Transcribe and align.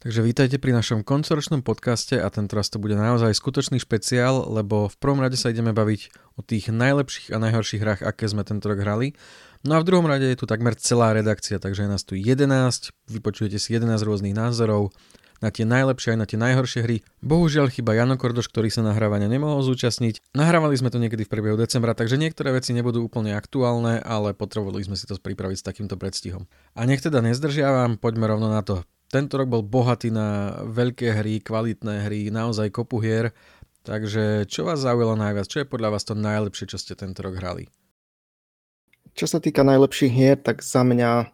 Takže 0.00 0.24
vítajte 0.24 0.56
pri 0.56 0.72
našom 0.72 1.04
koncoročnom 1.04 1.60
podcaste 1.60 2.16
a 2.16 2.24
tento 2.32 2.56
raz 2.56 2.72
to 2.72 2.80
bude 2.80 2.96
naozaj 2.96 3.36
skutočný 3.36 3.76
špeciál, 3.84 4.48
lebo 4.48 4.88
v 4.88 4.96
prvom 4.96 5.20
rade 5.20 5.36
sa 5.36 5.52
ideme 5.52 5.76
baviť 5.76 6.08
o 6.34 6.40
tých 6.40 6.72
najlepších 6.72 7.36
a 7.36 7.36
najhorších 7.36 7.84
hrách, 7.84 8.00
aké 8.08 8.24
sme 8.24 8.40
tento 8.40 8.72
rok 8.72 8.80
hrali. 8.80 9.12
No 9.60 9.76
a 9.76 9.84
v 9.84 9.92
druhom 9.92 10.08
rade 10.08 10.24
je 10.24 10.40
tu 10.40 10.48
takmer 10.48 10.72
celá 10.80 11.12
redakcia, 11.12 11.60
takže 11.60 11.84
je 11.84 11.90
nás 11.92 12.00
tu 12.08 12.16
11, 12.16 12.96
vypočujete 13.12 13.60
si 13.60 13.76
11 13.76 14.00
rôznych 14.00 14.32
názorov 14.32 14.88
na 15.44 15.52
tie 15.52 15.68
najlepšie 15.68 16.16
aj 16.16 16.18
na 16.20 16.24
tie 16.24 16.40
najhoršie 16.40 16.80
hry. 16.80 17.04
Bohužiaľ 17.20 17.68
chyba 17.68 17.92
Jano 17.92 18.16
Kordoš, 18.16 18.48
ktorý 18.48 18.72
sa 18.72 18.80
nahrávania 18.80 19.28
nemohol 19.28 19.60
zúčastniť. 19.68 20.32
Nahrávali 20.32 20.80
sme 20.80 20.88
to 20.88 20.96
niekedy 20.96 21.28
v 21.28 21.32
priebehu 21.36 21.60
decembra, 21.60 21.92
takže 21.92 22.16
niektoré 22.16 22.56
veci 22.56 22.72
nebudú 22.72 23.04
úplne 23.04 23.36
aktuálne, 23.36 24.00
ale 24.00 24.32
potrebovali 24.32 24.80
sme 24.80 24.96
si 24.96 25.04
to 25.04 25.20
pripraviť 25.20 25.60
s 25.60 25.66
takýmto 25.68 26.00
predstihom. 26.00 26.48
A 26.72 26.88
nech 26.88 27.04
teda 27.04 27.20
nezdržiavam, 27.20 28.00
poďme 28.00 28.32
rovno 28.32 28.48
na 28.48 28.64
to. 28.64 28.80
Tento 29.10 29.42
rok 29.42 29.50
bol 29.50 29.66
bohatý 29.66 30.14
na 30.14 30.54
veľké 30.70 31.18
hry, 31.18 31.42
kvalitné 31.42 32.06
hry, 32.06 32.30
naozaj 32.30 32.70
kopu 32.70 33.02
hier. 33.02 33.34
Takže 33.82 34.46
čo 34.46 34.62
vás 34.62 34.86
zaujalo 34.86 35.18
najviac? 35.18 35.50
Čo 35.50 35.66
je 35.66 35.72
podľa 35.72 35.98
vás 35.98 36.06
to 36.06 36.14
najlepšie, 36.14 36.70
čo 36.70 36.78
ste 36.78 36.94
tento 36.94 37.26
rok 37.26 37.34
hrali? 37.42 37.66
Čo 39.18 39.26
sa 39.26 39.42
týka 39.42 39.66
najlepších 39.66 40.12
hier, 40.14 40.38
tak 40.38 40.62
za 40.62 40.86
mňa 40.86 41.26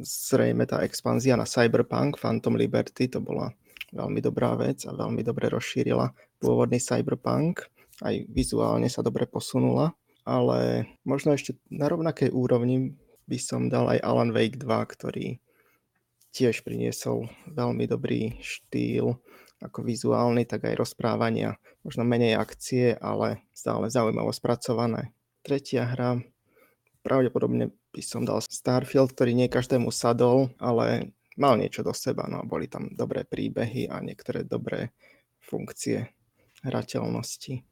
zrejme 0.00 0.64
tá 0.64 0.80
expanzia 0.88 1.36
na 1.36 1.44
Cyberpunk 1.44 2.16
Phantom 2.16 2.56
Liberty 2.56 3.12
to 3.12 3.20
bola 3.20 3.52
veľmi 3.92 4.20
dobrá 4.20 4.56
vec 4.56 4.84
a 4.88 4.96
veľmi 4.96 5.20
dobre 5.20 5.52
rozšírila 5.52 6.12
pôvodný 6.40 6.80
Cyberpunk. 6.80 7.68
Aj 8.00 8.14
vizuálne 8.32 8.88
sa 8.88 9.04
dobre 9.04 9.28
posunula, 9.28 9.92
ale 10.24 10.88
možno 11.04 11.36
ešte 11.36 11.60
na 11.68 11.92
rovnakej 11.92 12.32
úrovni 12.32 12.96
by 13.28 13.36
som 13.36 13.68
dal 13.68 13.90
aj 13.92 14.00
Alan 14.00 14.32
Wake 14.32 14.56
2, 14.56 14.64
ktorý 14.96 15.40
tiež 16.38 16.62
priniesol 16.62 17.26
veľmi 17.50 17.90
dobrý 17.90 18.38
štýl, 18.38 19.18
ako 19.58 19.82
vizuálny, 19.82 20.46
tak 20.46 20.70
aj 20.70 20.78
rozprávania. 20.78 21.58
Možno 21.82 22.06
menej 22.06 22.38
akcie, 22.38 22.94
ale 22.94 23.42
stále 23.50 23.90
zaujímavo 23.90 24.30
spracované. 24.30 25.10
Tretia 25.42 25.82
hra, 25.82 26.22
pravdepodobne 27.02 27.74
by 27.90 28.02
som 28.06 28.22
dal 28.22 28.38
Starfield, 28.38 29.18
ktorý 29.18 29.34
nie 29.34 29.50
každému 29.50 29.90
sadol, 29.90 30.54
ale 30.62 31.10
mal 31.34 31.58
niečo 31.58 31.82
do 31.82 31.90
seba. 31.90 32.30
No, 32.30 32.46
boli 32.46 32.70
tam 32.70 32.94
dobré 32.94 33.26
príbehy 33.26 33.90
a 33.90 33.98
niektoré 33.98 34.46
dobré 34.46 34.94
funkcie 35.42 36.06
hrateľnosti. 36.62 37.66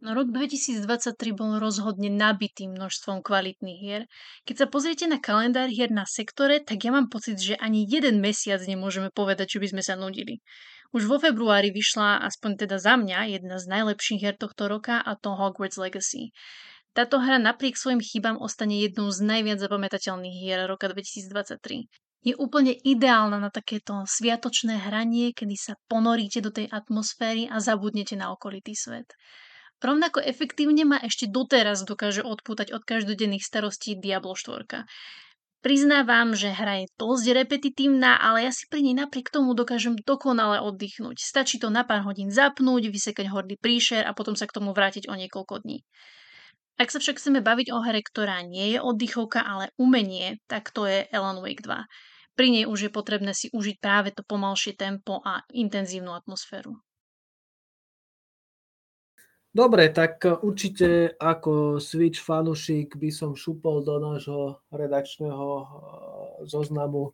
No 0.00 0.16
rok 0.16 0.32
2023 0.32 1.36
bol 1.36 1.60
rozhodne 1.60 2.08
nabitý 2.08 2.64
množstvom 2.72 3.20
kvalitných 3.20 3.80
hier. 3.84 4.02
Keď 4.48 4.64
sa 4.64 4.66
pozriete 4.72 5.04
na 5.04 5.20
kalendár 5.20 5.68
hier 5.68 5.92
na 5.92 6.08
sektore, 6.08 6.64
tak 6.64 6.80
ja 6.80 6.88
mám 6.88 7.12
pocit, 7.12 7.36
že 7.36 7.60
ani 7.60 7.84
jeden 7.84 8.24
mesiac 8.24 8.64
nemôžeme 8.64 9.12
povedať, 9.12 9.56
že 9.56 9.60
by 9.60 9.66
sme 9.76 9.82
sa 9.84 10.00
nudili. 10.00 10.40
Už 10.96 11.04
vo 11.04 11.20
februári 11.20 11.68
vyšla, 11.68 12.24
aspoň 12.24 12.64
teda 12.64 12.80
za 12.80 12.96
mňa, 12.96 13.28
jedna 13.28 13.60
z 13.60 13.68
najlepších 13.68 14.20
hier 14.24 14.36
tohto 14.40 14.72
roka 14.72 15.04
a 15.04 15.20
to 15.20 15.36
Hogwarts 15.36 15.76
Legacy. 15.76 16.32
Táto 16.96 17.20
hra 17.20 17.36
napriek 17.36 17.76
svojim 17.76 18.00
chybám 18.00 18.40
ostane 18.40 18.80
jednou 18.80 19.12
z 19.12 19.20
najviac 19.20 19.60
zapamätateľných 19.60 20.36
hier 20.40 20.64
roka 20.64 20.88
2023 20.88 21.86
je 22.20 22.36
úplne 22.36 22.76
ideálna 22.76 23.40
na 23.40 23.48
takéto 23.48 24.04
sviatočné 24.04 24.76
hranie, 24.76 25.32
kedy 25.32 25.56
sa 25.56 25.72
ponoríte 25.88 26.44
do 26.44 26.52
tej 26.52 26.68
atmosféry 26.68 27.48
a 27.48 27.60
zabudnete 27.64 28.12
na 28.12 28.28
okolitý 28.28 28.76
svet. 28.76 29.08
Rovnako 29.80 30.20
efektívne 30.20 30.84
ma 30.84 31.00
ešte 31.00 31.24
doteraz 31.24 31.88
dokáže 31.88 32.20
odpútať 32.20 32.76
od 32.76 32.84
každodenných 32.84 33.40
starostí 33.40 33.96
Diablo 33.96 34.36
4. 34.36 34.84
Priznávam, 35.60 36.32
že 36.32 36.52
hra 36.52 36.84
je 36.84 36.92
dosť 36.96 37.36
repetitívna, 37.36 38.16
ale 38.16 38.48
ja 38.48 38.52
si 38.52 38.64
pri 38.68 38.80
nej 38.80 38.96
napriek 38.96 39.28
tomu 39.28 39.52
dokážem 39.52 39.96
dokonale 40.04 40.60
oddychnúť. 40.60 41.20
Stačí 41.20 41.60
to 41.60 41.68
na 41.68 41.84
pár 41.84 42.04
hodín 42.04 42.32
zapnúť, 42.32 42.88
vysekať 42.88 43.28
hordy 43.28 43.60
príšer 43.60 44.04
a 44.04 44.16
potom 44.16 44.32
sa 44.32 44.48
k 44.48 44.56
tomu 44.56 44.72
vrátiť 44.72 45.08
o 45.08 45.16
niekoľko 45.16 45.64
dní. 45.64 45.84
Ak 46.80 46.88
sa 46.88 46.96
však 46.96 47.20
chceme 47.20 47.44
baviť 47.44 47.76
o 47.76 47.84
hre, 47.84 48.00
ktorá 48.00 48.40
nie 48.40 48.72
je 48.72 48.78
oddychovka, 48.80 49.44
ale 49.44 49.68
umenie, 49.76 50.40
tak 50.48 50.72
to 50.72 50.88
je 50.88 51.04
Alan 51.12 51.44
Wake 51.44 51.60
2. 51.60 51.88
Pri 52.40 52.48
nej 52.48 52.64
už 52.64 52.88
je 52.88 52.90
potrebné 52.92 53.36
si 53.36 53.52
užiť 53.52 53.84
práve 53.84 54.16
to 54.16 54.24
pomalšie 54.24 54.72
tempo 54.80 55.20
a 55.20 55.44
intenzívnu 55.52 56.16
atmosféru. 56.16 56.80
Dobre, 59.50 59.90
tak 59.90 60.22
určite 60.46 61.18
ako 61.18 61.82
Switch 61.82 62.22
fanušik 62.22 62.94
by 62.94 63.10
som 63.10 63.34
šupol 63.34 63.82
do 63.82 63.98
nášho 63.98 64.62
redakčného 64.70 65.46
e, 65.58 65.64
zoznamu 66.46 67.10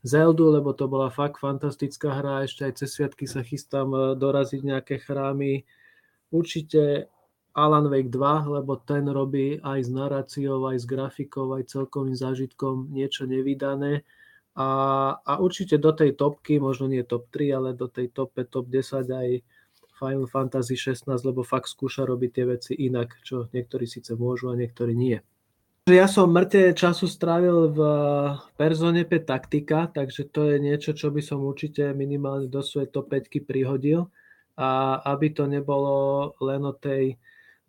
Zeldu, 0.00 0.56
lebo 0.56 0.72
to 0.72 0.88
bola 0.88 1.12
fakt 1.12 1.36
fantastická 1.36 2.16
hra. 2.16 2.48
Ešte 2.48 2.64
aj 2.64 2.72
cez 2.80 2.88
sviatky 2.96 3.28
sa 3.28 3.44
chystám 3.44 3.92
e, 3.92 4.16
doraziť 4.16 4.64
nejaké 4.64 5.04
chrámy. 5.04 5.68
Určite 6.32 7.12
Alan 7.52 7.92
Wake 7.92 8.08
2, 8.08 8.56
lebo 8.56 8.80
ten 8.80 9.04
robí 9.12 9.60
aj 9.60 9.84
s 9.84 9.90
naráciou, 9.92 10.64
aj 10.72 10.80
s 10.80 10.86
grafikou, 10.88 11.60
aj 11.60 11.76
celkovým 11.76 12.16
zážitkom 12.16 12.88
niečo 12.88 13.28
nevydané. 13.28 14.00
A, 14.56 14.68
a 15.20 15.32
určite 15.44 15.76
do 15.76 15.92
tej 15.92 16.16
topky, 16.16 16.56
možno 16.56 16.88
nie 16.88 17.04
top 17.04 17.28
3, 17.28 17.52
ale 17.52 17.68
do 17.76 17.84
tej 17.84 18.08
top 18.16 18.32
5, 18.32 18.48
top 18.48 18.66
10 18.72 19.12
aj 19.12 19.28
Final 19.96 20.28
Fantasy 20.28 20.76
16, 20.76 21.08
lebo 21.24 21.40
fakt 21.40 21.72
skúša 21.72 22.04
robiť 22.04 22.30
tie 22.30 22.44
veci 22.44 22.72
inak, 22.76 23.24
čo 23.24 23.48
niektorí 23.50 23.88
síce 23.88 24.12
môžu 24.12 24.52
a 24.52 24.58
niektorí 24.58 24.92
nie. 24.92 25.18
Ja 25.86 26.10
som 26.10 26.34
mŕte 26.34 26.74
času 26.74 27.06
strávil 27.06 27.70
v 27.70 27.80
Persone 28.58 29.06
5 29.06 29.22
taktika, 29.22 29.86
takže 29.86 30.26
to 30.28 30.50
je 30.50 30.58
niečo, 30.58 30.90
čo 30.98 31.14
by 31.14 31.22
som 31.22 31.46
určite 31.46 31.94
minimálne 31.94 32.50
do 32.50 32.58
svojej 32.58 32.90
top 32.90 33.14
5 33.14 33.46
prihodil. 33.46 34.10
A 34.58 34.98
aby 35.14 35.30
to 35.30 35.46
nebolo 35.46 36.32
len 36.42 36.66
o 36.66 36.74
tej 36.74 37.14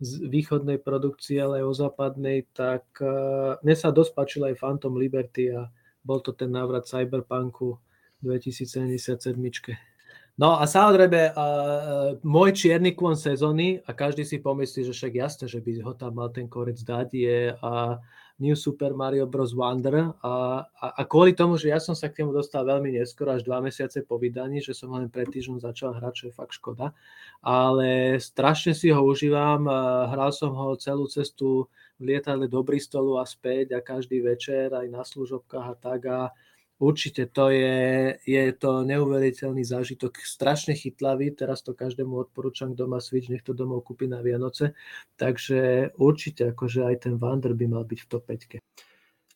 východnej 0.02 0.82
produkcii, 0.82 1.38
ale 1.38 1.62
aj 1.62 1.64
o 1.70 1.74
západnej, 1.74 2.46
tak 2.50 2.86
uh, 3.02 3.58
mne 3.62 3.74
sa 3.78 3.94
dosť 3.94 4.12
páčil 4.14 4.42
aj 4.50 4.58
Phantom 4.58 4.94
Liberty 4.98 5.54
a 5.54 5.70
bol 6.02 6.18
to 6.18 6.34
ten 6.34 6.50
návrat 6.50 6.90
Cyberpunku 6.90 7.78
2077. 8.22 9.38
No 10.38 10.54
a 10.54 10.70
samozrejme, 10.70 11.34
uh, 11.34 12.14
môj 12.22 12.54
čierny 12.54 12.94
kôň 12.94 13.18
sezóny, 13.18 13.82
a 13.82 13.90
každý 13.90 14.22
si 14.22 14.38
pomyslí, 14.38 14.86
že 14.86 14.94
však 14.94 15.12
jasne, 15.18 15.46
že 15.50 15.58
by 15.58 15.82
ho 15.82 15.92
tam 15.98 16.14
mal 16.14 16.30
ten 16.30 16.46
korec 16.46 16.78
dať, 16.78 17.08
je 17.10 17.38
uh, 17.58 17.98
New 18.38 18.54
Super 18.54 18.94
Mario 18.94 19.26
Bros. 19.26 19.50
Wonder. 19.50 20.14
A, 20.22 20.62
a, 20.62 20.86
a 20.94 21.02
kvôli 21.10 21.34
tomu, 21.34 21.58
že 21.58 21.74
ja 21.74 21.82
som 21.82 21.98
sa 21.98 22.06
k 22.06 22.22
tomu 22.22 22.30
dostal 22.30 22.62
veľmi 22.62 22.94
neskoro, 22.94 23.34
až 23.34 23.42
dva 23.42 23.58
mesiace 23.58 24.06
po 24.06 24.14
vydaní, 24.14 24.62
že 24.62 24.78
som 24.78 24.94
len 24.94 25.10
pred 25.10 25.26
týždňom 25.26 25.58
začal 25.58 25.98
hrať, 25.98 26.12
čo 26.14 26.24
je 26.30 26.38
fakt 26.38 26.54
škoda. 26.54 26.94
Ale 27.42 28.22
strašne 28.22 28.78
si 28.78 28.94
ho 28.94 29.02
užívam, 29.02 29.66
hral 30.14 30.30
som 30.30 30.54
ho 30.54 30.78
celú 30.78 31.10
cestu 31.10 31.66
v 31.98 32.14
lietadle 32.14 32.46
do 32.46 32.62
Bristolu 32.62 33.18
a 33.18 33.26
späť 33.26 33.74
a 33.74 33.82
každý 33.82 34.22
večer 34.22 34.70
aj 34.70 34.86
na 34.86 35.02
služobkách 35.02 35.66
a 35.66 35.74
tak. 35.74 36.00
A, 36.06 36.30
Určite 36.78 37.26
to 37.26 37.50
je, 37.50 38.14
je 38.22 38.44
to 38.54 38.86
neuveriteľný 38.86 39.66
zážitok, 39.66 40.22
strašne 40.22 40.78
chytlavý, 40.78 41.34
teraz 41.34 41.66
to 41.66 41.74
každému 41.74 42.30
odporúčam, 42.30 42.70
kto 42.70 42.86
má 42.86 43.02
Switch, 43.02 43.26
nech 43.26 43.42
to 43.42 43.50
domov 43.50 43.82
kúpi 43.82 44.06
na 44.06 44.22
Vianoce, 44.22 44.78
takže 45.18 45.90
určite 45.98 46.54
akože 46.54 46.86
aj 46.86 46.96
ten 47.10 47.14
Wander 47.18 47.58
by 47.58 47.66
mal 47.66 47.82
byť 47.82 47.98
v 47.98 48.06
top 48.06 48.30
5. 48.30 48.62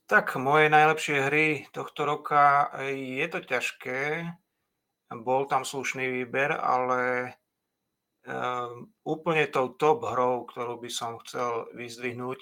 Tak 0.06 0.38
moje 0.38 0.70
najlepšie 0.70 1.16
hry 1.26 1.47
tohto 1.75 2.06
roka 2.06 2.70
je 2.94 3.26
to 3.26 3.42
ťažké, 3.42 4.30
bol 5.20 5.50
tam 5.50 5.66
slušný 5.66 6.22
výber, 6.22 6.54
ale 6.54 7.34
um, 8.26 8.86
úplne 9.03 9.50
tou 9.50 9.74
top 9.74 10.06
hrou, 10.06 10.47
ktorú 10.47 10.78
by 10.78 10.91
som 10.91 11.19
chcel 11.26 11.66
vyzdvihnúť, 11.74 12.41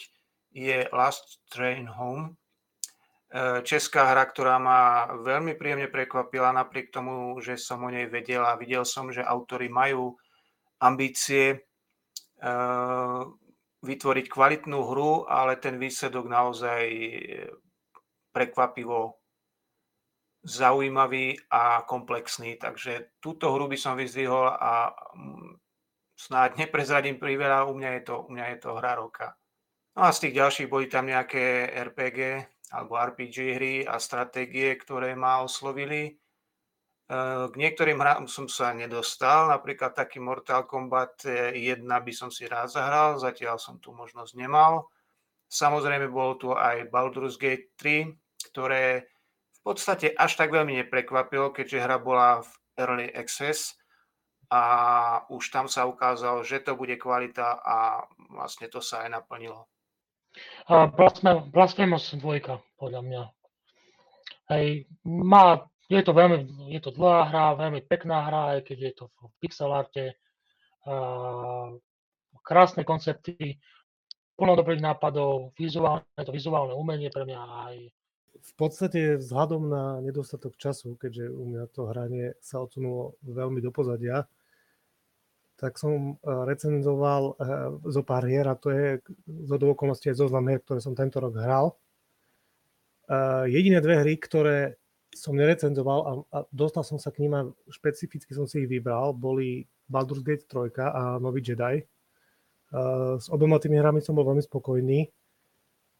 je 0.50 0.86
Last 0.92 1.40
Train 1.48 1.88
Home, 1.88 2.39
česká 3.62 4.10
hra, 4.10 4.26
ktorá 4.26 4.58
ma 4.58 5.06
veľmi 5.22 5.54
príjemne 5.54 5.86
prekvapila, 5.86 6.50
napriek 6.50 6.90
tomu, 6.90 7.38
že 7.38 7.54
som 7.54 7.86
o 7.86 7.90
nej 7.90 8.10
vedel 8.10 8.42
a 8.42 8.58
videl 8.58 8.82
som, 8.82 9.14
že 9.14 9.22
autory 9.22 9.70
majú 9.70 10.18
ambície 10.82 11.54
e, 11.54 11.58
vytvoriť 13.86 14.26
kvalitnú 14.26 14.80
hru, 14.82 15.30
ale 15.30 15.62
ten 15.62 15.78
výsledok 15.78 16.26
naozaj 16.26 16.82
prekvapivo 18.34 19.20
zaujímavý 20.42 21.38
a 21.52 21.84
komplexný. 21.86 22.58
Takže 22.58 23.14
túto 23.22 23.52
hru 23.54 23.68
by 23.70 23.78
som 23.78 23.94
vyzdvihol 23.94 24.50
a 24.58 24.90
snáď 26.16 26.66
neprezradím 26.66 27.20
priveľa, 27.20 27.68
u 27.70 27.78
mňa 27.78 27.90
je 28.00 28.02
to, 28.04 28.14
u 28.26 28.28
mňa 28.32 28.46
je 28.56 28.58
to 28.58 28.70
hra 28.74 28.92
roka. 28.98 29.38
No 29.94 30.08
a 30.08 30.10
z 30.10 30.28
tých 30.28 30.34
ďalších 30.40 30.70
boli 30.70 30.86
tam 30.88 31.06
nejaké 31.06 31.70
RPG, 31.92 32.18
alebo 32.70 32.94
RPG 32.94 33.36
hry 33.58 33.74
a 33.82 33.98
stratégie, 33.98 34.78
ktoré 34.78 35.18
ma 35.18 35.42
oslovili. 35.42 36.02
E, 36.06 36.12
k 37.50 37.54
niektorým 37.54 37.98
hrám 37.98 38.30
som 38.30 38.46
sa 38.46 38.70
nedostal, 38.70 39.50
napríklad 39.50 39.92
taký 39.92 40.22
Mortal 40.22 40.64
Kombat 40.70 41.26
1 41.26 41.82
by 41.82 42.12
som 42.14 42.30
si 42.30 42.46
rád 42.46 42.70
zahral, 42.70 43.18
zatiaľ 43.18 43.58
som 43.58 43.82
tu 43.82 43.90
možnosť 43.90 44.38
nemal. 44.38 44.86
Samozrejme 45.50 46.06
bol 46.14 46.38
tu 46.38 46.54
aj 46.54 46.86
Baldur's 46.94 47.34
Gate 47.34 47.74
3, 47.74 48.14
ktoré 48.54 49.10
v 49.60 49.60
podstate 49.66 50.14
až 50.14 50.38
tak 50.38 50.54
veľmi 50.54 50.78
neprekvapilo, 50.86 51.50
keďže 51.50 51.82
hra 51.82 51.98
bola 51.98 52.40
v 52.40 52.50
Early 52.78 53.08
Access 53.12 53.76
a 54.50 54.62
už 55.30 55.50
tam 55.54 55.70
sa 55.70 55.86
ukázalo, 55.86 56.42
že 56.42 56.62
to 56.62 56.74
bude 56.74 56.98
kvalita 56.98 57.60
a 57.60 58.02
vlastne 58.34 58.66
to 58.66 58.82
sa 58.82 59.06
aj 59.06 59.20
naplnilo. 59.20 59.70
A 60.70 60.86
Blasphemous 61.50 62.14
2, 62.14 62.20
podľa 62.78 63.00
mňa. 63.02 63.22
Hej, 64.50 64.86
má, 65.06 65.62
je 65.86 66.02
to 66.02 66.12
veľmi, 66.14 66.70
je 66.70 66.80
to 66.82 66.90
dlhá 66.94 67.30
hra, 67.30 67.58
veľmi 67.58 67.80
pekná 67.86 68.26
hra, 68.26 68.42
aj 68.58 68.60
keď 68.66 68.78
je 68.78 68.92
to 68.94 69.04
v 69.10 69.34
pixel 69.42 69.70
arte. 69.70 70.14
A, 70.86 70.94
krásne 72.42 72.82
koncepty, 72.82 73.58
plno 74.38 74.54
dobrých 74.58 74.82
nápadov, 74.82 75.54
vizuálne, 75.58 76.06
to 76.18 76.32
vizuálne 76.34 76.74
umenie 76.74 77.10
pre 77.10 77.26
mňa 77.26 77.40
aj 77.70 77.76
v 78.40 78.52
podstate 78.56 79.20
vzhľadom 79.20 79.68
na 79.68 79.84
nedostatok 80.00 80.56
času, 80.56 80.96
keďže 80.96 81.28
u 81.28 81.44
mňa 81.52 81.62
to 81.76 81.82
hranie 81.92 82.32
sa 82.40 82.64
odsunulo 82.64 83.20
veľmi 83.20 83.60
do 83.60 83.68
pozadia, 83.68 84.24
tak 85.60 85.76
som 85.76 86.16
eh, 86.16 86.42
recenzoval 86.48 87.36
eh, 87.36 87.68
zo 87.92 88.00
pár 88.00 88.24
hier 88.24 88.48
a 88.48 88.56
to 88.56 88.72
je 88.72 89.04
zo 89.44 89.56
do 89.60 89.76
okolností 89.76 90.08
aj 90.08 90.16
zoznam 90.16 90.48
hier, 90.48 90.64
ktoré 90.64 90.80
som 90.80 90.96
tento 90.96 91.20
rok 91.20 91.36
hral. 91.36 91.76
Eh, 93.12 93.52
jediné 93.52 93.84
dve 93.84 94.00
hry, 94.00 94.16
ktoré 94.16 94.80
som 95.12 95.36
nerecenzoval 95.36 96.00
a, 96.00 96.10
a 96.32 96.38
dostal 96.48 96.80
som 96.86 96.96
sa 96.96 97.12
k 97.12 97.20
ním 97.26 97.34
a 97.36 97.42
špecificky 97.68 98.32
som 98.32 98.48
si 98.48 98.64
ich 98.64 98.70
vybral, 98.70 99.12
boli 99.12 99.68
Baldur's 99.90 100.22
Gate 100.22 100.46
3 100.46 100.70
a 100.86 101.02
Nový 101.18 101.42
Jedi. 101.42 101.82
S 103.18 103.26
oboma 103.26 103.58
tými 103.58 103.82
hrami 103.82 103.98
som 103.98 104.14
bol 104.14 104.22
veľmi 104.22 104.46
spokojný, 104.46 105.10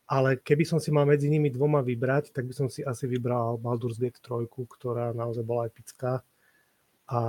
ale 0.07 0.39
keby 0.39 0.63
som 0.63 0.79
si 0.79 0.95
mal 0.95 1.11
medzi 1.11 1.27
nimi 1.27 1.51
dvoma 1.51 1.83
vybrať, 1.83 2.31
tak 2.31 2.47
by 2.47 2.55
som 2.55 2.71
si 2.71 2.87
asi 2.87 3.11
vybral 3.11 3.59
Baldur's 3.59 3.99
Gate 3.99 4.23
3, 4.23 4.47
ktorá 4.47 5.11
naozaj 5.11 5.43
bola 5.43 5.67
epická 5.67 6.23
a 7.11 7.21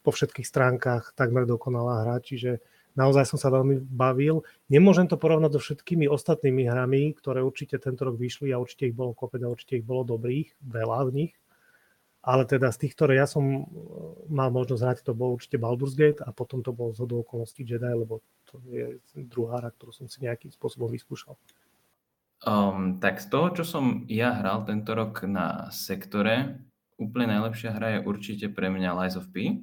po 0.00 0.10
všetkých 0.10 0.48
stránkach 0.48 1.12
takmer 1.12 1.44
dokonalá 1.44 2.04
hra, 2.04 2.16
čiže 2.24 2.64
naozaj 2.96 3.28
som 3.28 3.38
sa 3.40 3.52
veľmi 3.52 3.84
bavil. 3.84 4.44
Nemôžem 4.68 5.08
to 5.08 5.20
porovnať 5.20 5.56
so 5.56 5.60
všetkými 5.60 6.08
ostatnými 6.08 6.68
hrami, 6.68 7.12
ktoré 7.16 7.44
určite 7.44 7.80
tento 7.80 8.08
rok 8.08 8.16
vyšli 8.16 8.52
a 8.52 8.60
určite 8.60 8.92
ich 8.92 8.96
bolo 8.96 9.16
kopec 9.16 9.40
a 9.44 9.52
určite 9.52 9.80
ich 9.80 9.86
bolo 9.86 10.04
dobrých, 10.04 10.56
veľa 10.60 11.08
v 11.08 11.12
nich. 11.12 11.32
Ale 12.22 12.46
teda 12.46 12.70
z 12.70 12.86
tých, 12.86 12.94
ktoré 12.94 13.18
ja 13.18 13.26
som 13.26 13.42
e, 13.42 13.62
mal 14.30 14.54
možnosť 14.54 14.82
hrať, 14.86 14.98
to 15.02 15.10
bol 15.10 15.34
určite 15.34 15.58
Baldur's 15.58 15.98
Gate 15.98 16.22
a 16.22 16.30
potom 16.30 16.62
to 16.62 16.70
bol 16.70 16.94
z 16.94 17.02
okolností 17.02 17.66
Jedi, 17.66 17.90
lebo 17.98 18.22
to 18.46 18.62
je 18.70 19.02
druhá 19.26 19.58
hra, 19.58 19.74
ktorú 19.74 19.90
som 19.90 20.06
si 20.06 20.22
nejakým 20.22 20.54
spôsobom 20.54 20.86
vyskúšal. 20.86 21.34
Um, 22.46 23.02
tak 23.02 23.18
z 23.18 23.26
toho, 23.26 23.50
čo 23.50 23.64
som 23.66 24.06
ja 24.06 24.38
hral 24.38 24.62
tento 24.66 24.94
rok 24.94 25.26
na 25.26 25.66
sektore, 25.74 26.62
úplne 27.00 27.30
najlepšia 27.32 27.74
hra 27.74 27.88
je 27.98 28.04
určite 28.06 28.46
pre 28.52 28.68
mňa 28.68 28.90
Lies 29.02 29.16
of 29.16 29.30
P. 29.32 29.62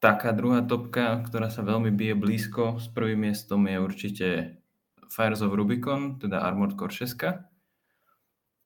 Taká 0.00 0.32
druhá 0.32 0.64
topka, 0.64 1.20
ktorá 1.28 1.52
sa 1.52 1.60
veľmi 1.60 1.92
bije 1.92 2.16
blízko 2.16 2.80
s 2.80 2.88
prvým 2.88 3.28
miestom 3.28 3.68
je 3.68 3.76
určite 3.76 4.28
Fires 5.12 5.44
of 5.44 5.52
Rubicon, 5.52 6.16
teda 6.16 6.40
Armored 6.40 6.78
Core 6.78 6.94
6. 6.94 7.20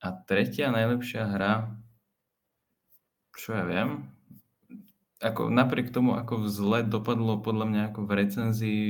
A 0.05 0.09
tretia 0.29 0.71
najlepšia 0.71 1.27
hra, 1.27 1.75
čo 3.35 3.57
ja 3.57 3.65
viem, 3.67 4.15
ako 5.19 5.49
napriek 5.49 5.91
tomu, 5.91 6.15
ako 6.15 6.47
zle 6.47 6.85
dopadlo 6.85 7.41
podľa 7.41 7.67
mňa 7.67 7.83
ako 7.91 8.01
v 8.05 8.13
recenzii 8.13 8.85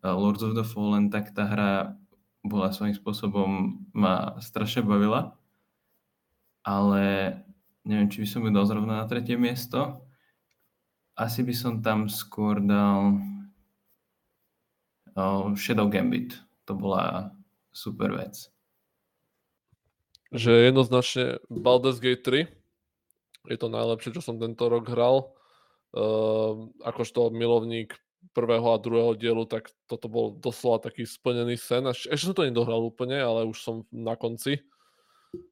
uh, 0.00 0.14
Lords 0.14 0.46
of 0.46 0.54
the 0.54 0.64
Fallen, 0.64 1.10
tak 1.10 1.34
tá 1.34 1.44
hra 1.44 1.98
bola 2.40 2.72
svojím 2.72 2.96
spôsobom, 2.96 3.82
ma 3.92 4.38
strašne 4.40 4.80
bavila 4.86 5.39
ale 6.70 7.02
neviem, 7.82 8.06
či 8.06 8.22
by 8.22 8.28
som 8.30 8.46
ju 8.46 8.50
dal 8.54 8.66
zrovna 8.70 9.02
na 9.02 9.06
tretie 9.10 9.34
miesto. 9.34 10.06
Asi 11.18 11.42
by 11.42 11.50
som 11.50 11.82
tam 11.82 12.06
skôr 12.06 12.62
dal 12.62 13.18
Shadow 15.58 15.90
Gambit. 15.90 16.38
To 16.70 16.78
bola 16.78 17.34
super 17.74 18.14
vec. 18.14 18.46
Že 20.30 20.70
jednoznačne 20.70 21.42
Baldur's 21.50 21.98
Gate 21.98 22.22
3 22.22 23.50
je 23.50 23.56
to 23.58 23.66
najlepšie, 23.72 24.14
čo 24.14 24.22
som 24.22 24.38
tento 24.38 24.70
rok 24.70 24.86
hral. 24.86 25.34
Uh, 25.90 26.70
akožto 26.86 27.34
milovník 27.34 27.98
prvého 28.30 28.62
a 28.70 28.78
druhého 28.78 29.18
dielu, 29.18 29.42
tak 29.48 29.74
toto 29.90 30.06
bol 30.06 30.38
doslova 30.38 30.86
taký 30.86 31.02
splnený 31.02 31.58
sen. 31.58 31.82
Ešte 31.90 32.30
som 32.30 32.36
to 32.36 32.46
nedohral 32.46 32.78
úplne, 32.84 33.18
ale 33.18 33.48
už 33.48 33.58
som 33.58 33.82
na 33.90 34.14
konci 34.14 34.62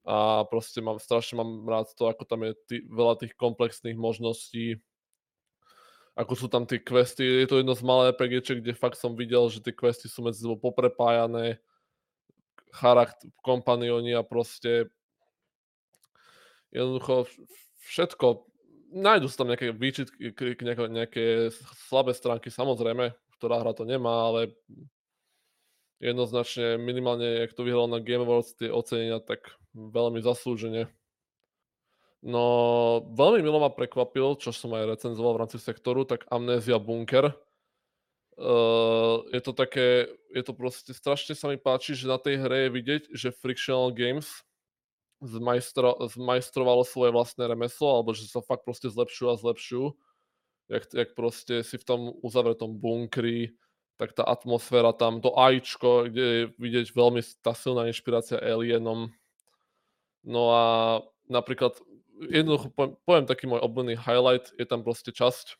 a 0.02 0.42
proste 0.48 0.82
mám, 0.82 0.98
strašne 0.98 1.38
mám 1.38 1.62
rád 1.66 1.94
to, 1.94 2.10
ako 2.10 2.24
tam 2.26 2.42
je 2.46 2.52
tý, 2.66 2.76
veľa 2.90 3.14
tých 3.22 3.34
komplexných 3.38 3.94
možností, 3.94 4.78
ako 6.18 6.34
sú 6.34 6.46
tam 6.50 6.66
tie 6.66 6.82
questy, 6.82 7.22
je 7.22 7.46
to 7.46 7.62
jedno 7.62 7.78
z 7.78 7.86
malé 7.86 8.10
RPGček, 8.10 8.58
kde 8.58 8.74
fakt 8.74 8.98
som 8.98 9.14
videl, 9.14 9.46
že 9.54 9.62
tie 9.62 9.70
questy 9.70 10.10
sú 10.10 10.26
medzi 10.26 10.42
sebou 10.42 10.58
poprepájané, 10.58 11.62
charakter, 12.74 13.30
kompanioni 13.40 14.12
a 14.18 14.26
proste 14.26 14.90
jednoducho 16.74 17.30
všetko, 17.86 18.44
nájdu 18.92 19.30
sa 19.30 19.44
tam 19.44 19.54
nejaké 19.54 19.72
výčitky, 19.72 20.34
nejaké, 20.60 20.84
nejaké 20.90 21.24
slabé 21.88 22.12
stránky, 22.12 22.50
samozrejme, 22.50 23.14
ktorá 23.38 23.62
hra 23.62 23.72
to 23.72 23.86
nemá, 23.86 24.34
ale 24.34 24.58
jednoznačne 25.98 26.78
minimálne, 26.78 27.46
jak 27.46 27.54
to 27.54 27.66
vyhral 27.66 27.90
na 27.90 27.98
Game 27.98 28.22
Awards, 28.22 28.54
tie 28.54 28.70
ocenenia, 28.70 29.18
tak 29.18 29.58
veľmi 29.74 30.22
zaslúžene. 30.22 30.90
No, 32.18 32.44
veľmi 33.14 33.46
milo 33.46 33.62
ma 33.62 33.70
prekvapil, 33.70 34.42
čo 34.42 34.50
som 34.50 34.74
aj 34.74 34.98
recenzoval 34.98 35.38
v 35.38 35.40
rámci 35.46 35.58
sektoru, 35.62 36.02
tak 36.02 36.26
Amnézia 36.30 36.82
Bunker. 36.82 37.30
Uh, 38.38 39.26
je 39.34 39.42
to 39.42 39.50
také, 39.50 40.06
je 40.30 40.42
to 40.46 40.54
proste, 40.54 40.94
strašne 40.94 41.34
sa 41.34 41.50
mi 41.50 41.58
páči, 41.58 41.94
že 41.98 42.06
na 42.06 42.18
tej 42.22 42.38
hre 42.38 42.66
je 42.66 42.74
vidieť, 42.74 43.02
že 43.10 43.34
Frictional 43.34 43.90
Games 43.90 44.46
zmajstro, 45.22 45.98
zmajstrovalo 46.14 46.86
svoje 46.86 47.10
vlastné 47.10 47.50
remeslo, 47.50 47.98
alebo 47.98 48.14
že 48.14 48.30
sa 48.30 48.38
fakt 48.38 48.62
proste 48.62 48.90
zlepšujú 48.90 49.28
a 49.30 49.38
zlepšujú. 49.38 49.86
Jak, 50.70 50.82
jak 50.94 51.10
proste 51.18 51.66
si 51.66 51.76
v 51.80 51.86
tom 51.86 52.00
uzavretom 52.22 52.78
bunkri, 52.78 53.58
tak 53.98 54.14
tá 54.14 54.22
atmosféra 54.22 54.94
tam, 54.94 55.18
to 55.18 55.34
AIčko, 55.34 56.06
kde 56.06 56.24
je 56.24 56.42
vidieť 56.56 56.94
veľmi 56.94 57.20
tá 57.42 57.50
silná 57.52 57.90
inšpirácia 57.90 58.38
Alienom, 58.38 59.10
No 60.28 60.52
a 60.52 60.64
napríklad, 61.30 61.78
jednoducho 62.28 62.68
poviem, 62.74 62.92
poviem 63.06 63.26
taký 63.26 63.44
môj 63.46 63.62
obľúbený 63.62 63.96
highlight, 63.96 64.50
je 64.58 64.66
tam 64.66 64.82
proste 64.82 65.14
časť, 65.14 65.56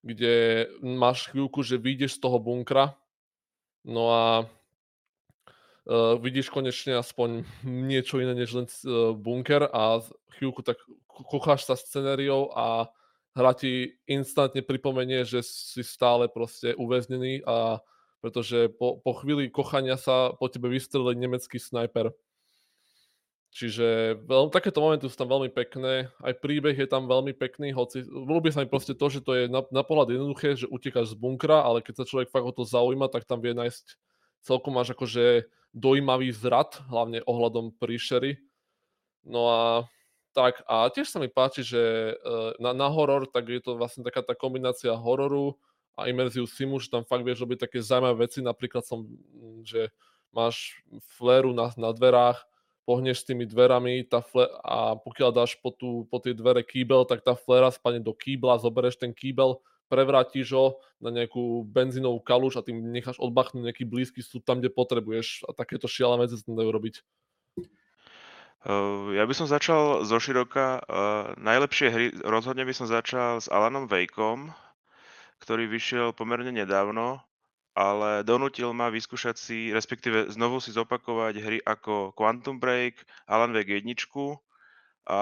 kde 0.00 0.66
máš 0.80 1.28
chvíľku, 1.28 1.60
že 1.60 1.80
vyjdeš 1.80 2.16
z 2.16 2.22
toho 2.22 2.38
bunkra, 2.38 2.96
no 3.84 4.08
a 4.08 4.24
uh, 4.46 6.14
vidíš 6.16 6.48
konečne 6.48 6.96
aspoň 6.96 7.44
niečo 7.66 8.22
iné 8.22 8.32
než 8.32 8.56
len 8.56 8.66
uh, 8.88 9.12
bunker 9.12 9.66
a 9.68 10.00
chvíľku 10.40 10.62
tak 10.62 10.80
kocháš 11.10 11.68
sa 11.68 11.76
scenériou 11.76 12.54
a 12.56 12.88
hra 13.36 13.52
ti 13.54 13.94
instantne 14.10 14.62
pripomenie, 14.64 15.22
že 15.22 15.42
si 15.44 15.82
stále 15.86 16.26
proste 16.26 16.74
uväznený 16.74 17.46
a 17.46 17.78
pretože 18.20 18.68
po, 18.76 19.00
po 19.00 19.16
chvíli 19.16 19.48
kochania 19.48 19.96
sa 19.96 20.36
po 20.36 20.46
tebe 20.52 20.68
vystrelil 20.68 21.16
nemecký 21.16 21.56
snajper. 21.56 22.12
Čiže 23.50 24.20
veľ, 24.30 24.54
takéto 24.54 24.78
momenty 24.78 25.10
sú 25.10 25.18
tam 25.18 25.26
veľmi 25.26 25.50
pekné, 25.50 26.06
aj 26.22 26.38
príbeh 26.38 26.78
je 26.78 26.86
tam 26.86 27.10
veľmi 27.10 27.34
pekný, 27.34 27.74
hoci 27.74 28.06
ľúbi 28.06 28.54
sa 28.54 28.62
mi 28.62 28.70
proste 28.70 28.94
to, 28.94 29.10
že 29.10 29.26
to 29.26 29.34
je 29.34 29.44
na, 29.50 29.66
na 29.74 29.82
pohľad 29.82 30.14
jednoduché, 30.14 30.54
že 30.54 30.70
utekáš 30.70 31.10
z 31.10 31.18
bunkra, 31.18 31.66
ale 31.66 31.82
keď 31.82 32.04
sa 32.04 32.06
človek 32.06 32.30
fakt 32.30 32.46
o 32.46 32.54
to 32.54 32.62
zaujíma, 32.62 33.10
tak 33.10 33.26
tam 33.26 33.42
vie 33.42 33.50
nájsť 33.50 33.98
celkom 34.46 34.78
až 34.78 34.94
akože 34.94 35.50
dojímavý 35.74 36.30
zrad, 36.30 36.78
hlavne 36.86 37.26
ohľadom 37.26 37.74
príšery. 37.74 38.38
No 39.26 39.50
a 39.50 39.60
tak, 40.30 40.62
a 40.66 40.86
tiež 40.90 41.10
sa 41.10 41.18
mi 41.18 41.26
páči, 41.26 41.66
že 41.66 41.80
e, 41.80 42.14
na, 42.62 42.70
na 42.70 42.86
horor, 42.86 43.26
tak 43.26 43.50
je 43.50 43.58
to 43.58 43.74
vlastne 43.74 44.06
taká 44.06 44.22
tá 44.22 44.38
kombinácia 44.38 44.94
hororu 44.94 45.58
a 45.98 46.06
imerziu 46.06 46.46
simu, 46.46 46.78
že 46.78 46.88
tam 46.88 47.02
fakt 47.02 47.26
vieš 47.26 47.42
robiť 47.42 47.66
také 47.66 47.82
zaujímavé 47.82 48.26
veci, 48.26 48.38
napríklad 48.40 48.86
som, 48.86 49.04
že 49.66 49.90
máš 50.30 50.78
fléru 51.18 51.50
na, 51.50 51.74
na 51.74 51.90
dverách, 51.90 52.46
pohneš 52.86 53.22
s 53.22 53.28
tými 53.28 53.46
dverami 53.46 54.06
tá 54.06 54.22
fle- 54.24 54.50
a 54.64 54.98
pokiaľ 54.98 55.30
dáš 55.34 55.54
po, 55.58 55.70
tú, 55.70 56.06
po 56.10 56.18
tie 56.18 56.34
dvere 56.34 56.64
kýbel, 56.64 57.06
tak 57.06 57.22
tá 57.22 57.34
flera 57.38 57.70
spadne 57.70 58.02
do 58.02 58.14
kýbla, 58.14 58.62
zoberieš 58.62 58.98
ten 58.98 59.14
kýbel, 59.14 59.62
prevrátiš 59.90 60.54
ho 60.54 60.78
na 61.02 61.10
nejakú 61.10 61.66
benzínovú 61.66 62.22
kaluž 62.22 62.58
a 62.58 62.64
tým 62.64 62.94
necháš 62.94 63.18
odbachnúť 63.18 63.66
nejaký 63.66 63.84
blízky 63.86 64.22
súd 64.22 64.46
tam, 64.46 64.62
kde 64.62 64.70
potrebuješ 64.70 65.46
a 65.46 65.54
takéto 65.54 65.90
šialené 65.90 66.30
veci 66.30 66.38
sa 66.38 66.46
dajú 66.46 66.70
robiť. 66.70 66.94
Uh, 68.60 69.16
ja 69.16 69.24
by 69.24 69.32
som 69.32 69.48
začal 69.48 70.04
zo 70.04 70.20
široka. 70.20 70.84
Uh, 70.84 71.32
najlepšie 71.40 71.88
hry, 71.88 72.06
rozhodne 72.24 72.68
by 72.68 72.74
som 72.76 72.84
začal 72.84 73.40
s 73.40 73.48
Alanom 73.48 73.88
Wakeom, 73.88 74.52
ktorý 75.40 75.64
vyšiel 75.68 76.12
pomerne 76.12 76.52
nedávno 76.52 77.24
ale 77.80 78.26
donútil 78.26 78.74
ma 78.74 78.90
vyskúšať 78.90 79.36
si, 79.38 79.58
respektíve 79.70 80.28
znovu 80.34 80.58
si 80.58 80.74
zopakovať 80.74 81.34
hry 81.38 81.58
ako 81.62 82.10
Quantum 82.18 82.58
Break, 82.58 83.00
Alan 83.30 83.54
Wake 83.54 83.78
1 83.78 83.94
a 85.10 85.20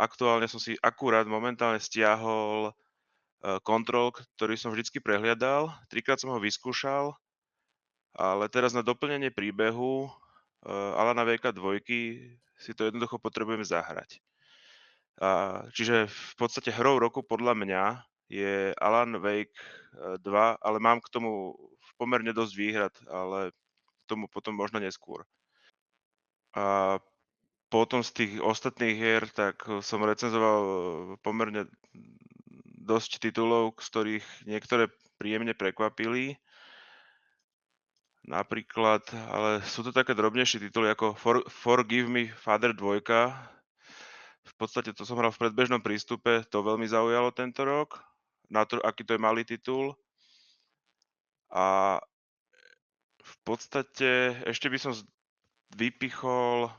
aktuálne 0.00 0.50
som 0.50 0.58
si 0.58 0.76
akurát 0.82 1.24
momentálne 1.28 1.78
stiahol 1.78 2.68
e, 2.68 2.72
Control, 3.62 4.10
ktorý 4.12 4.58
som 4.58 4.74
vždycky 4.74 4.98
prehliadal. 4.98 5.72
Trikrát 5.88 6.18
som 6.18 6.34
ho 6.34 6.42
vyskúšal, 6.42 7.14
ale 8.18 8.50
teraz 8.50 8.74
na 8.74 8.82
doplnenie 8.82 9.30
príbehu 9.30 10.10
Alana 10.66 11.26
Wake 11.26 11.50
2 11.50 11.82
si 12.62 12.72
to 12.78 12.86
jednoducho 12.86 13.18
potrebujem 13.18 13.66
zahrať. 13.66 14.22
A, 15.18 15.62
čiže 15.74 16.06
v 16.08 16.34
podstate 16.38 16.70
hrou 16.70 17.02
roku 17.02 17.20
podľa 17.20 17.58
mňa 17.58 17.84
je 18.32 18.72
Alan 18.80 19.20
Wake 19.20 19.58
2, 19.92 20.24
e, 20.24 20.54
ale 20.62 20.78
mám 20.80 21.02
k 21.02 21.12
tomu 21.12 21.52
pomerne 22.00 22.32
dosť 22.32 22.52
výhrad, 22.56 22.94
ale 23.10 23.52
k 23.52 24.02
tomu 24.08 24.30
potom 24.30 24.56
možno 24.56 24.80
neskôr. 24.80 25.26
A 26.56 26.96
potom 27.68 28.04
z 28.04 28.10
tých 28.12 28.32
ostatných 28.40 28.96
hier, 28.96 29.24
tak 29.32 29.64
som 29.80 30.04
recenzoval 30.04 30.60
pomerne 31.24 31.68
dosť 32.82 33.22
titulov, 33.22 33.78
z 33.80 33.86
ktorých 33.88 34.26
niektoré 34.44 34.92
príjemne 35.16 35.56
prekvapili. 35.56 36.36
Napríklad, 38.22 39.02
ale 39.34 39.58
sú 39.66 39.82
to 39.82 39.90
také 39.90 40.14
drobnejšie 40.14 40.70
tituly 40.70 40.86
ako 40.94 41.18
For, 41.18 41.42
Forgive 41.50 42.06
Me 42.06 42.30
Father 42.30 42.70
2, 42.70 43.02
v 44.42 44.54
podstate 44.54 44.94
to 44.94 45.02
som 45.02 45.18
hral 45.18 45.34
v 45.34 45.42
predbežnom 45.42 45.82
prístupe, 45.82 46.46
to 46.46 46.62
veľmi 46.62 46.86
zaujalo 46.86 47.34
tento 47.34 47.66
rok, 47.66 47.98
na 48.46 48.62
to, 48.62 48.78
aký 48.82 49.02
to 49.02 49.18
je 49.18 49.22
malý 49.22 49.42
titul. 49.42 49.98
A 51.50 51.98
v 53.22 53.34
podstate 53.42 54.38
ešte 54.46 54.70
by 54.70 54.78
som 54.78 54.94
vypichol 55.74 56.70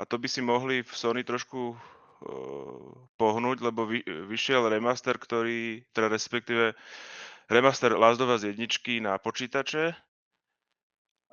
a 0.00 0.06
to 0.08 0.16
by 0.16 0.28
si 0.30 0.40
mohli 0.40 0.80
v 0.80 0.92
Sony 0.96 1.20
trošku 1.26 1.76
pohnúť, 3.16 3.58
lebo 3.64 3.88
vy, 3.88 4.04
vyšiel 4.04 4.68
remaster, 4.68 5.16
ktorý, 5.16 5.80
teda 5.92 6.12
respektíve 6.12 6.76
remaster 7.50 7.98
Last 7.98 8.22
of 8.22 8.30
Us 8.30 8.46
jedničky 8.46 9.02
na 9.02 9.18
počítače 9.18 9.92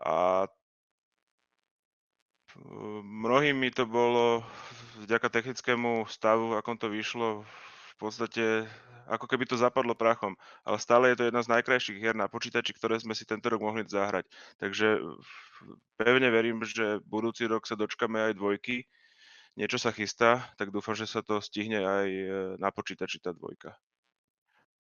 a 0.02 0.48
Mnohými 3.04 3.70
to 3.70 3.86
bolo 3.86 4.42
vďaka 5.06 5.30
technickému 5.30 6.10
stavu, 6.10 6.58
akom 6.58 6.74
to 6.74 6.90
vyšlo, 6.90 7.46
v 7.46 7.96
podstate 8.02 8.66
ako 9.08 9.30
keby 9.30 9.46
to 9.48 9.56
zapadlo 9.56 9.94
prachom. 9.94 10.36
Ale 10.66 10.82
stále 10.82 11.14
je 11.14 11.18
to 11.22 11.28
jedna 11.30 11.42
z 11.46 11.52
najkrajších 11.54 12.02
hier 12.02 12.18
na 12.18 12.28
počítači, 12.28 12.74
ktoré 12.74 13.00
sme 13.00 13.16
si 13.16 13.24
tento 13.30 13.48
rok 13.48 13.62
mohli 13.62 13.86
zahrať. 13.86 14.28
Takže 14.58 15.00
pevne 15.96 16.28
verím, 16.34 16.66
že 16.66 17.00
budúci 17.06 17.46
rok 17.48 17.70
sa 17.70 17.78
dočkame 17.78 18.32
aj 18.32 18.34
dvojky. 18.36 18.84
Niečo 19.58 19.78
sa 19.82 19.94
chystá, 19.94 20.50
tak 20.60 20.70
dúfam, 20.70 20.94
že 20.94 21.10
sa 21.10 21.22
to 21.22 21.42
stihne 21.42 21.82
aj 21.82 22.08
na 22.62 22.70
počítači 22.70 23.22
tá 23.22 23.34
dvojka. 23.34 23.74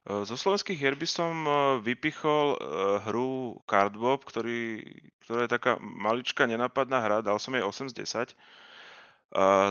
Zo 0.07 0.39
slovenských 0.39 0.79
hier 0.79 0.95
by 0.95 1.03
som 1.03 1.33
e, 1.43 1.51
vypichol 1.83 2.55
e, 2.55 2.57
hru 3.03 3.59
Cardbob, 3.67 4.23
ktorý, 4.23 4.79
ktorá 5.27 5.43
je 5.43 5.51
taká 5.51 5.75
maličká, 5.83 6.47
nenapadná 6.47 7.03
hra, 7.03 7.19
dal 7.19 7.35
som 7.43 7.51
jej 7.51 7.63
8 7.63 7.91
z 7.91 7.95
10. 8.31 8.31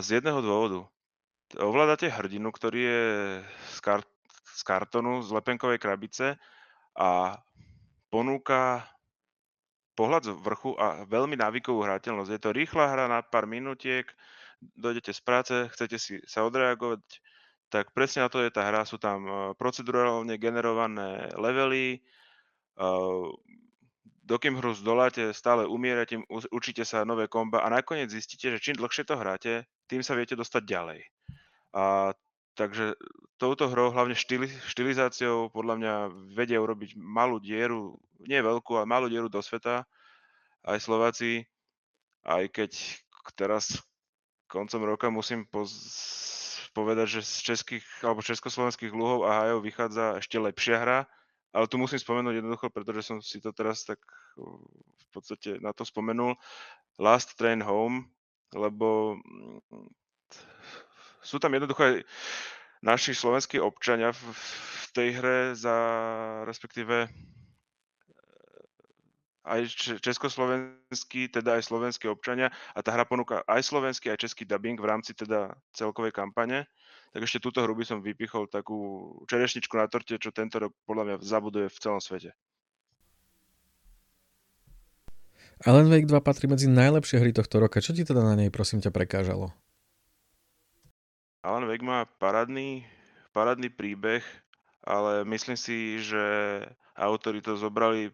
Z 0.04 0.08
jedného 0.12 0.44
dôvodu. 0.44 0.84
Ovládate 1.56 2.12
hrdinu, 2.12 2.52
ktorý 2.52 2.80
je 2.84 3.04
z, 3.72 3.78
kart, 3.80 4.04
z 4.44 4.62
kartonu, 4.68 5.24
z 5.24 5.32
lepenkovej 5.32 5.80
krabice 5.80 6.36
a 6.92 7.40
ponúka 8.12 8.84
pohľad 9.96 10.28
z 10.28 10.30
vrchu 10.36 10.76
a 10.76 11.08
veľmi 11.08 11.40
návykovú 11.40 11.80
hrateľnosť. 11.88 12.30
Je 12.36 12.40
to 12.44 12.52
rýchla 12.52 12.84
hra 12.92 13.04
na 13.08 13.24
pár 13.24 13.48
minútiek, 13.48 14.04
dojdete 14.76 15.16
z 15.16 15.20
práce, 15.24 15.54
chcete 15.72 15.96
si 15.96 16.20
sa 16.28 16.44
odreagovať, 16.44 17.00
tak 17.70 17.90
presne 17.90 18.24
na 18.24 18.28
to 18.30 18.42
je 18.42 18.50
tá 18.50 18.66
hra. 18.66 18.86
Sú 18.86 18.96
tam 18.98 19.26
eh, 19.26 19.34
procedurálne 19.58 20.38
generované 20.38 21.30
levely, 21.34 22.00
eh, 22.78 23.28
dokým 24.26 24.58
hru 24.58 24.74
zdoláte, 24.74 25.30
stále 25.30 25.70
umierate, 25.70 26.18
učíte 26.50 26.82
sa 26.82 27.06
nové 27.06 27.30
komba 27.30 27.62
a 27.62 27.70
nakoniec 27.70 28.10
zistíte, 28.10 28.50
že 28.50 28.58
čím 28.58 28.74
dlhšie 28.74 29.06
to 29.06 29.14
hráte, 29.14 29.62
tým 29.86 30.02
sa 30.02 30.18
viete 30.18 30.34
dostať 30.34 30.62
ďalej. 30.66 31.00
A 31.70 32.10
takže 32.58 32.98
touto 33.38 33.70
hrou, 33.70 33.94
hlavne 33.94 34.18
štili, 34.18 34.50
štilizáciou, 34.66 35.54
podľa 35.54 35.74
mňa 35.78 35.94
vedia 36.34 36.58
urobiť 36.58 36.98
malú 36.98 37.38
dieru, 37.38 37.94
nie 38.26 38.42
veľkú, 38.42 38.74
ale 38.74 38.90
malú 38.90 39.06
dieru 39.06 39.30
do 39.30 39.38
sveta, 39.38 39.86
aj 40.66 40.78
Slováci, 40.82 41.46
aj 42.26 42.50
keď 42.50 42.70
teraz 43.38 43.78
koncom 44.50 44.82
roka 44.82 45.06
musím 45.06 45.46
poz- 45.46 46.45
povedať, 46.76 47.18
že 47.18 47.20
z 47.24 47.56
českých 47.56 47.84
alebo 48.04 48.20
československých 48.20 48.92
lúhov 48.92 49.24
a 49.24 49.48
hajov 49.48 49.64
vychádza 49.64 50.20
ešte 50.20 50.36
lepšia 50.36 50.76
hra, 50.76 50.98
ale 51.56 51.64
tu 51.72 51.80
musím 51.80 51.96
spomenúť 51.96 52.44
jednoducho, 52.44 52.68
pretože 52.68 53.00
som 53.08 53.24
si 53.24 53.40
to 53.40 53.56
teraz 53.56 53.88
tak 53.88 53.96
v 54.36 55.06
podstate 55.08 55.56
na 55.64 55.72
to 55.72 55.88
spomenul. 55.88 56.36
Last 57.00 57.40
Train 57.40 57.64
Home, 57.64 58.12
lebo 58.52 59.16
mm, 59.16 59.88
sú 61.24 61.40
tam 61.40 61.56
jednoducho 61.56 61.80
aj 61.80 61.94
naši 62.84 63.16
slovenskí 63.16 63.56
občania 63.56 64.12
v, 64.12 64.20
v 64.36 64.86
tej 64.92 65.08
hre 65.16 65.38
za 65.56 65.76
respektíve 66.44 67.08
aj 69.46 69.70
československí, 70.02 71.30
teda 71.30 71.56
aj 71.56 71.70
slovenskí 71.70 72.10
občania 72.10 72.50
a 72.74 72.82
tá 72.82 72.90
hra 72.90 73.06
ponúka 73.06 73.46
aj 73.46 73.62
slovenský, 73.62 74.10
aj 74.10 74.26
český 74.26 74.42
dubbing 74.42 74.74
v 74.76 74.90
rámci 74.90 75.14
teda 75.14 75.54
celkovej 75.70 76.10
kampane. 76.10 76.66
Tak 77.14 77.22
ešte 77.22 77.40
túto 77.40 77.62
hru 77.62 77.72
by 77.78 77.86
som 77.86 78.02
vypichol 78.02 78.50
takú 78.50 79.08
čerešničku 79.30 79.72
na 79.78 79.86
torte, 79.86 80.18
čo 80.18 80.34
tento 80.34 80.58
rok 80.58 80.74
podľa 80.84 81.02
mňa 81.06 81.16
zabuduje 81.22 81.70
v 81.70 81.80
celom 81.80 82.02
svete. 82.02 82.34
Alan 85.64 85.88
Wake 85.88 86.04
2 86.04 86.20
patrí 86.20 86.44
medzi 86.50 86.68
najlepšie 86.68 87.16
hry 87.16 87.32
tohto 87.32 87.56
roka. 87.56 87.80
Čo 87.80 87.96
ti 87.96 88.04
teda 88.04 88.20
na 88.20 88.36
nej 88.36 88.52
prosím 88.52 88.84
ťa 88.84 88.92
prekážalo? 88.92 89.56
Alan 91.40 91.64
Wake 91.64 91.86
má 91.86 92.04
parádny, 92.20 92.84
parádny 93.32 93.72
príbeh, 93.72 94.20
ale 94.84 95.24
myslím 95.24 95.56
si, 95.56 96.02
že 96.02 96.20
autori 96.92 97.40
to 97.40 97.56
zobrali 97.56 98.12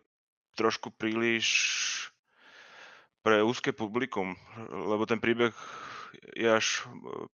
trošku 0.54 0.92
príliš 0.94 1.48
pre 3.22 3.40
úzke 3.40 3.70
publikum, 3.70 4.34
lebo 4.70 5.06
ten 5.06 5.22
príbeh 5.22 5.54
je 6.34 6.48
až 6.48 6.84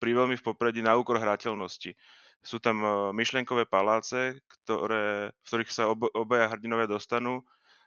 pri 0.00 0.16
veľmi 0.16 0.36
v 0.40 0.46
popredí 0.46 0.80
na 0.80 0.96
úkor 0.96 1.20
hrateľnosti. 1.20 1.94
Sú 2.44 2.60
tam 2.60 2.80
e, 2.84 2.88
myšlienkové 3.16 3.64
paláce, 3.64 4.40
ktoré, 4.48 5.32
v 5.32 5.46
ktorých 5.48 5.70
sa 5.72 5.88
ob, 5.88 6.08
obaja 6.12 6.50
hrdinovia 6.52 6.88
dostanú, 6.88 7.40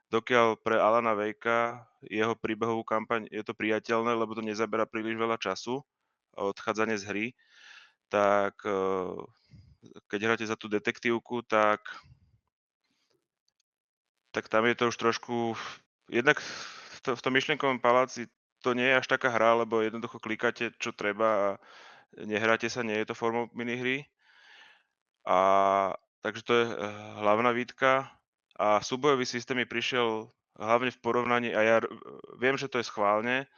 dokiaľ 0.10 0.58
pre 0.62 0.80
Alana 0.80 1.14
Vejka 1.14 1.86
jeho 2.06 2.34
príbehovú 2.34 2.82
kampaň 2.82 3.28
je 3.30 3.44
to 3.44 3.54
priateľné, 3.54 4.16
lebo 4.16 4.34
to 4.34 4.42
nezabera 4.42 4.88
príliš 4.88 5.20
veľa 5.20 5.38
času, 5.38 5.84
odchádzanie 6.38 6.96
z 6.98 7.04
hry, 7.06 7.26
tak 8.08 8.58
e, 8.66 8.78
keď 10.10 10.20
hráte 10.24 10.46
za 10.46 10.56
tú 10.58 10.70
detektívku, 10.72 11.44
tak 11.46 11.82
tak 14.38 14.54
tam 14.54 14.70
je 14.70 14.78
to 14.78 14.94
už 14.94 14.98
trošku... 15.02 15.58
Jednak 16.14 16.38
to, 17.02 17.18
v 17.18 17.24
tom 17.26 17.34
myšlienkovom 17.34 17.82
paláci 17.82 18.30
to 18.62 18.78
nie 18.78 18.86
je 18.86 19.02
až 19.02 19.10
taká 19.10 19.34
hra, 19.34 19.66
lebo 19.66 19.82
jednoducho 19.82 20.22
klikáte, 20.22 20.78
čo 20.78 20.94
treba 20.94 21.26
a 21.26 21.48
nehráte 22.22 22.70
sa, 22.70 22.86
nie 22.86 23.02
je 23.02 23.10
to 23.10 23.18
formou 23.18 23.50
minihry. 23.58 24.06
A 25.26 25.38
takže 26.22 26.46
to 26.46 26.54
je 26.54 26.66
eh, 26.70 26.78
hlavná 27.18 27.50
výtka. 27.50 28.14
A 28.62 28.78
súbojový 28.86 29.26
systém 29.26 29.58
mi 29.58 29.66
prišiel 29.66 30.30
hlavne 30.54 30.94
v 30.94 31.02
porovnaní, 31.02 31.50
a 31.58 31.62
ja 31.66 31.78
viem, 32.38 32.62
že 32.62 32.70
to 32.70 32.78
je 32.78 32.86
schválne, 32.86 33.50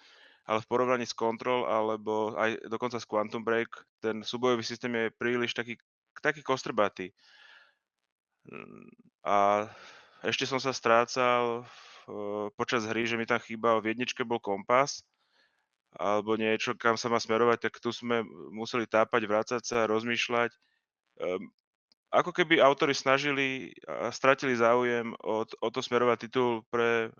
ale 0.48 0.60
v 0.64 0.70
porovnaní 0.72 1.04
s 1.04 1.16
Control 1.16 1.68
alebo 1.68 2.40
aj 2.40 2.56
dokonca 2.72 3.00
s 3.00 3.08
Quantum 3.08 3.44
Break, 3.44 3.68
ten 4.00 4.24
súbojový 4.24 4.64
systém 4.64 4.96
je 4.96 5.12
príliš 5.12 5.52
taký, 5.52 5.76
taký 6.24 6.40
kostrbatý. 6.40 7.12
A 9.28 9.68
ešte 10.24 10.50
som 10.50 10.60
sa 10.60 10.76
strácal 10.76 11.64
počas 12.58 12.86
hry, 12.90 13.06
že 13.06 13.16
mi 13.16 13.26
tam 13.30 13.38
chýbal, 13.38 13.80
v 13.80 13.94
jedničke 13.94 14.26
bol 14.26 14.42
kompas, 14.42 15.06
alebo 15.98 16.38
niečo, 16.38 16.78
kam 16.78 16.98
sa 16.98 17.10
má 17.10 17.18
smerovať, 17.18 17.70
tak 17.70 17.82
tu 17.82 17.90
sme 17.90 18.22
museli 18.54 18.86
tápať, 18.86 19.22
vrácať 19.26 19.62
sa, 19.66 19.90
rozmýšľať. 19.90 20.54
Um, 21.20 21.50
ako 22.10 22.34
keby 22.34 22.62
autory 22.62 22.94
snažili 22.98 23.74
a 23.86 24.10
stratili 24.10 24.58
záujem 24.58 25.14
o, 25.22 25.46
o 25.46 25.68
to 25.70 25.82
smerovať 25.82 26.30
titul 26.30 26.66
pre 26.74 27.14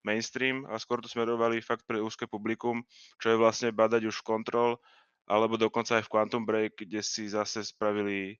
mainstream 0.00 0.64
a 0.70 0.80
skôr 0.80 1.02
to 1.02 1.10
smerovali 1.10 1.60
fakt 1.60 1.84
pre 1.84 2.00
úzke 2.00 2.24
publikum, 2.24 2.86
čo 3.20 3.34
je 3.34 3.40
vlastne 3.40 3.74
badať 3.74 4.08
už 4.08 4.22
v 4.22 4.26
Control, 4.26 4.70
alebo 5.26 5.58
dokonca 5.58 5.98
aj 5.98 6.06
v 6.06 6.12
Quantum 6.12 6.46
Break, 6.46 6.78
kde 6.78 7.02
si 7.02 7.26
zase 7.26 7.66
spravili 7.66 8.38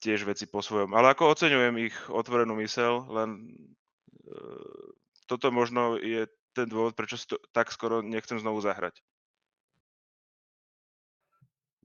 tiež 0.00 0.28
veci 0.28 0.44
po 0.44 0.60
svojom. 0.60 0.92
Ale 0.92 1.12
ako 1.12 1.32
oceňujem 1.32 1.74
ich 1.88 1.96
otvorenú 2.12 2.56
mysel, 2.60 3.04
len 3.08 3.50
e, 4.24 4.36
toto 5.26 5.48
možno 5.50 5.96
je 5.96 6.28
ten 6.56 6.68
dôvod, 6.68 6.96
prečo 6.96 7.20
si 7.20 7.28
to 7.28 7.36
tak 7.52 7.68
skoro 7.68 8.00
nechcem 8.00 8.40
znovu 8.40 8.64
zahrať. 8.64 9.00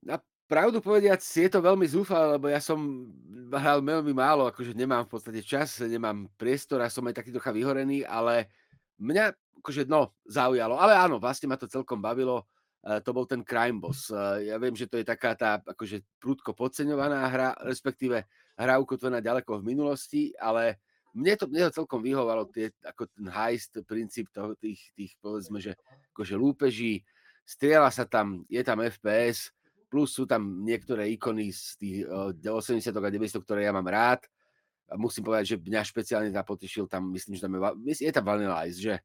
Na 0.01 0.17
pravdu 0.51 0.83
povediac, 0.83 1.23
je 1.23 1.47
to 1.47 1.63
veľmi 1.63 1.87
zúfalé, 1.87 2.35
lebo 2.35 2.51
ja 2.51 2.59
som 2.59 3.07
hral 3.51 3.79
veľmi 3.79 4.11
málo, 4.11 4.51
akože 4.51 4.75
nemám 4.75 5.07
v 5.07 5.11
podstate 5.15 5.41
čas, 5.43 5.79
nemám 5.79 6.27
priestor 6.35 6.83
a 6.83 6.91
som 6.91 7.07
aj 7.07 7.19
taký 7.19 7.31
trocha 7.31 7.55
vyhorený, 7.55 8.03
ale 8.03 8.51
mňa 8.99 9.31
akože 9.63 9.87
no, 9.87 10.11
zaujalo. 10.27 10.75
Ale 10.75 10.97
áno, 10.97 11.21
vlastne 11.21 11.47
ma 11.47 11.55
to 11.55 11.71
celkom 11.71 12.03
bavilo 12.03 12.49
to 12.81 13.09
bol 13.13 13.29
ten 13.29 13.45
Crime 13.45 13.77
Boss. 13.77 14.09
Ja 14.41 14.57
viem, 14.57 14.73
že 14.73 14.89
to 14.89 14.97
je 14.97 15.05
taká 15.05 15.37
tá 15.37 15.61
akože 15.61 16.01
prúdko 16.17 16.57
podceňovaná 16.57 17.29
hra, 17.29 17.49
respektíve 17.61 18.25
hra 18.57 18.81
ukotvená 18.81 19.21
ďaleko 19.21 19.61
v 19.61 19.67
minulosti, 19.69 20.33
ale 20.41 20.81
mne 21.13 21.33
to, 21.37 21.45
mne 21.45 21.69
to 21.69 21.83
celkom 21.83 22.01
vyhovalo, 22.01 22.47
tie, 22.49 22.71
ako 22.81 23.05
ten 23.11 23.27
heist, 23.29 23.75
princíp 23.83 24.31
toho, 24.31 24.55
tých, 24.55 24.79
tých, 24.95 25.13
povedzme, 25.19 25.59
že 25.59 25.75
akože 26.15 26.35
lúpeží, 26.39 27.03
strieľa 27.43 27.91
sa 27.91 28.07
tam, 28.07 28.47
je 28.47 28.61
tam 28.63 28.79
FPS, 28.79 29.51
plus 29.91 30.15
sú 30.15 30.23
tam 30.23 30.63
niektoré 30.63 31.11
ikony 31.11 31.51
z 31.51 31.75
tých 31.75 31.97
80 32.07 32.95
a 32.95 33.11
90 33.11 33.43
ktoré 33.43 33.67
ja 33.67 33.75
mám 33.75 33.85
rád. 33.91 34.23
A 34.87 34.95
musím 34.95 35.27
povedať, 35.27 35.55
že 35.55 35.57
mňa 35.59 35.81
špeciálne 35.87 36.31
tam 36.31 36.47
potešil, 36.47 36.87
tam 36.87 37.11
myslím, 37.11 37.35
že 37.35 37.43
tam 37.43 37.51
je, 37.83 37.95
je 38.07 38.11
tam 38.11 38.23
Vanilla 38.27 38.63
Ice, 38.67 38.79
že? 38.79 38.95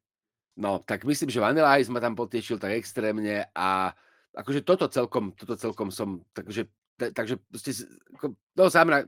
No, 0.57 0.81
tak 0.81 1.05
myslím, 1.05 1.29
že 1.29 1.37
Vanilla 1.37 1.77
Ice 1.77 1.93
ma 1.93 2.01
tam 2.01 2.17
potešil 2.17 2.57
tak 2.57 2.73
extrémne 2.73 3.45
a 3.53 3.93
akože 4.33 4.65
toto 4.65 4.89
celkom, 4.89 5.29
toto 5.37 5.53
celkom 5.53 5.93
som, 5.93 6.25
takže, 6.33 6.65
takže 6.97 7.37
ste, 7.53 7.85
no 8.57 8.65
sám 8.65 9.05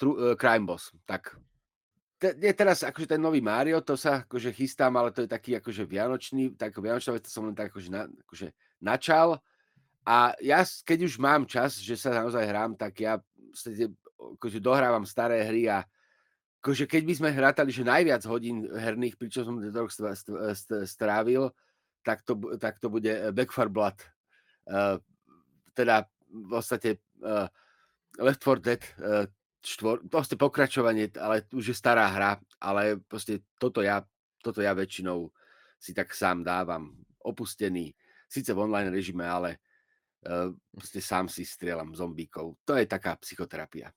tru, 0.00 0.16
uh, 0.16 0.32
Crime 0.40 0.64
Boss, 0.64 0.88
tak. 1.04 1.36
Te, 2.16 2.32
je 2.32 2.52
teraz 2.56 2.80
akože 2.80 3.16
ten 3.16 3.20
nový 3.20 3.44
Mario, 3.44 3.84
to 3.84 3.96
sa 3.96 4.24
akože 4.24 4.56
chystám, 4.56 4.92
ale 4.96 5.12
to 5.12 5.24
je 5.24 5.28
taký 5.28 5.56
akože 5.60 5.84
vianočný, 5.84 6.56
tak 6.56 6.76
vianočná 6.76 7.16
vec, 7.16 7.28
to 7.28 7.32
som 7.32 7.48
len 7.48 7.56
tak 7.56 7.72
akože, 7.72 7.88
na, 7.92 8.08
akože 8.28 8.48
načal. 8.80 9.40
A 10.04 10.32
ja, 10.40 10.64
keď 10.64 11.12
už 11.12 11.20
mám 11.20 11.44
čas, 11.44 11.76
že 11.76 11.96
sa 11.96 12.12
naozaj 12.12 12.44
hrám, 12.44 12.72
tak 12.72 13.04
ja 13.04 13.20
akože 14.36 14.60
dohrávam 14.60 15.04
staré 15.04 15.44
hry 15.44 15.68
a 15.68 15.84
akože 16.60 16.84
keď 16.84 17.02
by 17.08 17.14
sme 17.16 17.30
hrátali, 17.32 17.72
že 17.72 17.88
najviac 17.88 18.20
hodín 18.28 18.68
herných, 18.68 19.16
pričom 19.16 19.48
som 19.48 19.56
ten 19.56 19.72
rok 19.72 19.88
strávil, 20.84 21.48
tak 22.04 22.20
to, 22.28 22.36
tak 22.60 22.76
to 22.76 22.92
bude 22.92 23.08
eh, 23.08 23.32
Back 23.32 23.48
for 23.52 23.72
Blood. 23.72 23.96
Uh, 24.68 25.00
teda 25.72 26.04
v 26.30 26.46
podstate 26.52 27.00
uh, 27.24 27.48
Left 28.20 28.44
4 28.44 28.60
Dead 28.60 28.82
uh, 29.00 29.24
štvor, 29.64 30.04
proste 30.06 30.36
pokračovanie, 30.36 31.10
ale 31.16 31.48
už 31.50 31.72
je 31.72 31.76
stará 31.76 32.06
hra, 32.12 32.38
ale 32.60 33.00
proste 33.02 33.42
toto 33.56 33.80
ja, 33.80 34.04
toto 34.44 34.60
ja 34.60 34.76
väčšinou 34.76 35.32
si 35.80 35.96
tak 35.96 36.12
sám 36.12 36.44
dávam. 36.44 36.92
Opustený, 37.24 37.92
síce 38.28 38.52
v 38.52 38.62
online 38.62 38.92
režime, 38.92 39.24
ale 39.24 39.58
uh, 40.28 40.52
proste 40.70 41.00
sám 41.00 41.26
si 41.26 41.42
strieľam 41.42 41.96
zombíkov. 41.96 42.62
To 42.68 42.76
je 42.76 42.84
taká 42.84 43.16
psychoterapia. 43.16 43.90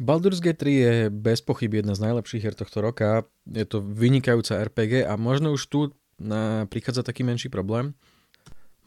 Baldur's 0.00 0.40
Gate 0.40 0.64
3 0.64 0.72
je 0.72 0.94
bez 1.12 1.44
pochyby 1.44 1.84
jedna 1.84 1.92
z 1.92 2.08
najlepších 2.08 2.40
hier 2.40 2.56
tohto 2.56 2.80
roka. 2.80 3.28
Je 3.44 3.68
to 3.68 3.84
vynikajúca 3.84 4.64
RPG 4.64 5.04
a 5.04 5.20
možno 5.20 5.52
už 5.52 5.62
tu 5.68 5.80
na, 6.16 6.64
prichádza 6.72 7.04
taký 7.04 7.20
menší 7.20 7.52
problém. 7.52 7.92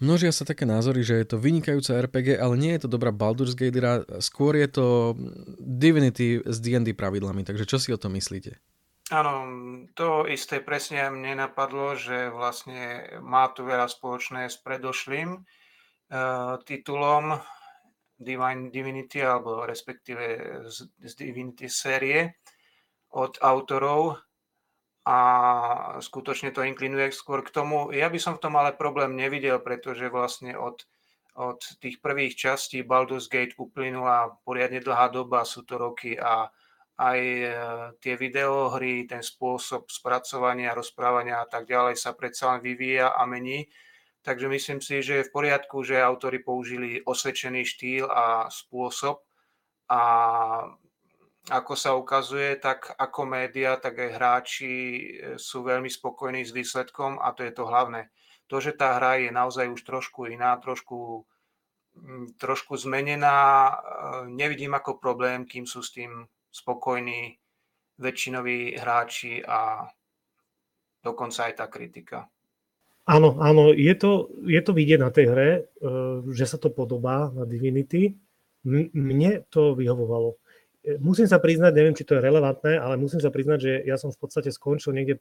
Množia 0.01 0.33
sa 0.33 0.41
také 0.41 0.65
názory, 0.65 1.05
že 1.05 1.21
je 1.21 1.27
to 1.29 1.37
vynikajúca 1.37 2.01
RPG, 2.01 2.41
ale 2.41 2.57
nie 2.57 2.73
je 2.73 2.89
to 2.89 2.89
dobrá 2.89 3.13
Baldur's 3.13 3.53
Gate 3.53 3.77
skôr 4.25 4.57
je 4.57 4.67
to 4.73 5.13
Divinity 5.61 6.41
s 6.41 6.57
D&D 6.57 6.97
pravidlami, 6.97 7.45
takže 7.45 7.69
čo 7.69 7.77
si 7.77 7.93
o 7.93 8.01
tom 8.01 8.17
myslíte? 8.17 8.57
Áno, 9.13 9.45
to 9.93 10.25
isté 10.25 10.65
presne 10.65 11.13
mne 11.13 11.45
napadlo, 11.45 11.93
že 11.93 12.33
vlastne 12.33 13.05
má 13.21 13.53
tu 13.53 13.61
veľa 13.61 13.85
spoločné 13.85 14.49
s 14.49 14.57
predošlým 14.57 15.37
uh, 15.37 16.57
titulom 16.65 17.37
Divine 18.23 18.71
Divinity, 18.71 19.21
alebo 19.21 19.67
respektíve 19.67 20.23
z, 20.71 20.89
z 20.97 21.11
Divinity 21.13 21.69
série 21.69 22.39
od 23.13 23.37
autorov 23.43 24.17
a 25.03 25.19
skutočne 25.99 26.55
to 26.55 26.63
inklinuje 26.63 27.11
skôr 27.11 27.43
k 27.43 27.51
tomu. 27.51 27.91
Ja 27.91 28.07
by 28.07 28.17
som 28.17 28.39
v 28.39 28.43
tom 28.47 28.55
ale 28.55 28.73
problém 28.73 29.19
nevidel, 29.19 29.59
pretože 29.59 30.07
vlastne 30.07 30.55
od, 30.55 30.87
od 31.35 31.59
tých 31.83 31.99
prvých 31.99 32.39
častí 32.39 32.87
Baldur's 32.87 33.27
Gate 33.27 33.59
uplynula 33.59 34.39
poriadne 34.47 34.79
dlhá 34.79 35.11
doba, 35.11 35.43
sú 35.43 35.67
to 35.67 35.75
roky 35.75 36.15
a 36.15 36.47
aj 36.93 37.19
e, 37.19 37.49
tie 37.99 38.15
videohry, 38.15 39.09
ten 39.09 39.25
spôsob 39.25 39.89
spracovania, 39.89 40.77
rozprávania 40.77 41.41
a 41.41 41.49
tak 41.49 41.65
ďalej 41.65 41.97
sa 41.97 42.13
predsa 42.13 42.53
len 42.55 42.61
vyvíja 42.61 43.17
a 43.17 43.25
mení. 43.25 43.65
Takže 44.23 44.47
myslím 44.47 44.79
si, 44.79 45.03
že 45.03 45.13
je 45.19 45.27
v 45.27 45.33
poriadku, 45.35 45.83
že 45.83 45.99
autori 45.99 46.39
použili 46.39 47.03
osvedčený 47.03 47.67
štýl 47.67 48.07
a 48.07 48.47
spôsob 48.47 49.19
a 49.91 50.01
ako 51.51 51.75
sa 51.75 51.91
ukazuje, 51.91 52.55
tak 52.55 52.95
ako 52.95 53.27
média, 53.27 53.75
tak 53.75 53.99
aj 53.99 54.15
hráči 54.15 54.71
e, 54.71 55.03
sú 55.35 55.67
veľmi 55.67 55.91
spokojní 55.91 56.39
s 56.47 56.55
výsledkom 56.55 57.19
a 57.19 57.35
to 57.35 57.43
je 57.43 57.51
to 57.51 57.67
hlavné. 57.67 58.07
To, 58.47 58.63
že 58.63 58.79
tá 58.79 58.95
hra 58.95 59.19
je 59.19 59.27
naozaj 59.27 59.67
už 59.67 59.83
trošku 59.83 60.31
iná, 60.31 60.55
trošku, 60.63 61.27
mm, 61.99 62.39
trošku 62.39 62.79
zmenená, 62.79 63.35
e, 63.67 63.75
nevidím 64.31 64.71
ako 64.71 65.03
problém, 65.03 65.43
kým 65.43 65.67
sú 65.67 65.83
s 65.83 65.91
tým 65.91 66.23
spokojní 66.47 67.35
väčšinoví 67.99 68.79
hráči 68.79 69.43
a 69.43 69.91
dokonca 71.03 71.51
aj 71.51 71.53
tá 71.59 71.67
kritika. 71.67 72.31
Áno, 73.03 73.35
áno, 73.43 73.75
je 73.75 73.91
to, 73.99 74.31
je 74.47 74.61
to 74.63 74.71
vidieť 74.71 74.99
na 75.03 75.11
tej 75.11 75.25
hre, 75.27 75.49
eh, 75.59 76.15
že 76.31 76.45
sa 76.47 76.55
to 76.55 76.71
podobá 76.71 77.27
na 77.35 77.43
Divinity. 77.43 78.15
Mne 78.63 79.43
to 79.51 79.75
vyhovovalo. 79.75 80.39
Eh, 80.87 80.95
musím 81.03 81.27
sa 81.27 81.35
priznať, 81.35 81.75
neviem, 81.75 81.95
či 81.95 82.07
to 82.07 82.15
je 82.15 82.23
relevantné, 82.23 82.79
ale 82.79 82.95
musím 82.95 83.19
sa 83.19 83.27
priznať, 83.27 83.59
že 83.59 83.71
ja 83.83 83.99
som 83.99 84.07
v 84.07 84.19
podstate 84.23 84.55
skončil 84.55 84.95
niekde 84.95 85.19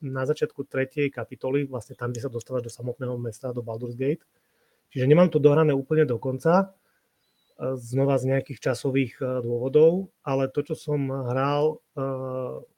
na 0.00 0.24
začiatku 0.24 0.64
tretej 0.64 1.12
kapitoly, 1.12 1.68
vlastne 1.68 2.00
tam, 2.00 2.16
kde 2.16 2.24
sa 2.24 2.32
dostávaš 2.32 2.64
do 2.64 2.72
samotného 2.72 3.20
mesta, 3.20 3.52
do 3.52 3.60
Baldur's 3.60 3.96
Gate. 3.96 4.24
Čiže 4.88 5.04
nemám 5.04 5.28
to 5.28 5.36
dohrané 5.36 5.76
úplne 5.76 6.08
do 6.08 6.16
konca, 6.16 6.72
znova 7.58 8.14
z 8.22 8.30
nejakých 8.30 8.70
časových 8.70 9.18
e, 9.18 9.42
dôvodov, 9.42 10.14
ale 10.22 10.46
to, 10.46 10.62
čo 10.62 10.78
som 10.78 11.10
hral, 11.10 11.82
e, 11.90 12.06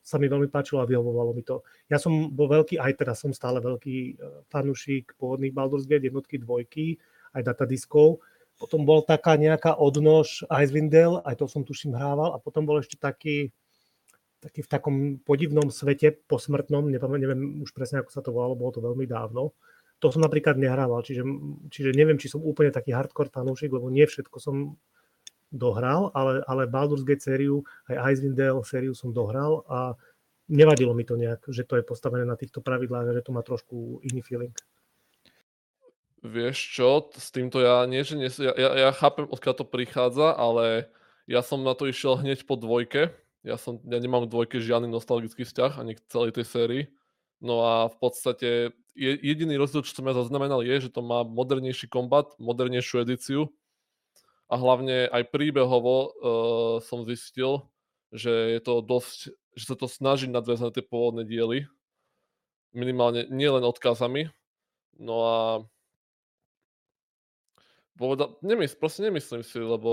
sa 0.00 0.16
mi 0.16 0.24
veľmi 0.24 0.48
páčilo 0.48 0.80
a 0.80 0.88
vyhovovalo 0.88 1.36
mi 1.36 1.44
to. 1.44 1.60
Ja 1.92 2.00
som 2.00 2.32
bol 2.32 2.48
veľký, 2.48 2.80
aj 2.80 2.96
teraz 2.96 3.20
som 3.20 3.36
stále 3.36 3.60
veľký 3.60 3.96
e, 3.96 4.12
fanúšik 4.48 5.12
pôvodných 5.20 5.52
Baldur's 5.52 5.84
Gate, 5.84 6.08
jednotky, 6.08 6.40
dvojky, 6.40 6.96
aj 7.36 7.44
datadiskov. 7.44 8.24
Potom 8.56 8.88
bol 8.88 9.04
taká 9.04 9.36
nejaká 9.36 9.76
odnož 9.76 10.48
Icewind 10.48 10.88
Dale, 10.88 11.20
aj 11.28 11.44
to 11.44 11.44
som 11.44 11.60
tuším 11.60 11.92
hrával 11.92 12.32
a 12.32 12.40
potom 12.40 12.64
bol 12.64 12.80
ešte 12.80 12.96
taký, 12.96 13.52
taký 14.40 14.64
v 14.64 14.68
takom 14.68 14.96
podivnom 15.20 15.68
svete 15.68 16.16
posmrtnom, 16.24 16.88
neviem, 16.88 17.20
neviem 17.20 17.40
už 17.60 17.76
presne, 17.76 18.00
ako 18.00 18.10
sa 18.12 18.24
to 18.24 18.32
volalo, 18.32 18.56
bolo 18.56 18.72
to 18.72 18.80
veľmi 18.80 19.04
dávno 19.04 19.52
to 20.00 20.08
som 20.08 20.24
napríklad 20.24 20.56
nehrával, 20.56 21.04
čiže, 21.04 21.22
čiže 21.68 21.92
neviem, 21.92 22.16
či 22.16 22.32
som 22.32 22.40
úplne 22.40 22.72
taký 22.72 22.96
hardcore 22.96 23.28
fanúšik, 23.28 23.68
lebo 23.68 23.92
nie 23.92 24.08
všetko 24.08 24.36
som 24.40 24.80
dohral, 25.52 26.08
ale, 26.16 26.40
ale 26.48 26.70
Baldur's 26.70 27.04
Gate 27.04 27.20
sériu, 27.20 27.62
aj 27.90 28.16
Icewind 28.16 28.38
Dale 28.38 28.64
sériu 28.64 28.96
som 28.96 29.12
dohral 29.12 29.66
a 29.68 29.92
nevadilo 30.48 30.96
mi 30.96 31.04
to 31.04 31.20
nejak, 31.20 31.46
že 31.52 31.68
to 31.68 31.78
je 31.78 31.84
postavené 31.84 32.24
na 32.24 32.34
týchto 32.34 32.64
pravidlách 32.64 33.06
a 33.12 33.16
že 33.20 33.22
to 33.22 33.30
má 33.34 33.42
trošku 33.44 34.00
iný 34.02 34.24
feeling. 34.24 34.54
Vieš 36.20 36.56
čo, 36.56 36.88
s 37.16 37.32
týmto 37.32 37.64
ja 37.64 37.84
nie, 37.88 38.04
že 38.04 38.14
nie, 38.16 38.28
ja, 38.28 38.52
ja, 38.52 38.70
ja 38.88 38.90
chápem, 38.92 39.24
odkiaľ 39.24 39.54
to 39.56 39.66
prichádza, 39.66 40.36
ale 40.36 40.92
ja 41.24 41.40
som 41.40 41.64
na 41.64 41.72
to 41.72 41.88
išiel 41.88 42.20
hneď 42.20 42.44
po 42.44 42.60
dvojke. 42.60 43.14
Ja, 43.40 43.56
som, 43.56 43.80
ja 43.88 43.96
nemám 43.96 44.28
v 44.28 44.32
dvojke 44.32 44.60
žiadny 44.60 44.92
nostalgický 44.92 45.48
vzťah 45.48 45.80
ani 45.80 45.96
k 45.96 46.04
celej 46.12 46.36
tej 46.36 46.44
sérii. 46.44 46.82
No 47.40 47.64
a 47.64 47.88
v 47.88 47.96
podstate 47.96 48.48
jediný 48.96 49.56
rozdiel, 49.56 49.86
čo 49.86 49.94
som 49.94 50.06
ja 50.06 50.14
zaznamenal, 50.14 50.62
je, 50.62 50.88
že 50.88 50.90
to 50.90 51.00
má 51.00 51.22
modernejší 51.22 51.86
kombat, 51.90 52.34
modernejšiu 52.40 53.06
edíciu. 53.06 53.40
A 54.50 54.58
hlavne 54.58 55.06
aj 55.14 55.30
príbehovo 55.30 55.94
uh, 55.94 56.10
som 56.82 57.06
zistil, 57.06 57.70
že 58.10 58.58
je 58.58 58.60
to 58.62 58.82
dosť, 58.82 59.30
že 59.54 59.64
sa 59.70 59.76
to 59.78 59.86
snaží 59.86 60.26
nadviazať 60.26 60.66
na 60.66 60.74
tie 60.74 60.84
pôvodné 60.84 61.22
diely, 61.22 61.70
minimálne 62.74 63.30
nielen 63.30 63.62
odkazami, 63.62 64.30
no 64.98 65.16
a 65.22 65.36
povedal, 68.00 68.40
nemysl, 68.40 68.80
proste 68.80 69.04
nemyslím 69.04 69.44
si, 69.44 69.60
lebo 69.60 69.90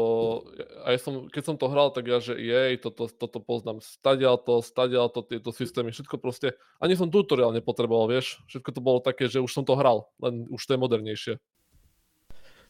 aj 0.88 0.96
som, 1.04 1.14
keď 1.28 1.44
som 1.44 1.56
to 1.60 1.68
hral, 1.68 1.92
tak 1.92 2.08
ja, 2.08 2.24
že 2.24 2.40
jej, 2.40 2.80
toto, 2.80 3.12
toto 3.12 3.44
poznám, 3.44 3.84
stadial 3.84 4.40
to, 4.40 4.64
stadial 4.64 5.12
to, 5.12 5.28
tieto 5.28 5.52
systémy, 5.52 5.92
všetko 5.92 6.16
proste, 6.16 6.56
ani 6.80 6.96
som 6.96 7.12
tutoriál 7.12 7.52
nepotreboval, 7.52 8.08
vieš, 8.08 8.40
všetko 8.48 8.70
to 8.72 8.80
bolo 8.80 9.00
také, 9.04 9.28
že 9.28 9.44
už 9.44 9.52
som 9.52 9.68
to 9.68 9.76
hral, 9.76 10.08
len 10.24 10.48
už 10.48 10.64
to 10.64 10.74
je 10.74 10.80
modernejšie. 10.80 11.34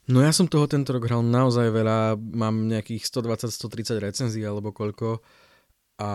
No 0.09 0.25
ja 0.25 0.33
som 0.33 0.49
toho 0.49 0.65
tento 0.65 0.95
rok 0.95 1.05
hral 1.05 1.21
naozaj 1.21 1.69
veľa, 1.69 2.17
mám 2.17 2.65
nejakých 2.65 3.05
120-130 3.05 4.01
recenzií 4.01 4.41
alebo 4.41 4.73
koľko 4.73 5.21
a 5.99 6.09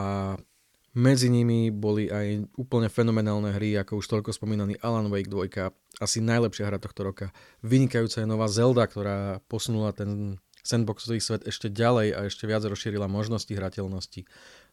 medzi 0.92 1.32
nimi 1.32 1.72
boli 1.72 2.12
aj 2.12 2.52
úplne 2.60 2.92
fenomenálne 2.92 3.52
hry, 3.56 3.80
ako 3.80 4.04
už 4.04 4.06
toľko 4.08 4.30
spomínaný 4.36 4.76
Alan 4.84 5.08
Wake 5.08 5.28
2, 5.28 6.00
asi 6.00 6.18
najlepšia 6.20 6.68
hra 6.68 6.78
tohto 6.80 7.08
roka. 7.08 7.26
Vynikajúca 7.64 8.20
je 8.20 8.28
nová 8.28 8.48
Zelda, 8.48 8.84
ktorá 8.84 9.40
posunula 9.48 9.96
ten 9.96 10.36
sandboxový 10.62 11.18
svet 11.18 11.42
ešte 11.48 11.72
ďalej 11.72 12.08
a 12.14 12.20
ešte 12.28 12.46
viac 12.46 12.62
rozšírila 12.62 13.10
možnosti 13.10 13.50
hrateľnosti. 13.50 14.24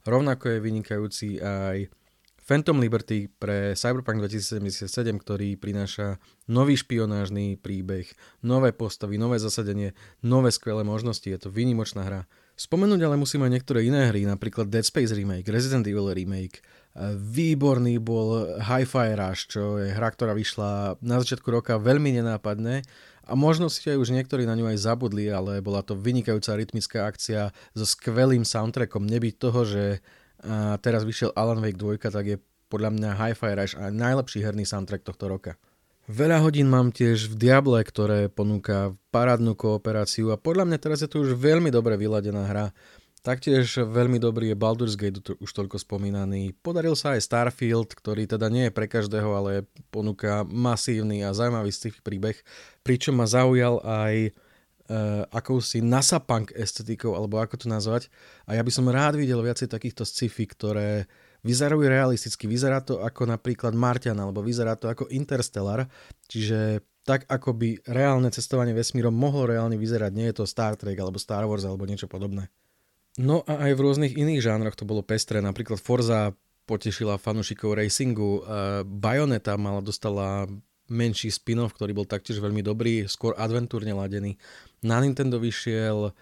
Rovnako 0.05 0.45
je 0.53 0.63
vynikajúci 0.63 1.27
aj 1.41 1.89
Phantom 2.49 2.81
Liberty 2.81 3.29
pre 3.29 3.77
Cyberpunk 3.77 4.25
2077, 4.25 4.89
ktorý 5.21 5.53
prináša 5.53 6.17
nový 6.49 6.73
špionážny 6.81 7.61
príbeh, 7.61 8.09
nové 8.41 8.73
postavy, 8.73 9.21
nové 9.21 9.37
zasadenie, 9.37 9.93
nové 10.25 10.49
skvelé 10.49 10.81
možnosti. 10.81 11.29
Je 11.29 11.37
to 11.37 11.53
výnimočná 11.53 12.01
hra. 12.09 12.21
Spomenúť 12.59 12.99
ale 13.07 13.15
musím 13.15 13.47
aj 13.47 13.55
niektoré 13.55 13.87
iné 13.87 14.11
hry, 14.11 14.27
napríklad 14.27 14.67
Dead 14.67 14.83
Space 14.83 15.15
Remake, 15.15 15.47
Resident 15.47 15.87
Evil 15.87 16.11
Remake. 16.11 16.59
Výborný 17.15 18.03
bol 18.03 18.59
Hi-Fi 18.59 19.15
Rush, 19.15 19.47
čo 19.47 19.79
je 19.79 19.95
hra, 19.95 20.11
ktorá 20.11 20.35
vyšla 20.35 20.99
na 20.99 21.23
začiatku 21.23 21.47
roka 21.47 21.79
veľmi 21.79 22.19
nenápadne 22.19 22.83
a 23.23 23.31
možno 23.31 23.71
si 23.71 23.87
aj 23.87 23.95
už 23.95 24.11
niektorí 24.11 24.43
na 24.43 24.59
ňu 24.59 24.75
aj 24.75 24.83
zabudli, 24.83 25.31
ale 25.31 25.63
bola 25.63 25.79
to 25.87 25.95
vynikajúca 25.95 26.59
rytmická 26.59 27.07
akcia 27.07 27.55
so 27.71 27.87
skvelým 27.87 28.43
soundtrackom. 28.43 29.07
Nebyť 29.07 29.33
toho, 29.39 29.63
že 29.63 29.83
a 30.43 30.75
teraz 30.83 31.07
vyšiel 31.07 31.35
Alan 31.39 31.63
Wake 31.63 31.79
2, 31.79 32.11
tak 32.11 32.25
je 32.27 32.43
podľa 32.67 32.91
mňa 32.91 33.09
Hi-Fi 33.15 33.51
Rush 33.55 33.75
a 33.79 33.87
najlepší 33.87 34.43
herný 34.43 34.67
soundtrack 34.67 35.07
tohto 35.07 35.31
roka. 35.31 35.55
Veľa 36.09 36.41
hodín 36.41 36.73
mám 36.73 36.89
tiež 36.89 37.29
v 37.29 37.37
Diable, 37.37 37.85
ktoré 37.85 38.33
ponúka 38.33 38.97
parádnu 39.13 39.53
kooperáciu 39.53 40.33
a 40.33 40.41
podľa 40.41 40.65
mňa 40.65 40.77
teraz 40.81 41.05
je 41.05 41.09
to 41.13 41.21
už 41.21 41.37
veľmi 41.37 41.69
dobre 41.69 42.01
vyladená 42.01 42.49
hra. 42.49 42.73
Taktiež 43.21 43.85
veľmi 43.85 44.17
dobrý 44.17 44.49
je 44.49 44.57
Baldur's 44.57 44.97
Gate, 44.97 45.21
už 45.21 45.51
toľko 45.53 45.77
spomínaný. 45.77 46.57
Podaril 46.65 46.97
sa 46.97 47.13
aj 47.13 47.29
Starfield, 47.29 47.93
ktorý 47.93 48.25
teda 48.25 48.49
nie 48.49 48.67
je 48.67 48.73
pre 48.73 48.89
každého, 48.89 49.29
ale 49.37 49.69
ponúka 49.93 50.41
masívny 50.49 51.21
a 51.21 51.29
zaujímavý 51.29 51.69
sci 51.69 51.93
príbeh, 52.01 52.41
pričom 52.81 53.13
ma 53.13 53.29
zaujal 53.29 53.77
aj 53.85 54.33
uh, 54.33 55.29
akousi 55.29 55.85
NASA-punk 55.85 56.57
estetikou, 56.57 57.13
alebo 57.13 57.37
ako 57.37 57.53
to 57.53 57.67
nazvať. 57.69 58.09
A 58.49 58.57
ja 58.57 58.65
by 58.65 58.71
som 58.73 58.89
rád 58.89 59.13
videl 59.13 59.45
viacej 59.45 59.69
takýchto 59.69 60.09
sci-fi, 60.09 60.49
ktoré 60.49 61.05
vyzerajú 61.45 61.85
realisticky. 61.85 62.47
Vyzerá 62.47 62.83
to 62.83 62.99
ako 63.03 63.29
napríklad 63.29 63.71
Martian, 63.75 64.19
alebo 64.19 64.43
vyzerá 64.43 64.75
to 64.75 64.91
ako 64.91 65.07
Interstellar, 65.11 65.87
čiže 66.27 66.83
tak 67.07 67.25
ako 67.25 67.57
by 67.57 67.69
reálne 67.89 68.29
cestovanie 68.29 68.75
vesmírom 68.75 69.15
mohlo 69.15 69.49
reálne 69.49 69.79
vyzerať. 69.79 70.11
Nie 70.13 70.29
je 70.29 70.43
to 70.43 70.45
Star 70.45 70.77
Trek, 70.77 70.99
alebo 70.99 71.17
Star 71.17 71.47
Wars, 71.47 71.65
alebo 71.65 71.89
niečo 71.89 72.05
podobné. 72.05 72.51
No 73.17 73.41
a 73.49 73.65
aj 73.65 73.71
v 73.73 73.83
rôznych 73.83 74.13
iných 74.13 74.45
žánroch 74.45 74.77
to 74.77 74.85
bolo 74.85 75.01
pestré. 75.01 75.41
Napríklad 75.41 75.81
Forza 75.81 76.37
potešila 76.69 77.17
fanúšikov 77.17 77.81
racingu, 77.81 78.45
Bayonetta 78.85 79.57
mala, 79.57 79.81
dostala 79.81 80.45
menší 80.85 81.33
spin-off, 81.33 81.73
ktorý 81.73 81.97
bol 81.97 82.05
taktiež 82.05 82.37
veľmi 82.37 82.61
dobrý, 82.61 83.09
skôr 83.09 83.33
adventúrne 83.37 83.89
ladený. 83.93 84.37
Na 84.85 85.01
Nintendo 85.01 85.41
vyšiel 85.41 86.13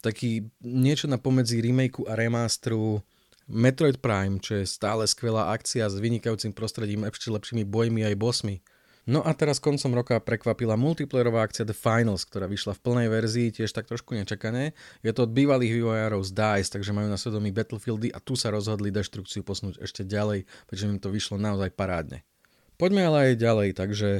taký 0.00 0.48
niečo 0.64 1.04
na 1.04 1.20
pomedzi 1.20 1.60
remakeu 1.60 2.08
a 2.08 2.16
remasteru 2.16 3.04
Metroid 3.50 3.98
Prime, 3.98 4.38
čo 4.38 4.62
je 4.62 4.64
stále 4.64 5.04
skvelá 5.10 5.50
akcia 5.50 5.90
s 5.90 5.98
vynikajúcim 5.98 6.54
prostredím, 6.54 7.02
ešte 7.04 7.34
lepšími 7.34 7.66
bojmi 7.66 8.06
aj 8.06 8.14
bossmi. 8.14 8.62
No 9.10 9.26
a 9.26 9.34
teraz 9.34 9.58
koncom 9.58 9.96
roka 9.96 10.22
prekvapila 10.22 10.78
multiplayerová 10.78 11.50
akcia 11.50 11.66
The 11.66 11.74
Finals, 11.74 12.22
ktorá 12.22 12.46
vyšla 12.46 12.78
v 12.78 12.82
plnej 12.84 13.08
verzii, 13.10 13.48
tiež 13.50 13.74
tak 13.74 13.90
trošku 13.90 14.14
nečakané. 14.14 14.76
Je 15.02 15.10
to 15.10 15.26
od 15.26 15.34
bývalých 15.34 15.82
vývojárov 15.82 16.22
z 16.22 16.30
DICE, 16.30 16.70
takže 16.78 16.94
majú 16.94 17.10
na 17.10 17.18
svedomí 17.18 17.50
Battlefieldy 17.50 18.14
a 18.14 18.22
tu 18.22 18.38
sa 18.38 18.54
rozhodli 18.54 18.94
deštrukciu 18.94 19.42
posunúť 19.42 19.82
ešte 19.82 20.06
ďalej, 20.06 20.46
pretože 20.70 20.86
im 20.86 21.02
to 21.02 21.10
vyšlo 21.10 21.42
naozaj 21.42 21.74
parádne. 21.74 22.22
Poďme 22.78 23.02
ale 23.10 23.18
aj 23.34 23.42
ďalej, 23.42 23.68
takže 23.74 24.10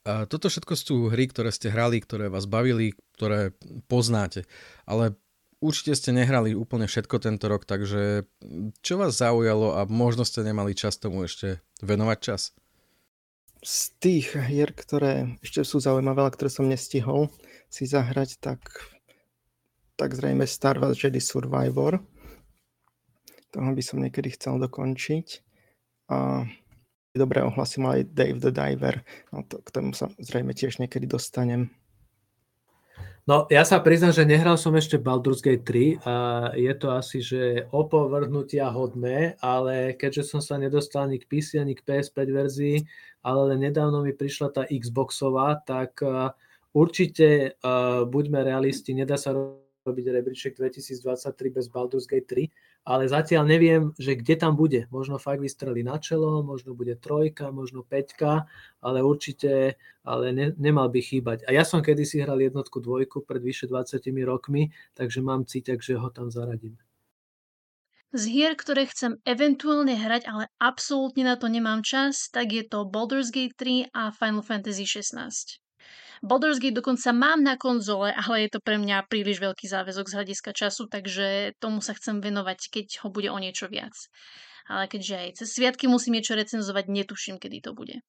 a 0.00 0.24
toto 0.24 0.48
všetko 0.48 0.72
sú 0.80 0.96
hry, 1.12 1.28
ktoré 1.28 1.52
ste 1.52 1.68
hrali, 1.68 2.00
ktoré 2.00 2.32
vás 2.32 2.48
bavili, 2.48 2.96
ktoré 3.20 3.52
poznáte. 3.84 4.48
Ale 4.88 5.12
určite 5.60 5.92
ste 5.94 6.10
nehrali 6.16 6.56
úplne 6.56 6.88
všetko 6.88 7.16
tento 7.20 7.46
rok, 7.46 7.68
takže 7.68 8.24
čo 8.80 8.94
vás 8.96 9.20
zaujalo 9.20 9.76
a 9.76 9.86
možno 9.86 10.24
ste 10.24 10.44
nemali 10.44 10.72
čas 10.74 10.96
tomu 10.96 11.28
ešte 11.28 11.60
venovať 11.84 12.18
čas? 12.18 12.42
Z 13.60 13.92
tých 14.00 14.40
hier, 14.40 14.72
ktoré 14.72 15.36
ešte 15.44 15.60
sú 15.68 15.84
zaujímavé, 15.84 16.24
ale 16.24 16.32
ktoré 16.32 16.48
som 16.48 16.64
nestihol 16.64 17.28
si 17.68 17.84
zahrať, 17.84 18.40
tak, 18.40 18.60
tak 20.00 20.16
zrejme 20.16 20.48
Star 20.48 20.80
Wars 20.80 20.96
Jedi 20.96 21.20
Survivor. 21.20 22.00
Toho 23.52 23.70
by 23.76 23.82
som 23.84 24.00
niekedy 24.00 24.32
chcel 24.32 24.56
dokončiť. 24.56 25.44
A 26.08 26.48
dobré 27.12 27.44
ohlasy 27.44 27.84
mal 27.84 28.00
aj 28.00 28.10
Dave 28.16 28.40
the 28.40 28.48
Diver. 28.54 29.04
No 29.28 29.44
to, 29.44 29.60
k 29.60 29.68
tomu 29.70 29.92
sa 29.92 30.08
zrejme 30.16 30.56
tiež 30.56 30.80
niekedy 30.80 31.04
dostanem. 31.04 31.68
No, 33.28 33.44
ja 33.52 33.68
sa 33.68 33.84
priznám, 33.84 34.16
že 34.16 34.24
nehral 34.24 34.56
som 34.56 34.72
ešte 34.72 34.96
Baldur's 34.96 35.44
Gate 35.44 35.62
3 35.68 36.08
a 36.08 36.14
je 36.56 36.72
to 36.72 36.88
asi, 36.96 37.20
že 37.20 37.68
opovrhnutia 37.68 38.72
hodné, 38.72 39.36
ale 39.44 39.92
keďže 39.92 40.32
som 40.34 40.40
sa 40.40 40.56
nedostal 40.56 41.04
ani 41.04 41.20
k 41.20 41.28
PC, 41.28 41.60
ani 41.60 41.76
k 41.76 41.84
PS5 41.84 42.16
verzii, 42.32 42.76
ale 43.20 43.60
nedávno 43.60 44.00
mi 44.00 44.16
prišla 44.16 44.48
tá 44.56 44.62
Xboxová, 44.64 45.60
tak 45.68 46.00
určite 46.72 47.60
buďme 48.08 48.40
realisti, 48.40 48.96
nedá 48.96 49.20
sa 49.20 49.36
robiť 49.84 50.06
rebríček 50.16 50.56
2023 50.56 51.52
bez 51.52 51.68
Baldur's 51.68 52.08
Gate 52.08 52.24
3, 52.24 52.48
ale 52.84 53.06
zatiaľ 53.06 53.44
neviem, 53.44 53.92
že 54.00 54.16
kde 54.16 54.34
tam 54.40 54.56
bude. 54.56 54.88
Možno 54.88 55.20
fakt 55.20 55.44
vystrelí 55.44 55.84
na 55.84 56.00
čelo, 56.00 56.40
možno 56.40 56.72
bude 56.72 56.96
trojka, 56.96 57.52
možno 57.52 57.84
peťka, 57.84 58.48
ale 58.80 59.04
určite 59.04 59.76
ale 60.04 60.32
ne, 60.32 60.46
nemal 60.56 60.88
by 60.88 61.00
chýbať. 61.00 61.44
A 61.44 61.52
ja 61.52 61.64
som 61.64 61.84
kedysi 61.84 62.24
hral 62.24 62.40
jednotku, 62.40 62.80
dvojku 62.80 63.20
pred 63.24 63.44
vyše 63.44 63.68
20 63.68 64.00
rokmi, 64.24 64.72
takže 64.96 65.20
mám 65.20 65.44
cíťak, 65.44 65.84
že 65.84 66.00
ho 66.00 66.08
tam 66.08 66.32
zaradím. 66.32 66.80
Z 68.10 68.26
hier, 68.26 68.58
ktoré 68.58 68.90
chcem 68.90 69.22
eventuálne 69.22 69.94
hrať, 69.94 70.26
ale 70.26 70.50
absolútne 70.58 71.22
na 71.22 71.38
to 71.38 71.46
nemám 71.46 71.86
čas, 71.86 72.26
tak 72.26 72.50
je 72.50 72.66
to 72.66 72.82
Baldur's 72.82 73.30
Gate 73.30 73.54
3 73.54 73.94
a 73.94 74.10
Final 74.10 74.42
Fantasy 74.42 74.82
16. 74.82 75.62
Baldur's 76.20 76.60
Gate 76.60 76.76
dokonca 76.76 77.16
mám 77.16 77.40
na 77.40 77.56
konzole, 77.56 78.12
ale 78.12 78.44
je 78.44 78.50
to 78.52 78.60
pre 78.60 78.76
mňa 78.76 79.08
príliš 79.08 79.40
veľký 79.40 79.64
záväzok 79.64 80.06
z 80.10 80.16
hľadiska 80.20 80.50
času, 80.52 80.84
takže 80.90 81.56
tomu 81.56 81.80
sa 81.80 81.96
chcem 81.96 82.20
venovať, 82.20 82.68
keď 82.68 82.86
ho 83.04 83.08
bude 83.08 83.32
o 83.32 83.38
niečo 83.40 83.72
viac. 83.72 83.96
Ale 84.68 84.86
keďže 84.86 85.14
aj 85.16 85.28
cez 85.42 85.48
sviatky 85.56 85.88
musím 85.88 86.20
niečo 86.20 86.36
recenzovať, 86.36 86.92
netuším, 86.92 87.40
kedy 87.40 87.64
to 87.64 87.72
bude. 87.72 88.04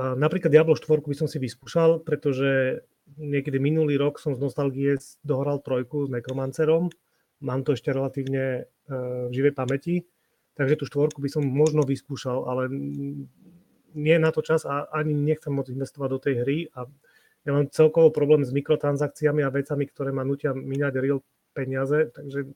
A 0.00 0.16
napríklad 0.16 0.48
Diablo 0.48 0.78
4 0.78 1.04
by 1.04 1.16
som 1.18 1.28
si 1.28 1.36
vyskúšal, 1.36 2.00
pretože 2.00 2.80
niekedy 3.20 3.60
minulý 3.60 4.00
rok 4.00 4.16
som 4.16 4.32
z 4.32 4.40
nostalgie 4.40 4.96
dohral 5.20 5.60
trojku 5.60 6.06
s 6.06 6.10
Necromancerom. 6.14 6.88
Mám 7.44 7.68
to 7.68 7.76
ešte 7.76 7.92
relatívne 7.92 8.64
uh, 8.64 9.28
v 9.28 9.32
živej 9.32 9.52
pamäti, 9.56 9.94
takže 10.56 10.80
tú 10.80 10.84
štvorku 10.88 11.20
by 11.20 11.30
som 11.32 11.42
možno 11.44 11.82
vyskúšal, 11.84 12.48
ale 12.48 12.72
nie 13.94 14.16
na 14.18 14.30
to 14.30 14.40
čas 14.40 14.66
a 14.66 14.88
ani 14.90 15.14
nechcem 15.14 15.54
moc 15.54 15.68
investovať 15.68 16.08
do 16.10 16.18
tej 16.18 16.34
hry 16.42 16.58
a 16.74 16.86
ja 17.48 17.50
mám 17.56 17.72
celkovo 17.72 18.12
problém 18.12 18.44
s 18.44 18.52
mikrotransakciami 18.52 19.40
a 19.40 19.54
vecami, 19.54 19.88
ktoré 19.88 20.12
ma 20.12 20.28
nutia 20.28 20.52
minať 20.52 20.92
real 21.00 21.24
peniaze, 21.56 22.12
takže 22.12 22.52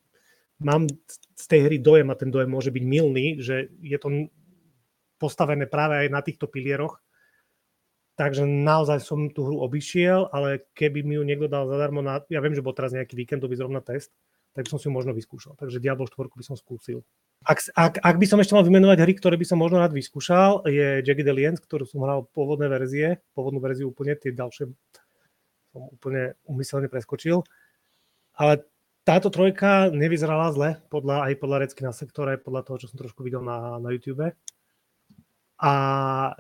mám 0.61 0.87
z 1.35 1.45
tej 1.49 1.61
hry 1.67 1.77
dojem 1.81 2.13
a 2.13 2.19
ten 2.21 2.29
dojem 2.29 2.53
môže 2.53 2.69
byť 2.69 2.85
milný, 2.85 3.41
že 3.41 3.73
je 3.81 3.97
to 3.97 4.29
postavené 5.17 5.65
práve 5.65 6.05
aj 6.05 6.09
na 6.13 6.21
týchto 6.21 6.47
pilieroch. 6.47 7.01
Takže 8.15 8.47
naozaj 8.47 9.03
som 9.03 9.27
tú 9.33 9.43
hru 9.43 9.59
obišiel, 9.67 10.31
ale 10.31 10.71
keby 10.77 11.03
mi 11.03 11.19
ju 11.19 11.27
niekto 11.27 11.51
dal 11.51 11.67
zadarmo 11.67 11.99
na... 11.99 12.23
Ja 12.31 12.39
viem, 12.39 12.55
že 12.55 12.63
bol 12.63 12.77
teraz 12.77 12.95
nejaký 12.95 13.19
víkendový 13.19 13.59
zrovna 13.59 13.83
test, 13.83 14.15
tak 14.55 14.69
by 14.69 14.71
som 14.71 14.79
si 14.79 14.87
ju 14.87 14.95
možno 14.95 15.11
vyskúšal. 15.11 15.59
Takže 15.59 15.83
Diablo 15.83 16.07
4 16.07 16.31
by 16.31 16.45
som 16.47 16.55
skúsil. 16.55 17.03
Ak, 17.45 17.61
ak, 17.77 18.01
ak 18.01 18.17
by 18.17 18.27
som 18.31 18.41
ešte 18.41 18.57
mal 18.57 18.65
vymenovať 18.65 19.05
hry, 19.05 19.13
ktoré 19.19 19.37
by 19.37 19.45
som 19.45 19.61
možno 19.61 19.83
rád 19.83 19.93
vyskúšal, 19.93 20.65
je 20.65 21.05
Jagged 21.05 21.29
Alliance, 21.29 21.61
ktorú 21.61 21.85
som 21.85 22.01
hral 22.01 22.25
pôvodné 22.33 22.73
verzie, 22.73 23.21
pôvodnú 23.37 23.61
verziu 23.61 23.93
úplne, 23.93 24.17
tie 24.17 24.33
ďalšie 24.33 24.73
som 25.75 25.83
úplne 25.93 26.39
umyselne 26.49 26.89
preskočil. 26.89 27.45
Ale 28.39 28.65
táto 29.05 29.29
trojka 29.29 29.93
nevyzerala 29.93 30.49
zle, 30.57 30.71
podľa, 30.89 31.29
aj 31.29 31.35
podľa 31.37 31.59
recky 31.69 31.83
na 31.85 31.93
sektore, 31.93 32.41
podľa 32.41 32.63
toho, 32.65 32.77
čo 32.81 32.89
som 32.89 32.97
trošku 32.97 33.21
videl 33.21 33.45
na, 33.45 33.77
na 33.77 33.93
YouTube. 33.93 34.33
A 35.61 35.73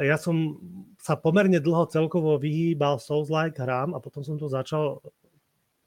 ja 0.00 0.16
som 0.16 0.56
sa 0.96 1.20
pomerne 1.20 1.60
dlho 1.60 1.84
celkovo 1.92 2.40
vyhýbal 2.40 2.96
Souls-like 2.96 3.60
hrám 3.60 3.92
a 3.92 4.00
potom 4.00 4.24
som 4.24 4.40
to 4.40 4.48
začal 4.48 5.04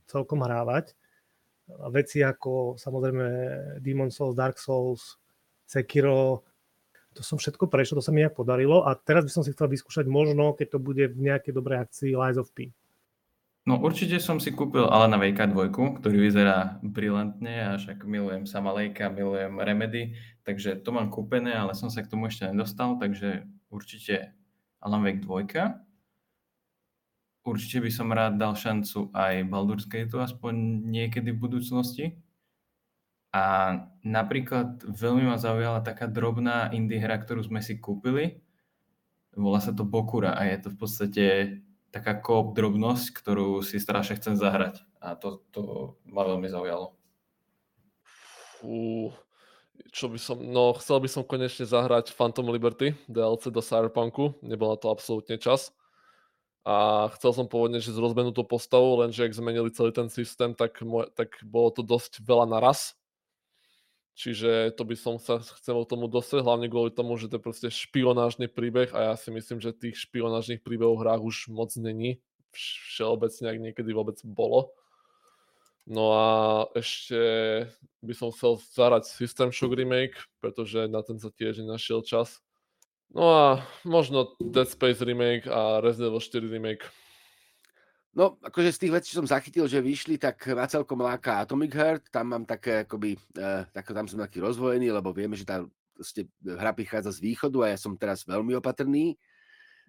celkom 0.06 0.46
hrávať 0.46 0.94
veci 1.92 2.24
ako 2.24 2.80
samozrejme 2.80 3.26
Demon 3.84 4.12
Souls, 4.12 4.36
Dark 4.36 4.56
Souls, 4.60 5.20
Sekiro, 5.68 6.48
to 7.12 7.26
som 7.26 7.42
všetko 7.42 7.66
prešiel, 7.68 7.98
to 7.98 8.06
sa 8.06 8.14
mi 8.14 8.22
nejak 8.22 8.38
podarilo 8.38 8.86
a 8.86 8.94
teraz 8.94 9.26
by 9.26 9.32
som 9.34 9.44
si 9.44 9.52
chcel 9.52 9.68
vyskúšať 9.68 10.06
možno, 10.06 10.54
keď 10.54 10.78
to 10.78 10.80
bude 10.80 11.04
v 11.12 11.20
nejakej 11.20 11.52
dobrej 11.52 11.84
akcii 11.84 12.14
Lies 12.14 12.38
of 12.38 12.54
P. 12.54 12.70
No 13.68 13.84
určite 13.84 14.24
som 14.24 14.40
si 14.40 14.56
kúpil 14.56 14.88
Alana 14.88 15.20
Vejka 15.20 15.44
2, 15.44 16.00
ktorý 16.00 16.18
vyzerá 16.24 16.80
brilantne 16.80 17.76
a 17.76 17.76
však 17.76 18.08
milujem 18.08 18.48
sama 18.48 18.72
Lejka, 18.72 19.12
milujem 19.12 19.60
Remedy, 19.60 20.16
takže 20.48 20.80
to 20.80 20.96
mám 20.96 21.12
kúpené, 21.12 21.52
ale 21.52 21.76
som 21.76 21.92
sa 21.92 22.00
k 22.00 22.08
tomu 22.08 22.32
ešte 22.32 22.48
nedostal, 22.48 22.96
takže 22.96 23.44
určite 23.68 24.32
Alan 24.80 25.04
Wake 25.04 25.20
2. 25.20 25.84
Určite 27.48 27.80
by 27.80 27.92
som 27.96 28.12
rád 28.12 28.36
dal 28.36 28.60
šancu 28.60 29.08
aj 29.16 29.48
Baldur's 29.48 29.88
Gate 29.88 30.12
aspoň 30.12 30.84
niekedy 30.84 31.32
v 31.32 31.40
budúcnosti. 31.40 32.06
A 33.32 33.44
napríklad 34.04 34.84
veľmi 34.84 35.24
ma 35.24 35.40
zaujala 35.40 35.80
taká 35.80 36.12
drobná 36.12 36.68
indie 36.76 37.00
hra, 37.00 37.16
ktorú 37.24 37.48
sme 37.48 37.64
si 37.64 37.80
kúpili. 37.80 38.44
Volá 39.32 39.64
sa 39.64 39.72
to 39.72 39.88
Bokura 39.88 40.36
a 40.36 40.44
je 40.44 40.58
to 40.60 40.68
v 40.76 40.78
podstate 40.82 41.26
taká 41.94 42.20
koop 42.20 42.52
drobnosť, 42.52 43.16
ktorú 43.16 43.64
si 43.64 43.80
strašne 43.80 44.20
chcem 44.20 44.36
zahrať. 44.36 44.84
A 45.00 45.16
to, 45.16 45.46
to 45.56 45.62
ma 46.04 46.28
veľmi 46.28 46.52
zaujalo. 46.52 47.00
Fú, 48.60 49.14
čo 49.94 50.10
by 50.10 50.20
som, 50.20 50.42
no 50.42 50.74
chcel 50.82 50.98
by 51.00 51.08
som 51.08 51.24
konečne 51.24 51.64
zahrať 51.64 52.12
Phantom 52.12 52.50
Liberty, 52.50 52.98
DLC 53.06 53.54
do 53.54 53.62
Cyberpunku, 53.62 54.42
nebol 54.42 54.74
na 54.74 54.78
to 54.82 54.90
absolútne 54.90 55.38
čas. 55.38 55.72
A 56.68 57.08
chcel 57.16 57.32
som 57.32 57.48
pôvodne, 57.48 57.80
že 57.80 57.96
z 57.96 58.04
rozmenutú 58.04 58.44
postavu, 58.44 59.00
lenže 59.00 59.24
ak 59.24 59.32
zmenili 59.32 59.72
celý 59.72 59.96
ten 59.96 60.12
systém, 60.12 60.52
tak, 60.52 60.84
mo- 60.84 61.08
tak 61.08 61.40
bolo 61.48 61.72
to 61.72 61.80
dosť 61.80 62.20
veľa 62.28 62.44
naraz 62.44 62.92
Čiže 64.18 64.74
to 64.74 64.82
by 64.82 64.98
som 64.98 65.22
sa 65.22 65.38
chcel 65.38 65.86
tomu 65.86 66.10
dostať, 66.10 66.42
hlavne 66.42 66.66
kvôli 66.74 66.90
tomu, 66.90 67.22
že 67.22 67.30
to 67.30 67.38
je 67.38 67.46
proste 67.46 67.70
špionážny 67.70 68.50
príbeh 68.50 68.90
a 68.98 69.14
ja 69.14 69.16
si 69.16 69.30
myslím, 69.30 69.62
že 69.62 69.78
tých 69.78 69.94
špionážnych 70.10 70.66
príbehov 70.66 70.98
v 70.98 71.02
hrách 71.06 71.22
už 71.22 71.54
moc 71.54 71.70
není. 71.78 72.18
Všeobecne, 72.50 73.46
ak 73.54 73.62
niekedy 73.62 73.94
vôbec 73.94 74.18
bolo. 74.26 74.74
No 75.86 76.18
a 76.18 76.28
ešte 76.74 77.22
by 78.02 78.14
som 78.18 78.34
chcel 78.34 78.58
zahrať 78.74 79.06
System 79.06 79.54
Shock 79.54 79.78
Remake, 79.78 80.18
pretože 80.42 80.90
na 80.90 81.06
ten 81.06 81.22
sa 81.22 81.30
tiež 81.30 81.62
nenašiel 81.62 82.02
čas. 82.02 82.42
No 83.16 83.24
a 83.32 83.44
možno 83.88 84.36
Dead 84.40 84.68
Space 84.68 85.04
Remake 85.04 85.48
a 85.48 85.80
Resident 85.80 86.12
Evil 86.12 86.24
4 86.24 86.48
Remake. 86.52 86.86
No, 88.18 88.36
akože 88.42 88.74
z 88.74 88.82
tých 88.82 88.94
vecí, 88.98 89.08
čo 89.14 89.22
som 89.22 89.30
zachytil, 89.30 89.70
že 89.70 89.78
vyšli, 89.78 90.18
tak 90.18 90.42
ma 90.50 90.66
celkom 90.66 90.98
láka 91.06 91.38
Atomic 91.46 91.70
Heart, 91.70 92.04
tam 92.10 92.34
mám 92.34 92.44
také, 92.50 92.82
akoby, 92.82 93.14
uh, 93.38 93.62
tak, 93.70 93.94
tam 93.94 94.10
som 94.10 94.18
taký 94.18 94.42
rozvojený, 94.42 94.90
lebo 94.90 95.14
vieme, 95.14 95.38
že 95.38 95.46
tá 95.46 95.62
ste, 96.02 96.26
hra 96.42 96.74
prichádza 96.74 97.14
z 97.14 97.22
východu 97.22 97.58
a 97.62 97.68
ja 97.74 97.78
som 97.78 97.94
teraz 97.94 98.26
veľmi 98.26 98.58
opatrný 98.58 99.18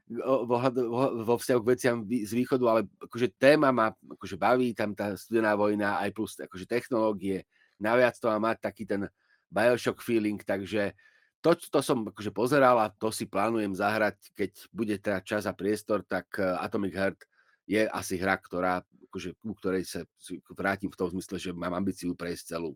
vo, 0.09 0.45
vo, 0.45 1.01
vo 1.25 1.35
vzťahu 1.37 1.61
k 1.61 1.71
veciam 1.73 1.97
z 2.05 2.33
východu, 2.33 2.65
ale 2.65 2.81
akože 3.05 3.29
téma 3.37 3.69
ma 3.69 3.93
akože 3.93 4.41
baví, 4.41 4.73
tam 4.73 4.97
tá 4.97 5.13
studená 5.17 5.53
vojna, 5.53 6.01
aj 6.01 6.11
plus 6.17 6.33
akože 6.41 6.65
technológie, 6.65 7.45
naviac 7.77 8.17
to 8.17 8.33
má 8.33 8.53
mať 8.53 8.57
taký 8.73 8.89
ten 8.89 9.05
Bioshock 9.53 10.01
feeling, 10.01 10.41
takže 10.41 10.97
to, 11.41 11.55
to 11.55 11.81
som 11.83 12.07
akože 12.09 12.35
pozeral 12.35 12.79
a 12.83 12.91
to 12.91 13.15
si 13.15 13.27
plánujem 13.27 13.75
zahrať, 13.75 14.35
keď 14.35 14.51
bude 14.75 14.95
teda 14.99 15.19
čas 15.23 15.47
a 15.47 15.55
priestor, 15.55 16.03
tak 16.03 16.27
eh, 16.39 16.45
Atomic 16.59 16.95
Heart 16.95 17.21
je 17.69 17.83
asi 17.85 18.17
hra, 18.17 18.41
ktorá, 18.41 18.81
akože, 19.13 19.37
ku 19.45 19.55
ktorej 19.55 19.85
sa 19.85 20.01
vrátim 20.57 20.89
v 20.89 20.99
tom 20.99 21.13
zmysle, 21.13 21.37
že 21.37 21.51
mám 21.53 21.77
ambíciu 21.77 22.17
prejsť 22.17 22.57
celú. 22.57 22.73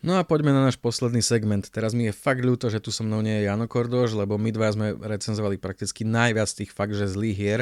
No 0.00 0.16
a 0.16 0.24
poďme 0.24 0.56
na 0.56 0.64
náš 0.64 0.80
posledný 0.80 1.20
segment. 1.20 1.68
Teraz 1.68 1.92
mi 1.92 2.08
je 2.08 2.16
fakt 2.16 2.40
ľúto, 2.40 2.72
že 2.72 2.80
tu 2.80 2.88
so 2.88 3.04
mnou 3.04 3.20
nie 3.20 3.36
je 3.36 3.52
Jano 3.52 3.68
Kordoš, 3.68 4.16
lebo 4.16 4.40
my 4.40 4.48
dva 4.48 4.72
sme 4.72 4.96
recenzovali 4.96 5.60
prakticky 5.60 6.08
najviac 6.08 6.48
tých 6.48 6.72
fakt, 6.72 6.96
že 6.96 7.04
zlých 7.04 7.36
hier. 7.36 7.60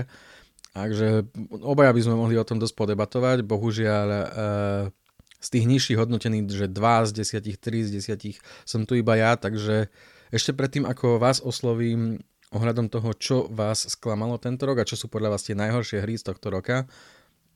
Takže 0.70 1.26
obaja 1.66 1.90
by 1.90 1.98
sme 1.98 2.14
mohli 2.14 2.38
o 2.38 2.46
tom 2.46 2.62
dosť 2.62 2.78
podebatovať. 2.78 3.42
Bohužiaľ 3.42 4.06
e, 4.06 4.24
z 5.38 5.48
tých 5.54 5.64
nižších 5.70 5.98
hodnotených, 5.98 6.50
že 6.50 6.66
2 6.66 7.08
z 7.08 7.10
10, 7.22 7.62
3 7.62 7.86
z 7.86 7.90
10 8.14 8.42
som 8.66 8.82
tu 8.84 8.98
iba 8.98 9.14
ja, 9.14 9.38
takže 9.38 9.90
ešte 10.34 10.52
predtým, 10.52 10.84
ako 10.84 11.22
vás 11.22 11.38
oslovím, 11.40 12.20
ohľadom 12.48 12.88
toho, 12.88 13.12
čo 13.16 13.36
vás 13.52 13.84
sklamalo 13.88 14.40
tento 14.40 14.64
rok 14.64 14.80
a 14.80 14.88
čo 14.88 14.96
sú 14.96 15.12
podľa 15.12 15.36
vás 15.36 15.44
tie 15.44 15.56
najhoršie 15.56 16.00
hry 16.00 16.16
z 16.16 16.32
tohto 16.32 16.48
roka, 16.48 16.88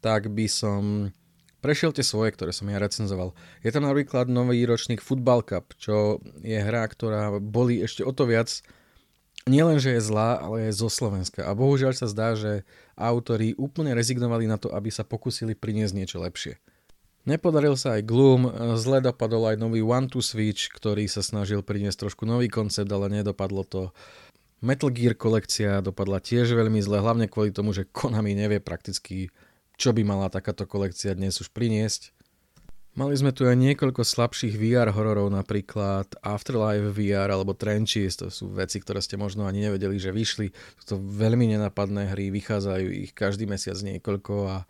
tak 0.04 0.28
by 0.28 0.46
som 0.50 1.12
prešiel 1.64 1.94
tie 1.94 2.04
svoje, 2.04 2.34
ktoré 2.34 2.52
som 2.52 2.68
ja 2.68 2.76
recenzoval. 2.76 3.32
Je 3.64 3.72
tam 3.72 3.88
napríklad 3.88 4.28
nový 4.28 4.66
ročník 4.66 5.00
Football 5.00 5.46
Cup, 5.46 5.72
čo 5.78 6.20
je 6.42 6.58
hra, 6.58 6.84
ktorá 6.90 7.32
boli 7.40 7.80
ešte 7.80 8.04
o 8.04 8.12
to 8.12 8.28
viac 8.28 8.50
nielen, 9.46 9.82
že 9.82 9.98
je 9.98 10.02
zlá, 10.02 10.38
ale 10.38 10.70
je 10.70 10.78
zo 10.78 10.86
Slovenska. 10.90 11.46
A 11.46 11.56
bohužiaľ 11.56 11.94
sa 11.96 12.06
zdá, 12.10 12.34
že 12.38 12.62
autori 12.94 13.54
úplne 13.58 13.94
rezignovali 13.94 14.46
na 14.46 14.58
to, 14.58 14.70
aby 14.70 14.90
sa 14.90 15.02
pokusili 15.02 15.58
priniesť 15.58 15.94
niečo 15.96 16.18
lepšie. 16.22 16.58
Nepodaril 17.22 17.78
sa 17.78 17.94
aj 17.98 18.02
Gloom, 18.02 18.50
zle 18.74 18.98
dopadol 18.98 19.54
aj 19.54 19.56
nový 19.62 19.78
One 19.78 20.10
to 20.10 20.18
Switch, 20.18 20.66
ktorý 20.74 21.06
sa 21.06 21.22
snažil 21.22 21.62
priniesť 21.62 22.10
trošku 22.10 22.26
nový 22.26 22.50
koncept, 22.50 22.90
ale 22.90 23.06
nedopadlo 23.06 23.62
to. 23.62 23.94
Metal 24.58 24.90
Gear 24.90 25.14
kolekcia 25.14 25.82
dopadla 25.82 26.18
tiež 26.18 26.54
veľmi 26.54 26.82
zle, 26.82 26.98
hlavne 26.98 27.30
kvôli 27.30 27.54
tomu, 27.54 27.70
že 27.70 27.86
Konami 27.86 28.34
nevie 28.34 28.58
prakticky, 28.58 29.30
čo 29.78 29.94
by 29.94 30.02
mala 30.02 30.34
takáto 30.34 30.66
kolekcia 30.66 31.14
dnes 31.14 31.38
už 31.38 31.54
priniesť. 31.54 32.10
Mali 32.92 33.16
sme 33.16 33.32
tu 33.32 33.48
aj 33.48 33.56
niekoľko 33.56 34.04
slabších 34.04 34.58
VR 34.60 34.92
hororov, 34.92 35.32
napríklad 35.32 36.12
Afterlife 36.20 36.92
VR 36.92 37.32
alebo 37.32 37.56
Trenches, 37.56 38.20
to 38.20 38.28
sú 38.28 38.52
veci, 38.52 38.84
ktoré 38.84 39.00
ste 39.00 39.16
možno 39.16 39.48
ani 39.48 39.64
nevedeli, 39.64 39.96
že 39.96 40.12
vyšli. 40.12 40.52
Sú 40.76 40.84
to 40.84 40.96
veľmi 41.00 41.56
nenapadné 41.56 42.12
hry, 42.12 42.28
vychádzajú 42.28 42.86
ich 42.92 43.16
každý 43.16 43.48
mesiac 43.48 43.80
niekoľko 43.80 44.34
a, 44.44 44.68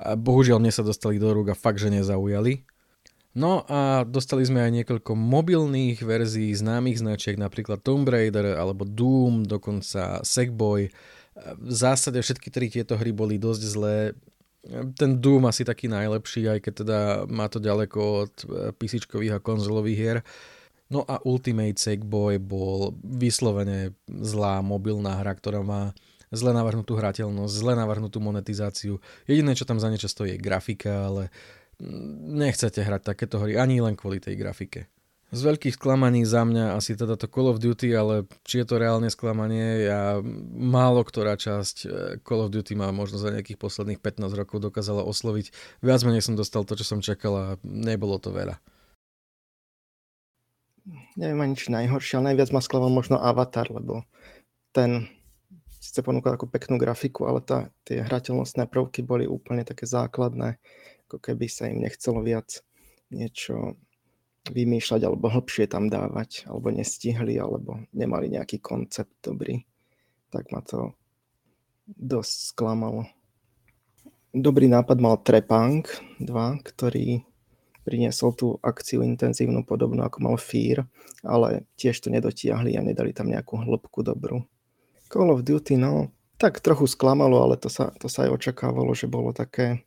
a 0.00 0.16
bohužiaľ 0.16 0.56
mne 0.64 0.72
sa 0.72 0.80
dostali 0.80 1.20
do 1.20 1.28
rúk 1.28 1.52
a 1.52 1.58
fakt, 1.58 1.76
že 1.76 1.92
nezaujali. 1.92 2.64
No 3.30 3.62
a 3.70 4.02
dostali 4.02 4.42
sme 4.42 4.64
aj 4.64 4.82
niekoľko 4.82 5.14
mobilných 5.14 6.02
verzií 6.02 6.50
známych 6.50 6.98
značiek, 6.98 7.38
napríklad 7.38 7.78
Tomb 7.78 8.08
Raider 8.08 8.58
alebo 8.58 8.82
Doom, 8.82 9.46
dokonca 9.46 10.24
Sackboy. 10.26 10.90
V 11.38 11.72
zásade 11.72 12.18
všetky 12.18 12.50
tri 12.50 12.66
tieto 12.66 12.98
hry 12.98 13.14
boli 13.14 13.38
dosť 13.38 13.62
zlé. 13.62 14.18
Ten 14.98 15.22
Doom 15.22 15.46
asi 15.46 15.62
taký 15.62 15.86
najlepší, 15.86 16.50
aj 16.50 16.58
keď 16.58 16.72
teda 16.82 16.98
má 17.30 17.46
to 17.46 17.62
ďaleko 17.62 18.00
od 18.26 18.34
pc 18.76 19.06
a 19.30 19.38
konzolových 19.38 19.98
hier. 20.00 20.18
No 20.90 21.06
a 21.06 21.22
Ultimate 21.22 21.78
Sackboy 21.78 22.42
bol 22.42 22.98
vyslovene 22.98 23.94
zlá 24.10 24.58
mobilná 24.58 25.22
hra, 25.22 25.38
ktorá 25.38 25.62
má 25.62 25.94
zle 26.30 26.54
navrhnutú 26.54 26.94
hrateľnosť, 26.94 27.52
zle 27.52 27.74
navrhnutú 27.74 28.22
monetizáciu. 28.22 29.02
Jediné, 29.26 29.58
čo 29.58 29.66
tam 29.66 29.82
za 29.82 29.90
niečo 29.90 30.06
stojí, 30.06 30.38
je 30.38 30.42
grafika, 30.42 31.10
ale 31.10 31.34
nechcete 32.22 32.80
hrať 32.80 33.02
takéto 33.14 33.42
hry 33.42 33.58
ani 33.58 33.82
len 33.82 33.98
kvôli 33.98 34.22
tej 34.22 34.38
grafike. 34.38 34.86
Z 35.30 35.46
veľkých 35.46 35.78
sklamaní 35.78 36.26
za 36.26 36.42
mňa 36.42 36.74
asi 36.74 36.98
teda 36.98 37.14
to 37.14 37.30
Call 37.30 37.54
of 37.54 37.62
Duty, 37.62 37.94
ale 37.94 38.26
či 38.42 38.62
je 38.62 38.66
to 38.66 38.82
reálne 38.82 39.06
sklamanie, 39.06 39.86
ja 39.86 40.18
málo 40.58 41.06
ktorá 41.06 41.38
časť 41.38 41.76
eh, 41.86 41.90
Call 42.26 42.42
of 42.42 42.50
Duty 42.50 42.74
ma 42.74 42.90
možno 42.90 43.22
za 43.22 43.30
nejakých 43.30 43.54
posledných 43.54 44.02
15 44.02 44.26
rokov 44.34 44.58
dokázala 44.58 45.06
osloviť. 45.06 45.54
Viac 45.86 46.02
menej 46.02 46.26
som 46.26 46.34
dostal 46.34 46.66
to, 46.66 46.74
čo 46.74 46.82
som 46.82 46.98
čakal 46.98 47.32
a 47.38 47.46
nebolo 47.62 48.18
to 48.18 48.34
veľa. 48.34 48.58
Neviem 51.14 51.38
ani 51.38 51.54
či 51.54 51.70
najhoršie, 51.70 52.18
ale 52.18 52.34
najviac 52.34 52.50
ma 52.50 52.58
sklamal 52.58 52.90
možno 52.90 53.22
Avatar, 53.22 53.70
lebo 53.70 54.02
ten 54.74 55.06
síce 55.90 56.06
ponúkal 56.06 56.38
takú 56.38 56.46
peknú 56.46 56.78
grafiku, 56.78 57.26
ale 57.26 57.42
tá, 57.42 57.74
tie 57.82 58.06
hrateľnostné 58.06 58.70
prvky 58.70 59.02
boli 59.02 59.26
úplne 59.26 59.66
také 59.66 59.90
základné 59.90 60.62
ako 61.10 61.18
keby 61.18 61.50
sa 61.50 61.66
im 61.66 61.82
nechcelo 61.82 62.22
viac 62.22 62.62
niečo 63.10 63.74
vymýšľať 64.46 65.10
alebo 65.10 65.26
hlbšie 65.26 65.66
tam 65.66 65.90
dávať, 65.90 66.46
alebo 66.46 66.70
nestihli, 66.70 67.34
alebo 67.34 67.82
nemali 67.90 68.30
nejaký 68.30 68.62
koncept 68.62 69.10
dobrý. 69.18 69.58
Tak 70.30 70.54
ma 70.54 70.62
to 70.62 70.94
dosť 71.90 72.54
sklamalo. 72.54 73.10
Dobrý 74.30 74.70
nápad 74.70 75.02
mal 75.02 75.18
Trepang 75.18 75.82
2, 76.22 76.30
ktorý 76.62 77.26
priniesol 77.82 78.30
tú 78.38 78.54
akciu 78.62 79.02
intenzívnu 79.02 79.66
podobnú 79.66 80.06
ako 80.06 80.22
mal 80.22 80.36
Fear, 80.38 80.86
ale 81.26 81.66
tiež 81.74 82.06
to 82.06 82.14
nedotiahli 82.14 82.78
a 82.78 82.86
nedali 82.86 83.10
tam 83.10 83.26
nejakú 83.26 83.58
hĺbku 83.58 84.06
dobrú. 84.06 84.46
Call 85.10 85.34
of 85.34 85.42
Duty, 85.42 85.74
no, 85.74 86.14
tak 86.38 86.62
trochu 86.62 86.86
sklamalo, 86.86 87.42
ale 87.42 87.58
to 87.58 87.66
sa, 87.66 87.90
to 87.98 88.06
sa 88.06 88.30
aj 88.30 88.38
očakávalo, 88.38 88.94
že 88.94 89.10
bolo 89.10 89.34
také 89.34 89.82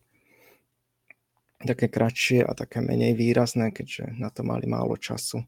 také 1.64 1.88
kratšie 1.88 2.44
a 2.44 2.52
také 2.52 2.84
menej 2.84 3.16
výrazné, 3.16 3.72
keďže 3.72 4.20
na 4.20 4.28
to 4.30 4.44
mali 4.44 4.68
málo 4.68 5.00
času. 5.00 5.48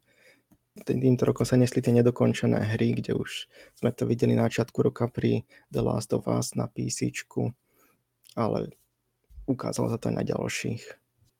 Týmto 0.75 1.23
rokom 1.23 1.47
sa 1.47 1.55
nesli 1.55 1.79
tie 1.79 1.95
nedokončené 1.95 2.75
hry, 2.75 2.95
kde 2.95 3.15
už 3.15 3.47
sme 3.79 3.95
to 3.95 4.03
videli 4.03 4.35
na 4.35 4.51
začiatku 4.51 4.79
roka 4.83 5.07
pri 5.07 5.47
The 5.71 5.79
Last 5.79 6.11
of 6.11 6.27
Us 6.27 6.51
na 6.55 6.67
PC, 6.67 7.15
ale 8.35 8.75
ukázalo 9.47 9.87
sa 9.87 9.99
to 9.99 10.11
aj 10.11 10.15
na 10.19 10.23
ďalších. 10.27 10.83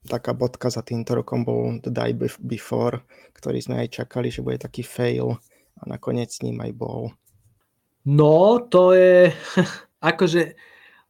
Taká 0.06 0.32
bodka 0.32 0.72
za 0.72 0.80
týmto 0.80 1.18
rokom 1.18 1.44
bol 1.44 1.76
The 1.84 1.92
Die 1.92 2.14
Before, 2.40 3.04
ktorý 3.36 3.58
sme 3.60 3.84
aj 3.84 4.00
čakali, 4.00 4.32
že 4.32 4.40
bude 4.40 4.56
taký 4.56 4.86
fail 4.86 5.36
a 5.76 5.82
nakoniec 5.84 6.32
s 6.32 6.40
ním 6.40 6.62
aj 6.62 6.72
bol. 6.72 7.12
No, 8.06 8.62
to 8.70 8.94
je 8.94 9.34
akože 10.14 10.54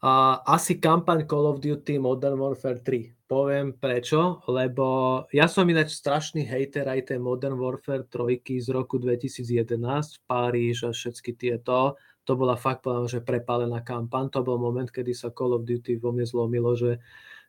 A 0.01 0.41
asi 0.45 0.79
kampaň 0.81 1.25
Call 1.27 1.49
of 1.49 1.61
Duty 1.61 1.99
Modern 1.99 2.37
Warfare 2.41 2.79
3. 2.81 3.27
Poviem 3.27 3.75
prečo, 3.75 4.39
lebo 4.47 5.25
ja 5.35 5.51
som 5.51 5.67
ináč 5.67 5.99
strašný 5.99 6.47
hater 6.47 6.87
aj 6.87 7.11
tej 7.11 7.19
Modern 7.19 7.59
Warfare 7.59 8.07
3 8.07 8.39
z 8.61 8.69
roku 8.71 9.03
2011, 9.03 10.23
Paríž 10.29 10.87
a 10.87 10.95
všetky 10.95 11.35
tieto. 11.35 11.99
To 12.23 12.33
bola 12.39 12.55
fakt 12.55 12.87
povedal, 12.87 13.09
že 13.09 13.25
prepálená 13.25 13.83
kampaň. 13.83 14.31
To 14.37 14.47
bol 14.47 14.63
moment, 14.63 14.87
kedy 14.87 15.11
sa 15.11 15.35
Call 15.35 15.59
of 15.59 15.67
Duty 15.67 15.99
vo 15.99 16.15
mne 16.15 16.29
zlomilo, 16.29 16.77
že 16.79 17.03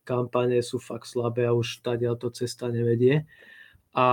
kampane 0.07 0.63
sú 0.63 0.79
fakt 0.81 1.05
slabé 1.05 1.45
a 1.45 1.53
už 1.53 1.83
tady 1.85 2.07
to 2.17 2.31
cesta 2.31 2.71
nevedie. 2.73 3.27
A 3.97 4.07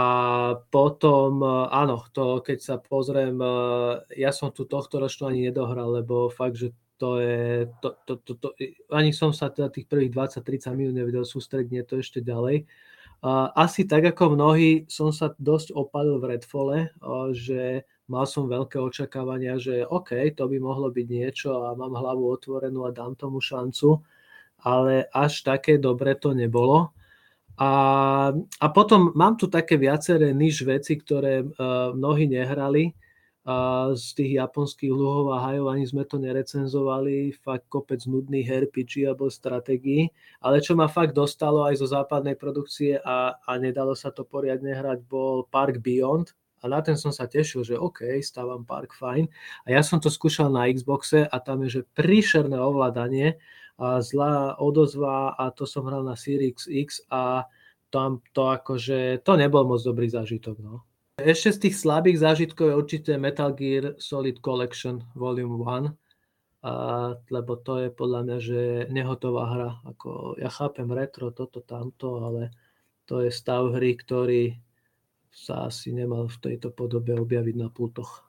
potom, 0.72 1.44
áno, 1.68 2.08
to 2.16 2.40
keď 2.40 2.58
sa 2.64 2.76
pozriem, 2.80 3.36
ja 4.16 4.32
som 4.32 4.48
tu 4.48 4.64
tohto 4.64 4.96
ročnú 4.96 5.28
ani 5.28 5.52
nedohral, 5.52 6.00
lebo 6.00 6.32
fakt, 6.32 6.56
že 6.56 6.72
to 6.96 7.20
je, 7.20 7.68
to, 7.84 7.92
to, 8.08 8.12
to, 8.24 8.32
to, 8.40 8.48
ani 8.88 9.12
som 9.12 9.36
sa 9.36 9.52
teda 9.52 9.68
tých 9.68 9.84
prvých 9.84 10.40
20-30 10.40 10.72
minút 10.72 10.94
nevedel 10.96 11.28
sústrediť, 11.28 11.84
to 11.84 12.00
ešte 12.00 12.24
ďalej. 12.24 12.64
Asi 13.52 13.84
tak 13.84 14.08
ako 14.08 14.40
mnohí 14.40 14.88
som 14.88 15.12
sa 15.12 15.36
dosť 15.36 15.76
opadil 15.76 16.16
v 16.16 16.28
Redfole, 16.32 16.76
že 17.36 17.84
mal 18.08 18.24
som 18.24 18.48
veľké 18.48 18.80
očakávania, 18.80 19.60
že 19.60 19.84
OK, 19.84 20.32
to 20.32 20.48
by 20.48 20.56
mohlo 20.64 20.88
byť 20.88 21.06
niečo 21.08 21.60
a 21.60 21.76
mám 21.76 21.92
hlavu 21.92 22.24
otvorenú 22.32 22.88
a 22.88 22.92
dám 22.92 23.20
tomu 23.20 23.40
šancu, 23.40 24.00
ale 24.64 25.12
až 25.12 25.44
také 25.44 25.76
dobre 25.76 26.16
to 26.16 26.32
nebolo. 26.32 26.92
A, 27.54 27.70
a 28.34 28.66
potom 28.74 29.14
mám 29.14 29.38
tu 29.38 29.46
také 29.46 29.78
viaceré 29.78 30.34
niž 30.34 30.66
veci, 30.66 30.98
ktoré 30.98 31.46
uh, 31.46 31.94
mnohí 31.94 32.26
nehrali. 32.26 32.94
A 33.44 33.92
z 33.92 34.16
tých 34.16 34.40
japonských 34.40 34.88
luhov 34.88 35.36
a 35.36 35.44
hajov 35.44 35.68
ani 35.68 35.84
sme 35.84 36.08
to 36.08 36.16
nerecenzovali, 36.16 37.36
fakt 37.44 37.68
kopec 37.68 38.00
nudných 38.08 38.48
RPG 38.48 39.04
alebo 39.04 39.28
stratégií, 39.28 40.08
ale 40.40 40.64
čo 40.64 40.72
ma 40.72 40.88
fakt 40.88 41.12
dostalo 41.12 41.60
aj 41.68 41.76
zo 41.76 41.84
západnej 41.92 42.40
produkcie 42.40 42.96
a, 43.04 43.36
a 43.36 43.52
nedalo 43.60 43.92
sa 43.92 44.08
to 44.16 44.24
poriadne 44.24 44.72
hrať, 44.72 45.04
bol 45.04 45.44
Park 45.44 45.84
Beyond. 45.84 46.32
A 46.64 46.72
na 46.72 46.80
ten 46.80 46.96
som 46.96 47.12
sa 47.12 47.28
tešil, 47.28 47.60
že 47.60 47.76
OK, 47.76 48.16
stávam 48.24 48.64
Park, 48.64 48.96
fajn. 48.96 49.28
A 49.68 49.76
ja 49.76 49.84
som 49.84 50.00
to 50.00 50.08
skúšal 50.08 50.48
na 50.48 50.64
Xboxe 50.72 51.28
a 51.28 51.36
tam 51.36 51.60
je, 51.68 51.68
že 51.68 51.88
príšerné 51.92 52.56
ovládanie 52.56 53.36
zlá 53.78 54.56
odozva 54.62 55.34
a 55.34 55.50
to 55.50 55.66
som 55.66 55.86
hral 55.90 56.06
na 56.06 56.14
Series 56.14 56.66
X 56.70 57.02
a 57.10 57.46
tam 57.90 58.22
to 58.34 58.50
akože, 58.50 59.22
to 59.22 59.32
nebol 59.38 59.62
moc 59.66 59.82
dobrý 59.82 60.10
zážitok, 60.10 60.58
no. 60.62 60.82
Ešte 61.14 61.54
z 61.54 61.58
tých 61.70 61.76
slabých 61.78 62.26
zážitkov 62.26 62.74
je 62.74 62.74
určite 62.74 63.12
Metal 63.14 63.54
Gear 63.54 63.94
Solid 64.02 64.42
Collection 64.42 64.98
Volume 65.14 65.62
1, 65.62 65.94
a, 66.66 66.72
lebo 67.30 67.54
to 67.62 67.86
je 67.86 67.88
podľa 67.94 68.20
mňa, 68.26 68.38
že 68.42 68.60
nehotová 68.90 69.44
hra. 69.46 69.70
Ako, 69.94 70.34
ja 70.42 70.50
chápem 70.50 70.90
retro, 70.90 71.30
toto, 71.30 71.62
tamto, 71.62 72.18
ale 72.18 72.50
to 73.06 73.22
je 73.22 73.30
stav 73.30 73.70
hry, 73.70 73.94
ktorý 73.94 74.58
sa 75.30 75.70
asi 75.70 75.94
nemal 75.94 76.26
v 76.26 76.40
tejto 76.40 76.74
podobe 76.74 77.14
objaviť 77.14 77.56
na 77.62 77.70
pultoch. 77.70 78.23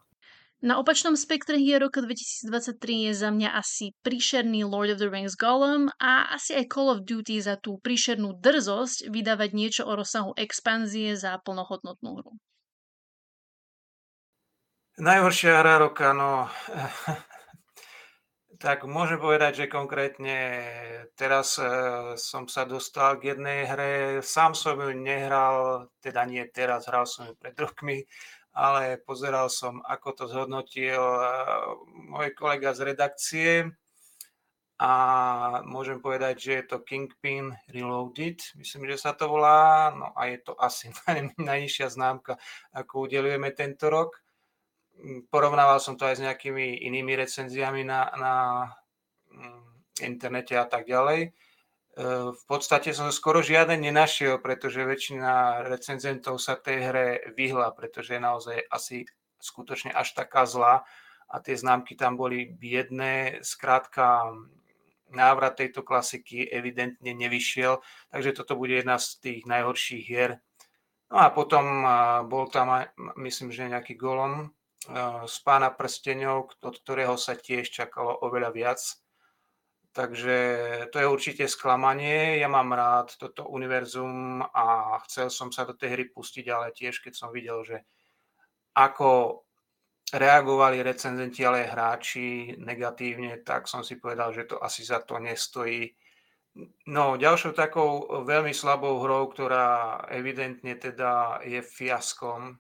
Na 0.66 0.82
opačnom 0.82 1.14
spektre 1.14 1.62
hier 1.62 1.78
roku 1.78 2.02
2023 2.02 3.06
je 3.06 3.14
za 3.14 3.30
mňa 3.30 3.54
asi 3.54 3.94
príšerný 4.02 4.66
Lord 4.66 4.90
of 4.90 4.98
the 4.98 5.06
Rings 5.06 5.38
Gollum 5.38 5.94
a 6.02 6.34
asi 6.34 6.58
aj 6.58 6.74
Call 6.74 6.90
of 6.90 7.06
Duty 7.06 7.38
za 7.38 7.54
tú 7.62 7.78
príšernú 7.78 8.42
drzosť 8.42 9.14
vydávať 9.14 9.54
niečo 9.54 9.86
o 9.86 9.94
rozsahu 9.94 10.34
expanzie 10.34 11.14
za 11.14 11.38
plnohodnotnú 11.46 12.18
hru. 12.18 12.34
Najhoršia 14.98 15.54
hra 15.62 15.86
roka, 15.86 16.18
no... 16.18 16.50
tak 18.66 18.90
môžem 18.90 19.22
povedať, 19.22 19.62
že 19.62 19.66
konkrétne 19.70 20.66
teraz 21.14 21.62
e, 21.62 21.70
som 22.18 22.50
sa 22.50 22.66
dostal 22.66 23.22
k 23.22 23.38
jednej 23.38 23.70
hre. 23.70 23.94
Sám 24.26 24.58
som 24.58 24.82
ju 24.82 24.90
nehral, 24.98 25.86
teda 26.02 26.26
nie 26.26 26.42
teraz, 26.50 26.90
hral 26.90 27.06
som 27.06 27.30
ju 27.30 27.38
pred 27.38 27.54
rokmi, 27.54 28.02
ale 28.56 28.98
pozeral 29.04 29.52
som, 29.52 29.84
ako 29.84 30.10
to 30.16 30.24
zhodnotil 30.32 31.04
e, 31.04 31.28
môj 32.08 32.32
kolega 32.32 32.72
z 32.72 32.80
redakcie. 32.88 33.52
A 34.76 34.92
môžem 35.64 36.04
povedať, 36.04 36.36
že 36.40 36.52
je 36.60 36.64
to 36.68 36.84
Kingpin 36.84 37.56
Reloaded, 37.72 38.44
myslím, 38.60 38.92
že 38.92 39.00
sa 39.00 39.16
to 39.16 39.32
volá, 39.32 39.88
no 39.96 40.12
a 40.12 40.28
je 40.28 40.40
to 40.44 40.52
asi 40.60 40.92
najnižšia 41.40 41.88
známka, 41.96 42.36
ako 42.76 43.08
udelujeme 43.08 43.52
tento 43.56 43.88
rok. 43.88 44.20
Porovnával 45.32 45.80
som 45.80 45.96
to 46.00 46.08
aj 46.08 46.20
s 46.20 46.24
nejakými 46.24 46.84
inými 46.88 47.16
recenziami 47.16 47.88
na, 47.88 48.12
na 48.16 48.34
mm, 49.32 49.64
internete 50.04 50.56
a 50.56 50.68
tak 50.68 50.88
ďalej. 50.88 51.32
V 51.96 52.44
podstate 52.52 52.92
som 52.92 53.08
skoro 53.08 53.40
žiaden 53.40 53.80
nenašiel, 53.80 54.44
pretože 54.44 54.84
väčšina 54.84 55.64
recenzentov 55.64 56.44
sa 56.44 56.60
tej 56.60 56.92
hre 56.92 57.08
vyhla, 57.40 57.72
pretože 57.72 58.20
je 58.20 58.22
naozaj 58.22 58.58
asi 58.68 59.08
skutočne 59.40 59.96
až 59.96 60.12
taká 60.12 60.44
zlá 60.44 60.84
a 61.32 61.40
tie 61.40 61.56
známky 61.56 61.96
tam 61.96 62.20
boli 62.20 62.52
biedné. 62.52 63.40
Skrátka, 63.48 64.28
návrat 65.16 65.56
tejto 65.56 65.88
klasiky 65.88 66.44
evidentne 66.44 67.16
nevyšiel, 67.16 67.80
takže 68.12 68.44
toto 68.44 68.60
bude 68.60 68.76
jedna 68.76 69.00
z 69.00 69.16
tých 69.24 69.42
najhorších 69.48 70.04
hier. 70.04 70.44
No 71.08 71.24
a 71.24 71.32
potom 71.32 71.64
bol 72.28 72.52
tam 72.52 72.92
myslím, 73.24 73.56
že 73.56 73.72
nejaký 73.72 73.96
Golom, 73.96 74.52
z 75.26 75.38
pána 75.48 75.72
prstenov, 75.72 76.52
od 76.60 76.76
ktorého 76.76 77.16
sa 77.16 77.40
tiež 77.40 77.72
čakalo 77.72 78.20
oveľa 78.20 78.52
viac. 78.52 78.82
Takže 79.96 80.38
to 80.92 81.00
je 81.00 81.08
určite 81.08 81.48
sklamanie. 81.48 82.36
Ja 82.36 82.52
mám 82.52 82.76
rád 82.76 83.16
toto 83.16 83.48
univerzum 83.48 84.44
a 84.44 85.00
chcel 85.08 85.32
som 85.32 85.56
sa 85.56 85.64
do 85.64 85.72
tej 85.72 85.96
hry 85.96 86.06
pustiť, 86.12 86.46
ale 86.52 86.76
tiež 86.76 87.00
keď 87.00 87.14
som 87.16 87.32
videl, 87.32 87.64
že 87.64 87.80
ako 88.76 89.40
reagovali 90.12 90.84
recenzenti, 90.84 91.48
ale 91.48 91.64
aj 91.64 91.72
hráči 91.72 92.28
negatívne, 92.60 93.40
tak 93.48 93.72
som 93.72 93.88
si 93.88 93.96
povedal, 93.96 94.36
že 94.36 94.44
to 94.44 94.60
asi 94.60 94.84
za 94.84 95.00
to 95.00 95.16
nestojí. 95.16 95.96
No, 96.92 97.16
ďalšou 97.16 97.56
takou 97.56 98.04
veľmi 98.28 98.52
slabou 98.52 99.00
hrou, 99.00 99.32
ktorá 99.32 100.04
evidentne 100.12 100.76
teda 100.76 101.40
je 101.48 101.64
fiaskom, 101.64 102.60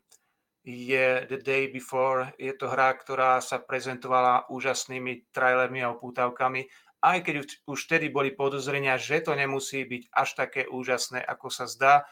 je 0.63 1.27
The 1.27 1.39
Day 1.43 1.67
Before. 1.67 2.31
Je 2.39 2.55
to 2.55 2.71
hra, 2.71 2.95
ktorá 2.97 3.43
sa 3.43 3.59
prezentovala 3.61 4.49
úžasnými 4.49 5.29
trailermi 5.35 5.85
a 5.85 5.93
opútavkami, 5.93 6.65
aj 7.01 7.17
keď 7.25 7.35
už 7.67 7.79
vtedy 7.85 8.07
boli 8.09 8.31
podozrenia, 8.31 8.95
že 8.99 9.21
to 9.21 9.35
nemusí 9.35 9.83
byť 9.83 10.03
až 10.11 10.29
také 10.35 10.61
úžasné, 10.69 11.21
ako 11.21 11.47
sa 11.51 11.65
zdá. 11.65 12.07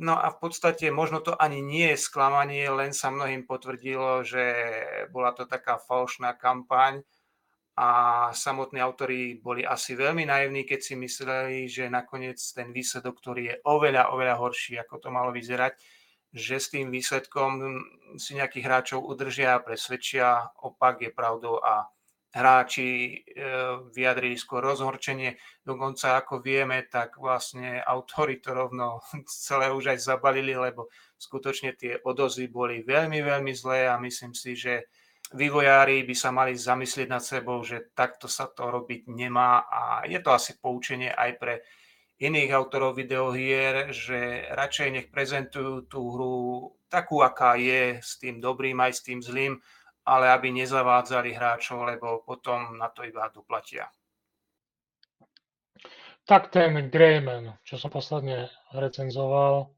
No 0.00 0.16
a 0.16 0.32
v 0.32 0.38
podstate 0.40 0.88
možno 0.88 1.20
to 1.20 1.36
ani 1.36 1.60
nie 1.60 1.92
je 1.92 2.00
sklamanie, 2.00 2.64
len 2.72 2.96
sa 2.96 3.12
mnohým 3.12 3.44
potvrdilo, 3.44 4.24
že 4.24 4.44
bola 5.12 5.36
to 5.36 5.44
taká 5.44 5.76
falšná 5.76 6.32
kampaň 6.40 7.04
a 7.76 7.88
samotní 8.32 8.80
autori 8.80 9.36
boli 9.40 9.64
asi 9.64 9.96
veľmi 9.96 10.24
naivní, 10.24 10.64
keď 10.64 10.80
si 10.80 10.94
mysleli, 10.96 11.68
že 11.68 11.92
nakoniec 11.92 12.36
ten 12.36 12.72
výsledok, 12.72 13.20
ktorý 13.20 13.42
je 13.44 13.56
oveľa, 13.64 14.12
oveľa 14.12 14.36
horší, 14.40 14.80
ako 14.80 15.00
to 15.00 15.08
malo 15.12 15.32
vyzerať, 15.32 15.76
že 16.32 16.56
s 16.56 16.70
tým 16.72 16.88
výsledkom 16.88 17.60
si 18.16 18.38
nejakých 18.38 18.64
hráčov 18.66 19.04
udržia 19.04 19.58
a 19.58 19.64
presvedčia, 19.64 20.54
opak 20.64 21.02
je 21.02 21.10
pravdou 21.12 21.58
a 21.60 21.88
hráči 22.30 22.86
e, 22.86 23.14
vyjadrili 23.90 24.38
skôr 24.38 24.62
rozhorčenie. 24.62 25.34
Dokonca, 25.66 26.14
ako 26.22 26.38
vieme, 26.38 26.86
tak 26.86 27.18
vlastne 27.18 27.82
autori 27.82 28.38
to 28.38 28.54
rovno 28.54 29.02
celé 29.26 29.74
už 29.74 29.94
aj 29.94 29.98
zabalili, 29.98 30.54
lebo 30.54 30.90
skutočne 31.18 31.74
tie 31.74 31.98
odozvy 32.00 32.46
boli 32.46 32.86
veľmi, 32.86 33.18
veľmi 33.20 33.52
zlé 33.52 33.90
a 33.90 33.98
myslím 33.98 34.32
si, 34.32 34.54
že 34.54 34.86
vývojári 35.34 36.06
by 36.06 36.14
sa 36.14 36.30
mali 36.30 36.54
zamyslieť 36.54 37.08
nad 37.10 37.22
sebou, 37.22 37.62
že 37.62 37.90
takto 37.94 38.26
sa 38.26 38.50
to 38.50 38.66
robiť 38.66 39.10
nemá 39.10 39.66
a 39.66 39.82
je 40.06 40.18
to 40.18 40.30
asi 40.34 40.58
poučenie 40.58 41.10
aj 41.10 41.30
pre 41.38 41.54
iných 42.20 42.52
autorov 42.52 43.00
videohier, 43.00 43.90
že 43.96 44.44
radšej 44.52 44.88
nech 44.92 45.08
prezentujú 45.08 45.88
tú 45.88 46.00
hru 46.12 46.36
takú, 46.92 47.22
aká 47.24 47.56
je, 47.56 48.02
s 48.02 48.20
tým 48.20 48.42
dobrým 48.42 48.76
aj 48.82 48.92
s 48.92 49.00
tým 49.06 49.18
zlým, 49.22 49.56
ale 50.10 50.34
aby 50.34 50.50
nezavádzali 50.50 51.30
hráčov, 51.30 51.86
lebo 51.86 52.26
potom 52.26 52.74
na 52.74 52.90
to 52.90 53.06
iba 53.06 53.30
doplatia. 53.30 53.86
Tak 56.26 56.50
ten 56.50 56.90
Greyman, 56.90 57.54
čo 57.62 57.78
som 57.78 57.94
posledne 57.94 58.50
recenzoval, 58.74 59.70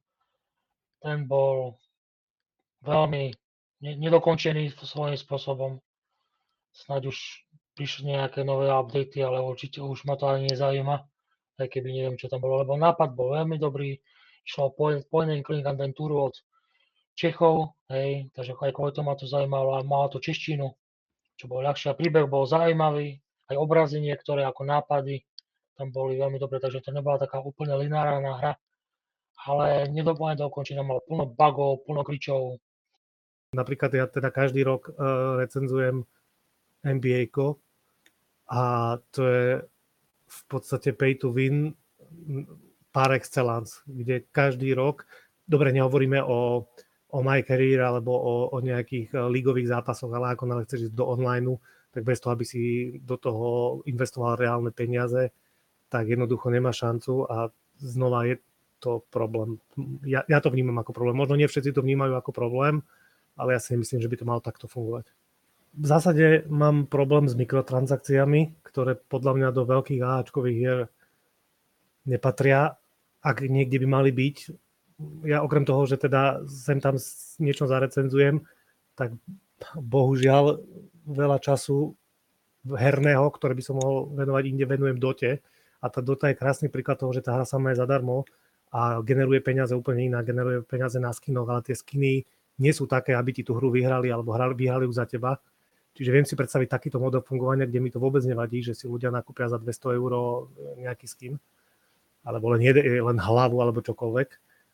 ten 1.04 1.28
bol 1.28 1.76
veľmi 2.80 3.36
nedokončený 3.84 4.72
svojím 4.80 5.20
spôsobom. 5.20 5.76
Snaď 6.72 7.12
už 7.12 7.18
prišli 7.76 8.16
nejaké 8.16 8.40
nové 8.48 8.72
updaty, 8.72 9.20
ale 9.20 9.44
určite 9.44 9.84
už 9.84 10.08
ma 10.08 10.16
to 10.16 10.28
ani 10.32 10.48
nezaujíma 10.48 11.12
aj 11.62 11.68
keby 11.68 11.88
neviem, 11.94 12.16
čo 12.18 12.26
tam 12.26 12.42
bolo, 12.42 12.66
lebo 12.66 12.74
nápad 12.74 13.14
bol 13.14 13.36
veľmi 13.38 13.56
dobrý, 13.60 13.94
išlo 14.42 14.74
point 14.74 15.30
and 15.30 15.46
click 15.46 15.62
adventúru 15.62 16.26
od 16.30 16.34
Čechov, 17.12 17.76
hej, 17.92 18.32
takže 18.32 18.56
aj 18.56 18.72
kvôli 18.72 18.92
tomu 18.96 19.12
ma 19.12 19.18
to 19.18 19.28
zaujímalo, 19.28 19.76
a 19.76 19.84
malo 19.84 20.08
to 20.08 20.18
češtinu, 20.18 20.72
čo 21.36 21.44
bolo 21.44 21.68
ľahšie 21.68 21.92
a 21.92 21.98
príbeh 21.98 22.24
bol 22.24 22.48
zaujímavý, 22.48 23.20
aj 23.52 23.56
obrazy 23.60 24.00
niektoré 24.00 24.48
ako 24.48 24.64
nápady 24.64 25.22
tam 25.76 25.88
boli 25.90 26.20
veľmi 26.20 26.36
dobré, 26.36 26.60
takže 26.60 26.84
to 26.84 26.92
nebola 26.92 27.18
taká 27.18 27.40
úplne 27.40 27.74
lineárna 27.74 28.38
hra, 28.38 28.52
ale 29.48 29.88
nedoplne 29.90 30.36
do 30.36 30.46
ukončenia 30.46 30.84
mal 30.84 31.00
plno 31.02 31.26
bugov, 31.26 31.82
plno 31.88 32.04
kličov. 32.04 32.60
Napríklad 33.56 33.90
ja 33.92 34.06
teda 34.08 34.32
každý 34.32 34.64
rok 34.64 34.92
uh, 34.92 35.42
recenzujem 35.42 36.04
NBA 36.86 37.34
a 38.52 38.62
to 39.12 39.20
je 39.26 39.46
v 40.32 40.40
podstate 40.48 40.96
pay 40.96 41.16
to 41.16 41.32
win 41.32 41.76
par 42.92 43.12
excellence, 43.12 43.80
kde 43.88 44.28
každý 44.32 44.76
rok, 44.76 45.08
dobre, 45.48 45.72
nehovoríme 45.72 46.20
o, 46.20 46.68
o 47.12 47.18
My 47.20 47.44
Career 47.44 47.84
alebo 47.84 48.16
o, 48.16 48.34
o 48.48 48.58
nejakých 48.58 49.12
uh, 49.12 49.28
ligových 49.28 49.68
zápasoch, 49.68 50.10
ale 50.10 50.32
ako 50.32 50.48
náhle 50.48 50.64
chceš 50.64 50.88
ísť 50.88 50.96
do 50.96 51.04
online, 51.04 51.60
tak 51.92 52.08
bez 52.08 52.18
toho, 52.24 52.32
aby 52.32 52.44
si 52.48 52.60
do 53.04 53.20
toho 53.20 53.80
investoval 53.84 54.40
reálne 54.40 54.72
peniaze, 54.72 55.28
tak 55.92 56.08
jednoducho 56.08 56.48
nemá 56.48 56.72
šancu 56.72 57.28
a 57.28 57.52
znova 57.76 58.24
je 58.24 58.40
to 58.80 59.04
problém. 59.12 59.60
Ja, 60.02 60.24
ja 60.26 60.40
to 60.40 60.50
vnímam 60.50 60.80
ako 60.80 60.96
problém. 60.96 61.14
Možno 61.14 61.36
nie 61.36 61.46
všetci 61.46 61.76
to 61.76 61.84
vnímajú 61.84 62.16
ako 62.16 62.32
problém, 62.32 62.80
ale 63.36 63.54
ja 63.54 63.60
si 63.60 63.76
myslím, 63.76 64.00
že 64.00 64.08
by 64.08 64.16
to 64.16 64.28
malo 64.28 64.40
takto 64.40 64.66
fungovať. 64.66 65.06
V 65.72 65.86
zásade 65.88 66.44
mám 66.52 66.84
problém 66.84 67.28
s 67.28 67.36
mikrotransakciami, 67.36 68.60
ktoré 68.64 68.96
podľa 68.96 69.32
mňa 69.36 69.48
do 69.56 69.62
veľkých 69.64 70.00
AHčkových 70.04 70.58
hier 70.58 70.80
nepatria. 72.04 72.76
Ak 73.22 73.40
niekde 73.40 73.80
by 73.80 73.86
mali 73.88 74.10
byť, 74.10 74.36
ja 75.26 75.42
okrem 75.42 75.64
toho, 75.66 75.86
že 75.86 75.96
teda 75.98 76.44
sem 76.48 76.78
tam 76.78 76.98
niečo 77.38 77.66
zarecenzujem, 77.70 78.42
tak 78.94 79.14
bohužiaľ 79.78 80.58
veľa 81.06 81.38
času 81.42 81.94
herného, 82.66 83.26
ktoré 83.34 83.58
by 83.58 83.62
som 83.62 83.78
mohol 83.78 84.10
venovať 84.14 84.42
inde, 84.46 84.64
venujem 84.66 84.98
dote 84.98 85.42
a 85.82 85.86
tá 85.90 85.98
Dota 85.98 86.30
je 86.30 86.38
krásny 86.38 86.70
príklad 86.70 87.02
toho, 87.02 87.10
že 87.10 87.26
tá 87.26 87.34
hra 87.34 87.42
sama 87.42 87.74
je 87.74 87.82
zadarmo 87.82 88.22
a 88.70 89.02
generuje 89.02 89.42
peniaze 89.42 89.74
úplne 89.74 90.06
iná, 90.06 90.22
generuje 90.22 90.62
peniaze 90.62 90.96
na 91.02 91.10
skinoch, 91.10 91.50
ale 91.50 91.66
tie 91.66 91.74
skiny 91.74 92.22
nie 92.62 92.72
sú 92.72 92.86
také, 92.86 93.18
aby 93.18 93.34
ti 93.34 93.42
tú 93.42 93.58
hru 93.58 93.74
vyhrali 93.74 94.08
alebo 94.08 94.30
hrali, 94.30 94.54
vyhrali 94.54 94.86
ju 94.86 94.94
za 94.94 95.04
teba. 95.10 95.42
Čiže 95.92 96.10
viem 96.14 96.24
si 96.24 96.38
predstaviť 96.38 96.68
takýto 96.72 96.96
model 96.96 97.20
fungovania, 97.20 97.68
kde 97.68 97.82
mi 97.82 97.92
to 97.92 98.00
vôbec 98.00 98.24
nevadí, 98.24 98.64
že 98.64 98.72
si 98.72 98.88
ľudia 98.88 99.12
nakúpia 99.12 99.50
za 99.50 99.60
200 99.60 99.98
eur 99.98 100.12
nejaký 100.80 101.04
skin, 101.04 101.34
alebo 102.24 102.54
len, 102.56 102.64
jede, 102.64 102.80
len 102.80 103.18
hlavu 103.20 103.60
alebo 103.60 103.84
čokoľvek. 103.84 104.28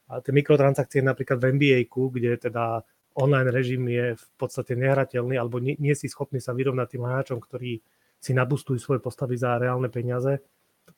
A 0.09 0.25
tie 0.25 0.33
mikrotransakcie 0.33 1.05
napríklad 1.05 1.37
v 1.41 1.57
NBA, 1.57 1.79
kde 1.89 2.51
teda 2.51 2.81
online 3.19 3.51
režim 3.53 3.85
je 3.89 4.15
v 4.17 4.27
podstate 4.41 4.79
nehrateľný, 4.79 5.37
alebo 5.37 5.61
nie, 5.61 5.77
nie 5.77 5.93
si 5.93 6.09
schopný 6.09 6.41
sa 6.41 6.57
vyrovnať 6.57 6.87
tým 6.97 7.05
hráčom, 7.05 7.39
ktorí 7.43 7.83
si 8.19 8.33
nabustujú 8.35 8.79
svoje 8.81 9.01
postavy 9.03 9.39
za 9.39 9.59
reálne 9.59 9.91
peniaze, 9.93 10.43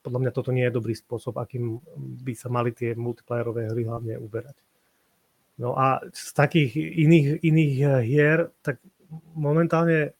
podľa 0.00 0.20
mňa 0.22 0.32
toto 0.32 0.50
nie 0.54 0.64
je 0.68 0.76
dobrý 0.76 0.94
spôsob, 0.94 1.36
akým 1.36 1.82
by 2.22 2.32
sa 2.38 2.48
mali 2.48 2.70
tie 2.70 2.94
multiplayerové 2.94 3.68
hry 3.74 3.82
hlavne 3.84 4.14
uberať. 4.22 4.56
No 5.60 5.76
a 5.76 6.00
z 6.08 6.30
takých 6.32 6.72
iných, 6.78 7.44
iných 7.44 7.74
hier, 8.06 8.48
tak 8.64 8.80
momentálne 9.36 10.16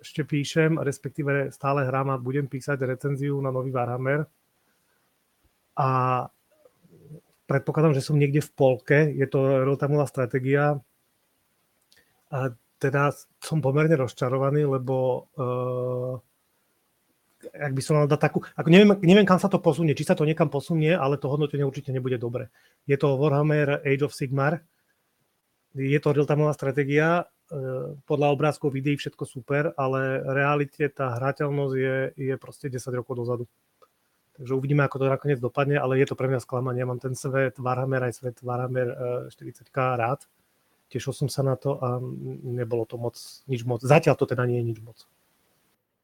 ešte 0.00 0.24
píšem, 0.24 0.80
respektíve 0.80 1.52
stále 1.52 1.84
hrám 1.84 2.16
a 2.16 2.22
budem 2.22 2.48
písať 2.48 2.80
recenziu 2.88 3.36
na 3.44 3.52
nový 3.52 3.68
Warhammer. 3.68 4.24
A 5.76 5.88
predpokladám, 7.50 7.98
že 7.98 8.06
som 8.06 8.14
niekde 8.14 8.38
v 8.38 8.54
polke, 8.54 9.10
je 9.10 9.26
to 9.26 9.66
real 9.66 10.06
stratégia. 10.06 10.78
A 12.30 12.54
teda 12.78 13.10
som 13.42 13.58
pomerne 13.58 13.98
rozčarovaný, 13.98 14.70
lebo 14.70 15.26
uh, 15.34 16.14
ak 17.48 17.72
by 17.72 17.82
som 17.82 17.98
mal 17.98 18.06
dať 18.06 18.20
takú, 18.20 18.44
ako 18.54 18.68
neviem, 18.68 18.90
neviem, 19.02 19.26
kam 19.26 19.40
sa 19.40 19.48
to 19.48 19.58
posunie, 19.58 19.96
či 19.96 20.04
sa 20.04 20.14
to 20.14 20.28
niekam 20.28 20.52
posunie, 20.52 20.92
ale 20.92 21.16
to 21.16 21.26
hodnotenie 21.26 21.64
určite 21.64 21.90
nebude 21.90 22.20
dobre. 22.20 22.52
Je 22.84 22.94
to 23.00 23.16
Warhammer 23.16 23.80
Age 23.82 24.04
of 24.04 24.14
Sigmar, 24.14 24.60
je 25.72 25.98
to 26.02 26.12
real-timeová 26.12 26.52
stratégia, 26.52 27.24
e, 27.48 27.96
podľa 28.04 28.28
obrázkov, 28.34 28.74
videí 28.74 28.98
všetko 28.98 29.24
super, 29.24 29.72
ale 29.80 30.20
realite 30.20 30.84
tá 30.92 31.16
hrateľnosť 31.16 31.74
je, 31.74 31.96
je 32.18 32.34
proste 32.36 32.66
10 32.68 33.00
rokov 33.00 33.14
dozadu. 33.16 33.44
Takže 34.40 34.56
uvidíme, 34.56 34.80
ako 34.88 35.04
to 35.04 35.12
nakoniec 35.12 35.36
dopadne, 35.36 35.76
ale 35.76 36.00
je 36.00 36.08
to 36.08 36.16
pre 36.16 36.24
mňa 36.24 36.40
sklamanie. 36.40 36.80
Ja 36.80 36.88
mám 36.88 36.96
ten 36.96 37.12
svet 37.12 37.60
Warhammer 37.60 38.08
aj 38.08 38.24
svet 38.24 38.40
Warhammer 38.40 38.88
40k 39.28 39.76
e, 39.76 39.96
rád. 40.00 40.24
Tešil 40.88 41.12
som 41.12 41.28
sa 41.28 41.44
na 41.44 41.60
to 41.60 41.76
a 41.76 42.00
nebolo 42.48 42.88
to 42.88 42.96
moc, 42.96 43.20
nič 43.44 43.68
moc. 43.68 43.84
Zatiaľ 43.84 44.16
to 44.16 44.24
teda 44.24 44.48
nie 44.48 44.64
je 44.64 44.68
nič 44.72 44.80
moc 44.80 45.04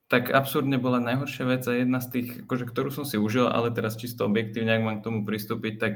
tak 0.07 0.31
absurdne 0.31 0.79
bola 0.79 1.03
najhoršia 1.03 1.45
vec 1.51 1.67
a 1.67 1.75
jedna 1.75 1.99
z 1.99 2.09
tých, 2.15 2.29
akože, 2.47 2.65
ktorú 2.71 2.95
som 2.95 3.03
si 3.03 3.19
užil, 3.19 3.51
ale 3.51 3.75
teraz 3.75 3.99
čisto 3.99 4.23
objektívne, 4.23 4.79
ak 4.79 4.87
mám 4.87 4.97
k 5.03 5.07
tomu 5.11 5.27
pristúpiť, 5.27 5.75
tak 5.83 5.95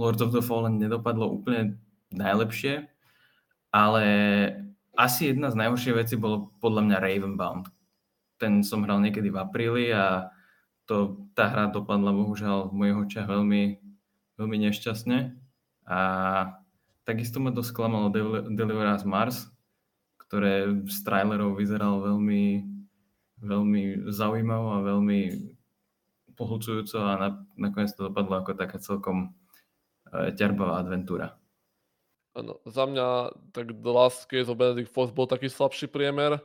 Lords 0.00 0.24
of 0.24 0.32
the 0.32 0.40
Fallen 0.40 0.80
nedopadlo 0.80 1.28
úplne 1.28 1.76
najlepšie, 2.08 2.88
ale 3.68 4.04
asi 4.96 5.36
jedna 5.36 5.52
z 5.52 5.60
najhorších 5.60 5.96
vecí 5.96 6.16
bolo 6.16 6.48
podľa 6.64 6.88
mňa 6.88 6.96
Ravenbound. 7.04 7.64
Ten 8.40 8.64
som 8.64 8.80
hral 8.88 9.04
niekedy 9.04 9.28
v 9.28 9.40
apríli 9.44 9.84
a 9.92 10.32
to, 10.90 11.22
tá 11.38 11.46
hra 11.46 11.70
dopadla 11.70 12.10
bohužiaľ 12.10 12.74
v 12.74 12.74
mojich 12.74 12.98
očiach 13.06 13.30
veľmi, 13.30 13.78
veľmi 14.34 14.56
nešťastne. 14.66 15.38
A 15.86 16.00
takisto 17.06 17.38
ma 17.38 17.54
dosť 17.54 17.70
klamalo 17.70 18.10
Deliver 18.50 18.90
Us 18.90 19.06
Mars, 19.06 19.46
ktoré 20.18 20.66
z 20.90 20.98
trailerov 21.06 21.54
vyzeralo 21.54 22.02
veľmi 22.02 22.66
veľmi 23.40 24.12
zaujímavo 24.12 24.68
a 24.76 24.84
veľmi 24.84 25.20
pohľcujúco 26.36 26.96
a 27.00 27.12
na, 27.16 27.28
nakoniec 27.56 27.92
to 27.96 28.08
dopadlo 28.08 28.40
ako 28.40 28.56
taká 28.56 28.76
celkom 28.80 29.32
e, 30.12 30.32
ťarbavá 30.36 30.80
adventúra. 30.80 31.36
Ano, 32.36 32.62
za 32.68 32.86
mňa 32.86 33.34
tak 33.50 33.74
The 33.74 33.92
Last 33.92 34.30
Case 34.30 34.46
of 34.46 34.60
Benedict 34.60 34.92
Fox 34.92 35.10
bol 35.10 35.26
taký 35.26 35.50
slabší 35.50 35.90
priemer. 35.90 36.38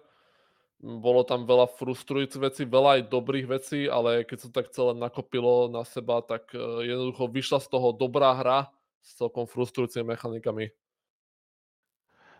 Bolo 0.83 1.23
tam 1.23 1.47
veľa 1.47 1.71
frustrujúcich 1.71 2.41
vecí, 2.41 2.61
veľa 2.67 2.99
aj 2.99 3.01
dobrých 3.07 3.47
vecí, 3.47 3.87
ale 3.87 4.27
keď 4.27 4.37
sa 4.43 4.49
tak 4.51 4.75
celé 4.75 4.91
nakopilo 4.93 5.71
na 5.71 5.87
seba, 5.87 6.19
tak 6.19 6.51
e, 6.51 6.59
jednoducho 6.91 7.31
vyšla 7.31 7.59
z 7.63 7.67
toho 7.71 7.95
dobrá 7.95 8.35
hra 8.35 8.59
s 8.99 9.15
celkom 9.15 9.47
frustrujúcimi 9.47 10.13
mechanikami. 10.13 10.75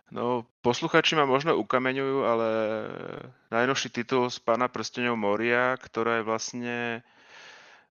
No, 0.06 0.46
posluchači 0.62 1.18
ma 1.18 1.26
možno 1.26 1.58
ukameňujú, 1.58 2.16
ale 2.22 2.48
najnovší 3.50 3.90
titul 3.90 4.30
z 4.30 4.38
Pána 4.38 4.70
prstenov 4.70 5.18
Moria, 5.18 5.74
ktorá 5.74 6.22
je 6.22 6.28
vlastne 6.28 6.76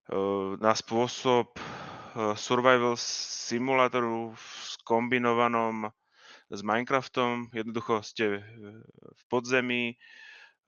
uh, 0.08 0.56
na 0.56 0.72
spôsob 0.72 1.52
uh, 1.60 2.32
survival 2.32 2.96
simulátoru 2.96 4.32
skombinovanom 4.80 5.92
s 6.48 6.60
Minecraftom. 6.64 7.52
Jednoducho 7.52 8.00
ste 8.00 8.40
v 9.12 9.22
podzemí, 9.28 10.00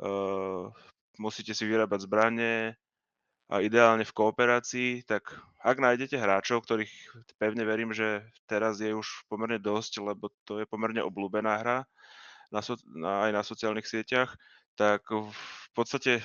uh, 0.03 0.71
musíte 1.19 1.55
si 1.55 1.65
vyrábať 1.67 2.07
zbranie, 2.07 2.79
a 3.49 3.65
ideálne 3.65 4.05
v 4.05 4.13
kooperácii, 4.13 5.09
tak 5.09 5.33
ak 5.65 5.81
nájdete 5.81 6.21
hráčov, 6.21 6.69
ktorých 6.69 6.93
pevne 7.41 7.65
verím, 7.65 7.97
že 7.97 8.21
teraz 8.45 8.77
je 8.77 8.93
už 8.93 9.25
pomerne 9.33 9.57
dosť, 9.57 10.05
lebo 10.05 10.29
to 10.45 10.61
je 10.61 10.69
pomerne 10.69 11.01
obľúbená 11.01 11.65
hra 11.65 11.89
na 12.53 12.61
so, 12.61 12.77
na, 12.85 13.25
aj 13.25 13.31
na 13.33 13.43
sociálnych 13.43 13.89
sieťach, 13.89 14.37
tak 14.77 15.01
v 15.09 15.69
podstate 15.73 16.21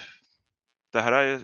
tá 0.91 0.99
hra 0.99 1.19
je 1.24 1.36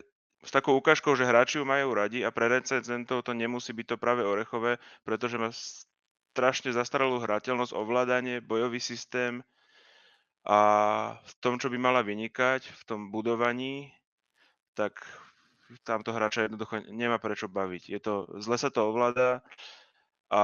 s 0.44 0.52
takou 0.52 0.76
ukážkou, 0.76 1.16
že 1.16 1.28
hráči 1.28 1.64
ju 1.64 1.66
majú 1.68 1.96
radi 1.96 2.28
a 2.28 2.30
pre 2.32 2.52
recenzentov 2.52 3.24
to 3.24 3.32
nemusí 3.32 3.72
byť 3.72 3.96
to 3.96 3.98
práve 4.00 4.24
orechové, 4.24 4.84
pretože 5.08 5.40
má 5.40 5.52
strašne 6.36 6.76
zastaralú 6.76 7.24
hrateľnosť, 7.24 7.72
ovládanie, 7.72 8.44
bojový 8.44 8.84
systém 8.84 9.44
a 10.48 10.60
v 11.20 11.34
tom, 11.44 11.60
čo 11.60 11.68
by 11.68 11.78
mala 11.80 12.02
vynikať, 12.04 12.64
v 12.64 12.84
tom 12.88 13.12
budovaní, 13.12 13.92
tak 14.74 15.04
tamto 15.86 16.10
hráča 16.16 16.48
jednoducho 16.48 16.82
nemá 16.90 17.22
prečo 17.22 17.46
baviť. 17.46 17.84
Je 17.94 18.00
to, 18.02 18.26
zle 18.42 18.58
sa 18.58 18.74
to 18.74 18.90
ovláda 18.90 19.46
a 20.34 20.42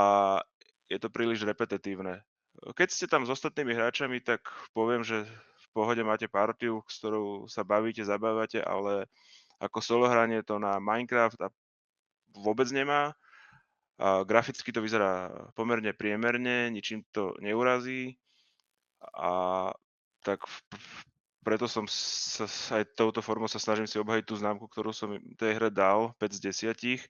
je 0.86 0.98
to 1.02 1.10
príliš 1.10 1.41
repetitívne. 1.41 2.22
Keď 2.56 2.88
ste 2.91 3.06
tam 3.10 3.26
s 3.26 3.34
ostatnými 3.34 3.74
hráčami, 3.74 4.22
tak 4.22 4.46
poviem, 4.72 5.02
že 5.02 5.26
v 5.26 5.68
pohode 5.74 6.00
máte 6.06 6.30
partiu, 6.30 6.86
s 6.88 7.02
ktorou 7.02 7.50
sa 7.50 7.66
bavíte, 7.66 8.06
zabávate, 8.06 8.62
ale 8.62 9.10
ako 9.60 9.80
solo 9.82 10.06
hranie 10.08 10.46
to 10.46 10.62
na 10.62 10.78
Minecraft 10.80 11.39
a 11.41 11.50
vôbec 12.36 12.70
nemá. 12.72 13.12
A 13.96 14.28
graficky 14.28 14.76
to 14.76 14.84
vyzerá 14.84 15.32
pomerne 15.56 15.96
priemerne, 15.96 16.68
ničím 16.68 17.04
to 17.16 17.32
neurazí. 17.39 18.20
A 19.16 19.72
tak 20.26 20.41
preto 21.45 21.69
som 21.69 21.86
sa, 21.86 22.49
aj 22.82 22.97
touto 22.97 23.21
formou 23.21 23.45
sa 23.45 23.61
snažím 23.61 23.86
si 23.86 24.01
obhajiť 24.01 24.26
tú 24.26 24.34
známku, 24.34 24.65
ktorú 24.65 24.89
som 24.89 25.13
tej 25.38 25.61
hre 25.61 25.69
dal, 25.69 26.17
5 26.17 26.41
z 26.41 26.65
10, 26.65 27.05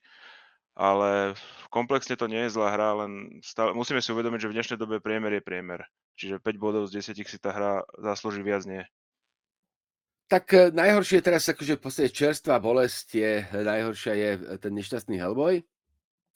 ale 0.76 1.40
komplexne 1.72 2.20
to 2.20 2.28
nie 2.28 2.44
je 2.44 2.60
zlá 2.60 2.76
hra, 2.76 3.08
len 3.08 3.40
stále, 3.40 3.72
musíme 3.72 4.04
si 4.04 4.12
uvedomiť, 4.12 4.44
že 4.44 4.50
v 4.52 4.56
dnešnej 4.60 4.78
dobe 4.78 5.00
priemer 5.00 5.40
je 5.40 5.48
priemer. 5.48 5.88
Čiže 6.20 6.44
5 6.44 6.60
bodov 6.60 6.84
z 6.92 7.00
10 7.00 7.16
si 7.24 7.40
tá 7.40 7.56
hra 7.56 7.88
zaslúži 7.96 8.44
viac 8.44 8.68
nie. 8.68 8.84
Tak 10.28 10.46
e, 10.52 10.60
najhoršie 10.76 11.24
teraz 11.24 11.48
akože 11.48 11.80
v 11.80 11.84
podstate 11.88 12.12
čerstvá 12.12 12.60
bolesť 12.60 13.08
je, 13.16 13.32
najhoršia 13.56 14.14
je 14.20 14.30
ten 14.60 14.74
nešťastný 14.76 15.16
Hellboy. 15.16 15.64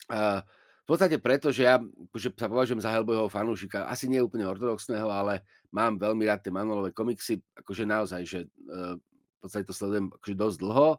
Uh, 0.10 0.42
v 0.42 0.59
podstate 0.90 1.22
preto, 1.22 1.54
že 1.54 1.70
ja 1.70 1.78
že 2.18 2.34
sa 2.34 2.50
považujem 2.50 2.82
za 2.82 2.90
Hellboyho 2.90 3.30
fanúšika, 3.30 3.86
asi 3.86 4.10
nie 4.10 4.18
úplne 4.18 4.50
ortodoxného, 4.50 5.06
ale 5.06 5.46
mám 5.70 6.02
veľmi 6.02 6.26
rád 6.26 6.42
tie 6.42 6.50
manuálové 6.50 6.90
komiksy, 6.90 7.38
akože 7.62 7.86
naozaj, 7.86 8.22
že 8.26 8.40
uh, 8.50 8.98
v 8.98 9.38
podstate 9.38 9.70
to 9.70 9.78
sledujem 9.78 10.10
akože 10.10 10.36
dosť 10.36 10.58
dlho. 10.66 10.98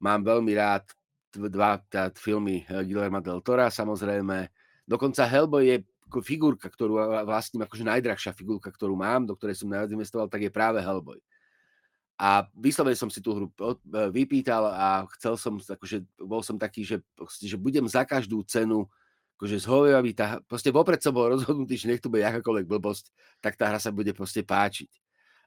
Mám 0.00 0.24
veľmi 0.24 0.52
rád 0.56 0.88
dva 1.28 1.76
tá, 1.92 2.08
filmy 2.16 2.64
Guillerma 2.64 3.20
del 3.20 3.44
Tora, 3.44 3.68
samozrejme. 3.68 4.48
Dokonca 4.88 5.28
Hellboy 5.28 5.64
je 5.68 5.76
figurka, 6.24 6.72
ktorú 6.72 6.96
vlastním, 7.28 7.68
akože 7.68 7.84
najdrahšia 7.84 8.32
figurka, 8.32 8.72
ktorú 8.72 8.96
mám, 8.96 9.28
do 9.28 9.36
ktorej 9.36 9.60
som 9.60 9.68
najviac 9.68 9.92
investoval, 9.92 10.26
tak 10.32 10.48
je 10.48 10.50
práve 10.50 10.80
Hellboy. 10.80 11.20
A 12.18 12.48
vyslovene 12.56 12.98
som 12.98 13.12
si 13.12 13.20
tú 13.22 13.30
hru 13.30 13.46
vypýtal 14.10 14.66
a 14.72 15.06
chcel 15.14 15.38
som, 15.38 15.60
akože 15.60 16.02
bol 16.18 16.42
som 16.42 16.58
taký, 16.58 16.82
že, 16.82 16.98
že 17.44 17.54
budem 17.54 17.86
za 17.86 18.02
každú 18.02 18.42
cenu 18.42 18.88
akože 19.38 19.62
zhovevavý, 19.62 20.18
tá, 20.18 20.42
proste 20.50 20.74
vopred 20.74 20.98
som 20.98 21.14
bol 21.14 21.30
rozhodnutý, 21.30 21.78
že 21.78 21.86
nech 21.86 22.02
to 22.02 22.10
bude 22.10 22.26
akákoľvek 22.26 22.66
blbosť, 22.66 23.14
tak 23.38 23.54
tá 23.54 23.70
hra 23.70 23.78
sa 23.78 23.94
bude 23.94 24.10
proste 24.10 24.42
páčiť. 24.42 24.90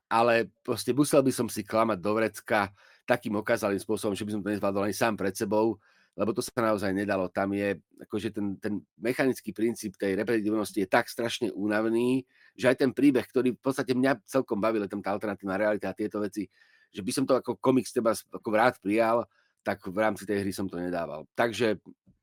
Ale 0.08 0.48
proste 0.64 0.96
musel 0.96 1.20
by 1.20 1.32
som 1.36 1.52
si 1.52 1.68
klamať 1.68 2.00
do 2.00 2.12
vrecka 2.16 2.72
takým 3.04 3.36
okázalým 3.36 3.84
spôsobom, 3.84 4.16
že 4.16 4.24
by 4.24 4.32
som 4.32 4.42
to 4.44 4.48
nezvládol 4.48 4.88
ani 4.88 4.96
sám 4.96 5.20
pred 5.20 5.36
sebou, 5.36 5.76
lebo 6.16 6.32
to 6.32 6.40
sa 6.40 6.56
naozaj 6.56 6.96
nedalo. 6.96 7.28
Tam 7.28 7.52
je, 7.52 7.84
akože 8.08 8.32
ten, 8.32 8.56
ten 8.64 8.80
mechanický 8.96 9.52
princíp 9.52 10.00
tej 10.00 10.16
repetitívnosti 10.16 10.80
je 10.80 10.88
tak 10.88 11.12
strašne 11.12 11.52
únavný, 11.52 12.24
že 12.56 12.72
aj 12.72 12.88
ten 12.88 12.92
príbeh, 12.96 13.28
ktorý 13.28 13.56
v 13.56 13.64
podstate 13.64 13.92
mňa 13.92 14.24
celkom 14.24 14.60
bavil, 14.60 14.88
tam 14.88 15.04
tá 15.04 15.12
alternatívna 15.12 15.60
realita 15.60 15.92
a 15.92 15.96
tieto 15.96 16.24
veci, 16.24 16.48
že 16.96 17.04
by 17.04 17.12
som 17.12 17.24
to 17.28 17.36
ako 17.40 17.60
komiks 17.60 17.92
teba 17.92 18.16
ako 18.16 18.48
rád 18.56 18.80
prijal, 18.80 19.28
tak 19.64 19.84
v 19.84 20.00
rámci 20.00 20.24
tej 20.24 20.48
hry 20.48 20.52
som 20.56 20.68
to 20.68 20.80
nedával. 20.80 21.28
Takže 21.36 21.80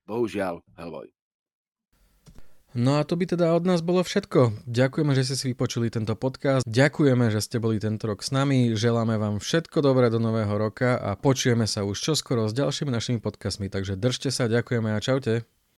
bohužiaľ, 0.09 0.65
Hellboy. 0.77 1.18
No 2.77 3.01
a 3.01 3.05
to 3.05 3.17
by 3.17 3.25
teda 3.25 3.57
od 3.57 3.65
nás 3.65 3.81
bolo 3.81 4.05
všetko. 4.05 4.69
Ďakujeme, 4.69 5.17
že 5.17 5.25
ste 5.25 5.37
si 5.41 5.45
vypočuli 5.57 5.89
tento 5.89 6.13
podcast. 6.13 6.69
Ďakujeme, 6.69 7.33
že 7.33 7.41
ste 7.41 7.57
boli 7.57 7.81
tento 7.81 8.05
rok 8.05 8.21
s 8.21 8.29
nami. 8.29 8.77
Želáme 8.77 9.17
vám 9.17 9.41
všetko 9.41 9.81
dobré 9.81 10.13
do 10.13 10.21
nového 10.21 10.53
roka 10.53 11.01
a 11.01 11.17
počujeme 11.17 11.65
sa 11.65 11.89
už 11.89 11.97
čoskoro 11.97 12.45
s 12.45 12.53
ďalšími 12.53 12.93
našimi 12.93 13.19
podcastmi. 13.25 13.73
Takže 13.73 13.97
držte 13.97 14.29
sa, 14.29 14.53
ďakujeme 14.53 14.93
a 14.93 15.01
čaute. 15.01 15.58